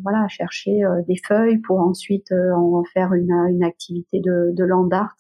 voilà 0.04 0.28
chercher 0.28 0.82
des 1.08 1.18
feuilles 1.28 1.60
pour 1.60 1.80
ensuite 1.80 2.32
en 2.32 2.84
faire 2.94 3.14
une, 3.14 3.32
une 3.50 3.64
activité 3.64 4.20
de, 4.20 4.64
land 4.64 4.90
art 4.92 5.16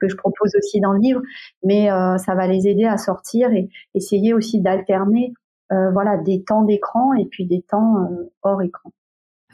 que 0.00 0.08
je 0.08 0.16
propose 0.16 0.54
aussi 0.56 0.80
dans 0.80 0.92
le 0.92 1.00
livre, 1.00 1.20
mais 1.64 1.90
euh, 1.90 2.16
ça 2.18 2.34
va 2.34 2.46
les 2.46 2.66
aider 2.66 2.84
à 2.84 2.96
sortir 2.96 3.52
et 3.52 3.68
essayer 3.94 4.34
aussi 4.34 4.60
d'alterner 4.60 5.32
euh, 5.72 5.90
voilà 5.92 6.16
des 6.16 6.42
temps 6.44 6.62
d'écran 6.62 7.12
et 7.14 7.26
puis 7.26 7.46
des 7.46 7.62
temps 7.62 7.96
euh, 7.98 8.30
hors 8.42 8.62
écran. 8.62 8.90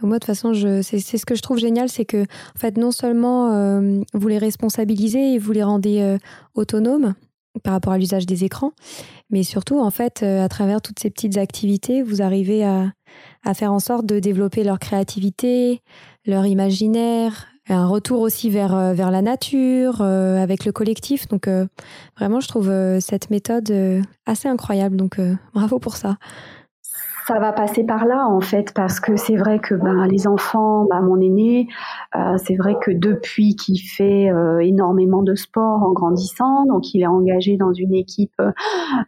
Moi, 0.02 0.16
de 0.16 0.18
toute 0.18 0.26
façon, 0.26 0.52
c'est, 0.82 0.98
ce 0.98 1.24
que 1.24 1.36
je 1.36 1.42
trouve 1.42 1.58
génial, 1.58 1.88
c'est 1.88 2.04
que, 2.04 2.22
en 2.22 2.58
fait, 2.58 2.76
non 2.76 2.90
seulement 2.90 3.80
vous 4.12 4.28
les 4.28 4.38
responsabilisez 4.38 5.34
et 5.34 5.38
vous 5.38 5.52
les 5.52 5.62
rendez 5.62 6.18
autonomes 6.54 7.14
par 7.62 7.74
rapport 7.74 7.92
à 7.92 7.98
l'usage 7.98 8.26
des 8.26 8.42
écrans, 8.42 8.72
mais 9.30 9.44
surtout, 9.44 9.78
en 9.78 9.90
fait, 9.90 10.24
à 10.24 10.48
travers 10.48 10.82
toutes 10.82 10.98
ces 10.98 11.10
petites 11.10 11.38
activités, 11.38 12.02
vous 12.02 12.22
arrivez 12.22 12.64
à, 12.64 12.90
à 13.44 13.54
faire 13.54 13.72
en 13.72 13.80
sorte 13.80 14.06
de 14.06 14.18
développer 14.18 14.64
leur 14.64 14.78
créativité, 14.78 15.82
leur 16.26 16.46
imaginaire, 16.46 17.46
un 17.68 17.86
retour 17.86 18.20
aussi 18.20 18.50
vers, 18.50 18.74
euh, 18.74 18.92
vers 18.92 19.10
la 19.10 19.22
nature, 19.22 19.98
euh, 20.00 20.42
avec 20.42 20.64
le 20.64 20.72
collectif. 20.72 21.28
Donc 21.28 21.48
euh, 21.48 21.66
vraiment, 22.18 22.40
je 22.40 22.48
trouve 22.48 22.70
cette 23.00 23.30
méthode 23.30 23.72
assez 24.26 24.48
incroyable. 24.48 24.96
Donc 24.96 25.18
bravo 25.54 25.78
pour 25.78 25.96
ça. 25.96 26.16
Ça 27.26 27.38
va 27.38 27.52
passer 27.52 27.84
par 27.84 28.04
là 28.04 28.26
en 28.28 28.40
fait 28.40 28.72
parce 28.74 29.00
que 29.00 29.16
c'est 29.16 29.36
vrai 29.36 29.58
que 29.58 29.74
ben, 29.74 30.06
les 30.06 30.26
enfants, 30.26 30.84
ben, 30.90 31.00
mon 31.00 31.20
aîné, 31.20 31.68
c'est 32.36 32.56
vrai 32.56 32.76
que 32.82 32.90
depuis 32.90 33.56
qu'il 33.56 33.78
fait 33.78 34.30
énormément 34.62 35.22
de 35.22 35.34
sport 35.34 35.82
en 35.82 35.92
grandissant, 35.92 36.66
donc 36.66 36.92
il 36.92 37.02
est 37.02 37.06
engagé 37.06 37.56
dans 37.56 37.72
une 37.72 37.94
équipe 37.94 38.36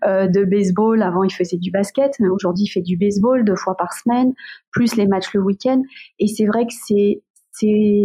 de 0.05 0.45
baseball. 0.45 1.03
Avant 1.03 1.25
il 1.25 1.33
faisait 1.33 1.59
du 1.59 1.71
basket, 1.71 2.13
aujourd'hui 2.31 2.65
il 2.65 2.69
fait 2.69 2.81
du 2.81 2.97
baseball 2.97 3.45
deux 3.45 3.57
fois 3.57 3.77
par 3.77 3.93
semaine, 3.93 4.33
plus 4.71 4.97
les 4.97 5.07
matchs 5.07 5.35
le 5.35 5.43
week-end. 5.43 5.83
Et 6.19 6.27
c'est 6.27 6.47
vrai 6.47 6.67
que 6.67 6.73
c'est 6.73 7.23
c'est 7.59 8.05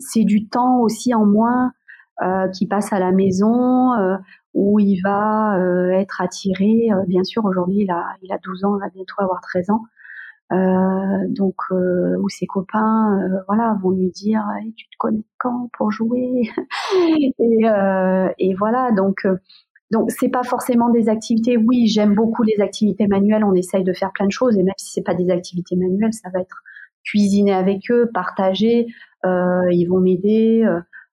c'est 0.00 0.24
du 0.24 0.48
temps 0.48 0.80
aussi 0.80 1.14
en 1.14 1.26
moins 1.26 1.72
euh, 2.22 2.48
qui 2.48 2.66
passe 2.66 2.94
à 2.94 2.98
la 2.98 3.12
maison 3.12 3.92
euh, 3.92 4.16
où 4.56 4.80
il 4.80 5.00
va 5.02 5.58
euh, 5.58 5.90
être 5.90 6.22
attiré. 6.22 6.88
Euh, 6.90 7.04
bien 7.06 7.22
sûr, 7.24 7.44
aujourd'hui, 7.44 7.82
il 7.82 7.90
a, 7.90 8.06
il 8.22 8.32
a 8.32 8.38
12 8.42 8.64
ans, 8.64 8.76
il 8.76 8.80
va 8.80 8.88
bientôt 8.88 9.14
avoir 9.18 9.40
13 9.42 9.70
ans. 9.70 9.82
Euh, 10.52 11.26
donc, 11.28 11.56
où 11.70 12.28
ses 12.28 12.46
copains, 12.46 13.18
voilà, 13.48 13.76
vont 13.82 13.90
lui 13.90 14.10
dire 14.10 14.42
Tu 14.76 14.86
te 14.86 14.96
connais 14.98 15.24
quand 15.38 15.68
pour 15.76 15.90
jouer 15.90 16.42
et, 17.38 17.62
et, 18.38 18.54
voilà, 18.54 18.92
donc. 18.92 19.26
donc 19.90 20.10
c'est 20.10 20.30
pas 20.30 20.44
forcément 20.44 20.88
des 20.88 21.08
activités. 21.10 21.58
Oui, 21.58 21.86
j'aime 21.88 22.14
beaucoup 22.14 22.42
les 22.42 22.62
activités 22.62 23.08
manuelles. 23.08 23.44
On 23.44 23.54
essaye 23.54 23.84
de 23.84 23.92
faire 23.92 24.12
plein 24.12 24.26
de 24.26 24.32
choses 24.32 24.56
et 24.56 24.62
même 24.62 24.74
si 24.78 24.90
c'est 24.90 25.04
pas 25.04 25.14
des 25.14 25.30
activités 25.30 25.76
manuelles, 25.76 26.14
ça 26.14 26.30
va 26.32 26.40
être 26.40 26.62
cuisiner 27.04 27.52
avec 27.52 27.90
eux, 27.90 28.08
partager. 28.14 28.86
Ils 29.24 29.86
vont 29.86 29.98
m'aider, 30.00 30.64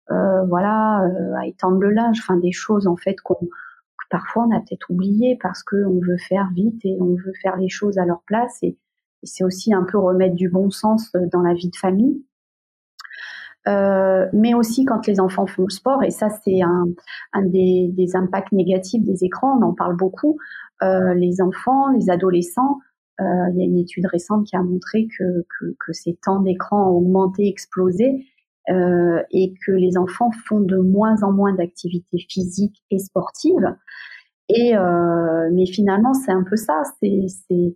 voilà, 0.09 1.07
à 1.39 1.47
étendre 1.47 1.79
le 1.79 1.91
linge, 1.91 2.19
enfin 2.19 2.37
des 2.37 2.51
choses 2.51 2.87
en 2.87 2.95
fait 2.95 3.15
qu'on 3.23 3.35
que 3.35 4.07
parfois 4.09 4.45
on 4.47 4.55
a 4.55 4.59
peut-être 4.59 4.89
oublié 4.89 5.37
parce 5.41 5.63
qu'on 5.63 5.99
veut 5.99 6.17
faire 6.17 6.49
vite 6.53 6.83
et 6.83 6.97
on 6.99 7.15
veut 7.15 7.33
faire 7.41 7.57
les 7.57 7.69
choses 7.69 7.97
à 7.97 8.05
leur 8.05 8.21
place. 8.25 8.57
Et, 8.61 8.77
c'est 9.25 9.45
aussi 9.45 9.73
un 9.73 9.83
peu 9.83 9.97
remettre 9.97 10.35
du 10.35 10.49
bon 10.49 10.69
sens 10.69 11.13
dans 11.31 11.41
la 11.41 11.53
vie 11.53 11.69
de 11.69 11.77
famille. 11.77 12.25
Euh, 13.69 14.27
mais 14.33 14.53
aussi 14.53 14.83
quand 14.83 15.07
les 15.07 15.21
enfants 15.21 15.47
font 15.47 15.63
le 15.63 15.69
sport, 15.69 16.03
et 16.03 16.11
ça 16.11 16.29
c'est 16.29 16.61
un, 16.61 16.87
un 17.31 17.41
des, 17.43 17.89
des, 17.93 18.17
impacts 18.17 18.51
négatifs 18.51 19.01
des 19.01 19.23
écrans, 19.23 19.57
on 19.57 19.61
en 19.61 19.73
parle 19.73 19.95
beaucoup, 19.95 20.37
euh, 20.81 21.13
les 21.13 21.41
enfants, 21.41 21.89
les 21.91 22.09
adolescents 22.09 22.79
euh, 23.21 23.49
il 23.53 23.59
y 23.59 23.61
a 23.61 23.65
une 23.65 23.77
étude 23.77 24.07
récente 24.07 24.47
qui 24.47 24.55
a 24.55 24.63
montré 24.63 25.07
que, 25.07 25.45
que, 25.59 25.75
que 25.79 25.93
ces 25.93 26.15
temps 26.15 26.41
d'écran 26.41 26.89
ont 26.89 26.97
augmenté, 26.97 27.47
explosé, 27.47 28.25
euh, 28.69 29.21
et 29.31 29.53
que 29.65 29.71
les 29.71 29.97
enfants 29.97 30.31
font 30.47 30.61
de 30.61 30.77
moins 30.77 31.21
en 31.23 31.31
moins 31.31 31.53
d'activités 31.53 32.19
physiques 32.29 32.83
et 32.91 32.99
sportives. 32.99 33.75
Et 34.49 34.75
euh, 34.77 35.49
mais 35.53 35.65
finalement, 35.65 36.13
c'est 36.13 36.31
un 36.31 36.43
peu 36.43 36.55
ça. 36.55 36.83
C'est, 37.01 37.75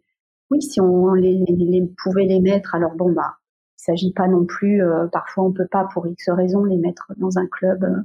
oui, 0.49 0.61
si 0.61 0.79
on 0.81 1.13
les, 1.13 1.43
les, 1.47 1.93
pouvait 2.03 2.25
les 2.25 2.39
mettre, 2.39 2.75
alors 2.75 2.95
bon 2.95 3.11
bah, 3.11 3.37
il 3.77 3.83
s'agit 3.83 4.13
pas 4.13 4.27
non 4.27 4.45
plus. 4.45 4.81
Euh, 4.83 5.07
parfois, 5.07 5.45
on 5.45 5.51
peut 5.51 5.67
pas 5.69 5.85
pour 5.93 6.07
X 6.07 6.29
raisons 6.29 6.63
les 6.63 6.77
mettre 6.77 7.13
dans 7.17 7.37
un 7.37 7.47
club 7.47 7.83
euh, 7.83 8.01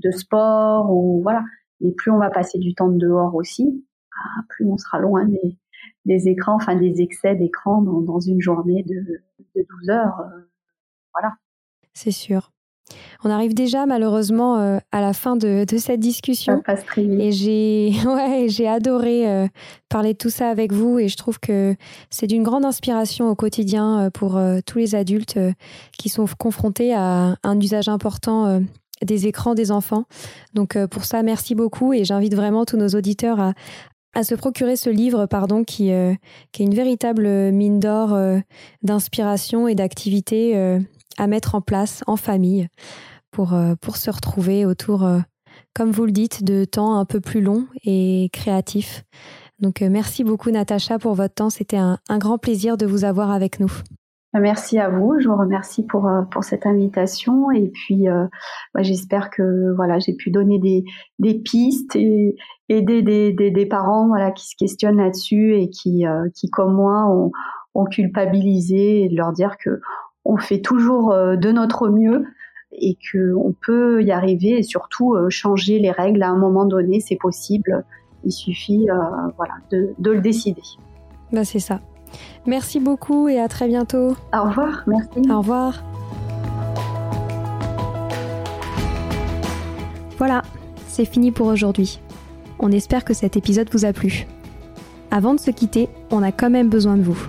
de 0.00 0.10
sport 0.10 0.90
ou 0.90 1.22
voilà. 1.22 1.44
Mais 1.80 1.92
plus 1.92 2.10
on 2.10 2.18
va 2.18 2.30
passer 2.30 2.58
du 2.58 2.74
temps 2.74 2.88
dehors 2.88 3.34
aussi, 3.34 3.84
ah, 4.12 4.42
plus 4.48 4.66
on 4.66 4.76
sera 4.76 4.98
loin 4.98 5.24
des, 5.26 5.56
des 6.04 6.28
écrans, 6.28 6.56
enfin 6.56 6.76
des 6.76 7.00
excès 7.02 7.36
d'écran 7.36 7.82
dans, 7.82 8.20
une 8.20 8.40
journée 8.40 8.82
de, 8.82 9.22
12 9.54 9.90
heures. 9.90 10.20
Euh, 10.20 10.40
voilà. 11.14 11.34
C'est 11.98 12.12
sûr. 12.12 12.52
On 13.24 13.28
arrive 13.28 13.54
déjà 13.54 13.84
malheureusement 13.84 14.60
euh, 14.60 14.78
à 14.92 15.00
la 15.00 15.12
fin 15.12 15.34
de, 15.34 15.66
cette 15.78 15.98
discussion. 15.98 16.58
Ça 16.58 16.62
passe 16.62 16.84
très 16.84 17.02
vite. 17.02 17.20
Et 17.20 17.32
j'ai 17.32 17.92
ouais, 18.06 18.46
j'ai 18.48 18.68
adoré 18.68 19.28
euh, 19.28 19.48
parler 19.88 20.12
de 20.12 20.18
tout 20.18 20.30
ça 20.30 20.48
avec 20.48 20.72
vous 20.72 21.00
et 21.00 21.08
je 21.08 21.16
trouve 21.16 21.40
que 21.40 21.74
c'est 22.08 22.28
d'une 22.28 22.44
grande 22.44 22.64
inspiration 22.64 23.28
au 23.28 23.34
quotidien 23.34 24.10
pour 24.14 24.40
tous 24.64 24.78
les 24.78 24.94
adultes 24.94 25.40
qui 25.98 26.08
sont 26.08 26.26
confrontés 26.38 26.94
à 26.94 27.36
un 27.42 27.60
usage 27.60 27.88
important 27.88 28.62
des 29.04 29.26
écrans 29.26 29.54
des 29.54 29.72
enfants. 29.72 30.04
Donc 30.54 30.78
pour 30.86 31.04
ça, 31.04 31.24
merci 31.24 31.56
beaucoup 31.56 31.92
et 31.92 32.04
j'invite 32.04 32.36
vraiment 32.36 32.64
tous 32.64 32.76
nos 32.76 32.90
auditeurs 32.90 33.40
à, 33.40 33.54
à 34.14 34.24
se 34.24 34.34
procurer 34.34 34.76
ce 34.76 34.90
livre, 34.90 35.26
pardon, 35.26 35.64
qui, 35.64 35.92
euh, 35.92 36.14
qui 36.52 36.62
est 36.62 36.66
une 36.66 36.74
véritable 36.74 37.52
mine 37.52 37.78
d'or 37.78 38.14
euh, 38.14 38.38
d'inspiration 38.82 39.68
et 39.68 39.74
d'activité 39.74 40.56
euh, 40.56 40.80
à 41.18 41.26
mettre 41.26 41.54
en 41.54 41.60
place 41.60 42.02
en 42.06 42.16
famille 42.16 42.68
pour, 43.30 43.54
pour 43.80 43.96
se 43.96 44.10
retrouver 44.10 44.64
autour, 44.64 45.06
comme 45.74 45.90
vous 45.90 46.06
le 46.06 46.12
dites, 46.12 46.44
de 46.44 46.64
temps 46.64 46.98
un 46.98 47.04
peu 47.04 47.20
plus 47.20 47.42
long 47.42 47.66
et 47.84 48.30
créatif. 48.32 49.04
Donc 49.58 49.82
merci 49.82 50.24
beaucoup 50.24 50.50
Natacha 50.50 50.98
pour 50.98 51.14
votre 51.14 51.34
temps, 51.34 51.50
c'était 51.50 51.76
un 51.76 52.18
grand 52.18 52.38
plaisir 52.38 52.76
de 52.76 52.86
vous 52.86 53.04
avoir 53.04 53.30
avec 53.30 53.60
nous. 53.60 53.72
Merci 54.34 54.78
à 54.78 54.90
vous, 54.90 55.18
je 55.18 55.26
vous 55.26 55.36
remercie 55.36 55.86
pour 55.86 56.06
euh, 56.06 56.22
pour 56.30 56.44
cette 56.44 56.66
invitation 56.66 57.50
et 57.50 57.68
puis 57.68 58.08
euh, 58.08 58.26
bah, 58.74 58.82
j'espère 58.82 59.30
que 59.30 59.74
voilà 59.74 59.98
j'ai 59.98 60.12
pu 60.14 60.30
donner 60.30 60.58
des 60.58 60.84
des 61.18 61.38
pistes 61.38 61.96
et 61.96 62.36
aider 62.68 63.00
des, 63.00 63.32
des, 63.32 63.66
parents 63.66 64.06
voilà 64.06 64.30
qui 64.30 64.46
se 64.46 64.54
questionnent 64.58 64.98
là-dessus 64.98 65.54
et 65.54 65.70
qui 65.70 66.06
euh, 66.06 66.28
qui 66.34 66.50
comme 66.50 66.74
moi 66.74 67.06
ont, 67.06 67.32
ont 67.74 67.86
culpabilisé 67.86 69.04
et 69.04 69.08
de 69.08 69.16
leur 69.16 69.32
dire 69.32 69.56
que 69.58 69.80
on 70.28 70.36
fait 70.36 70.60
toujours 70.60 71.12
de 71.12 71.52
notre 71.52 71.88
mieux 71.88 72.24
et 72.70 72.96
que 73.10 73.34
on 73.34 73.52
peut 73.66 74.02
y 74.04 74.12
arriver 74.12 74.58
et 74.58 74.62
surtout 74.62 75.16
changer 75.28 75.80
les 75.80 75.90
règles 75.90 76.22
à 76.22 76.28
un 76.28 76.36
moment 76.36 76.66
donné 76.66 77.00
c'est 77.00 77.16
possible 77.16 77.84
il 78.24 78.32
suffit 78.32 78.86
voilà 79.36 79.54
de, 79.70 79.94
de 79.98 80.10
le 80.12 80.20
décider. 80.20 80.62
Bah 81.32 81.44
c'est 81.44 81.58
ça. 81.58 81.80
Merci 82.46 82.80
beaucoup 82.80 83.28
et 83.28 83.38
à 83.38 83.48
très 83.48 83.68
bientôt. 83.68 84.16
Au 84.32 84.42
revoir, 84.44 84.84
merci. 84.86 85.30
Au 85.30 85.38
revoir. 85.38 85.82
Voilà, 90.16 90.42
c'est 90.88 91.04
fini 91.04 91.30
pour 91.30 91.46
aujourd'hui. 91.46 92.00
On 92.58 92.72
espère 92.72 93.04
que 93.04 93.14
cet 93.14 93.36
épisode 93.36 93.68
vous 93.72 93.84
a 93.84 93.92
plu. 93.92 94.26
Avant 95.10 95.34
de 95.34 95.40
se 95.40 95.50
quitter, 95.50 95.88
on 96.10 96.22
a 96.22 96.32
quand 96.32 96.50
même 96.50 96.68
besoin 96.68 96.96
de 96.96 97.02
vous. 97.02 97.28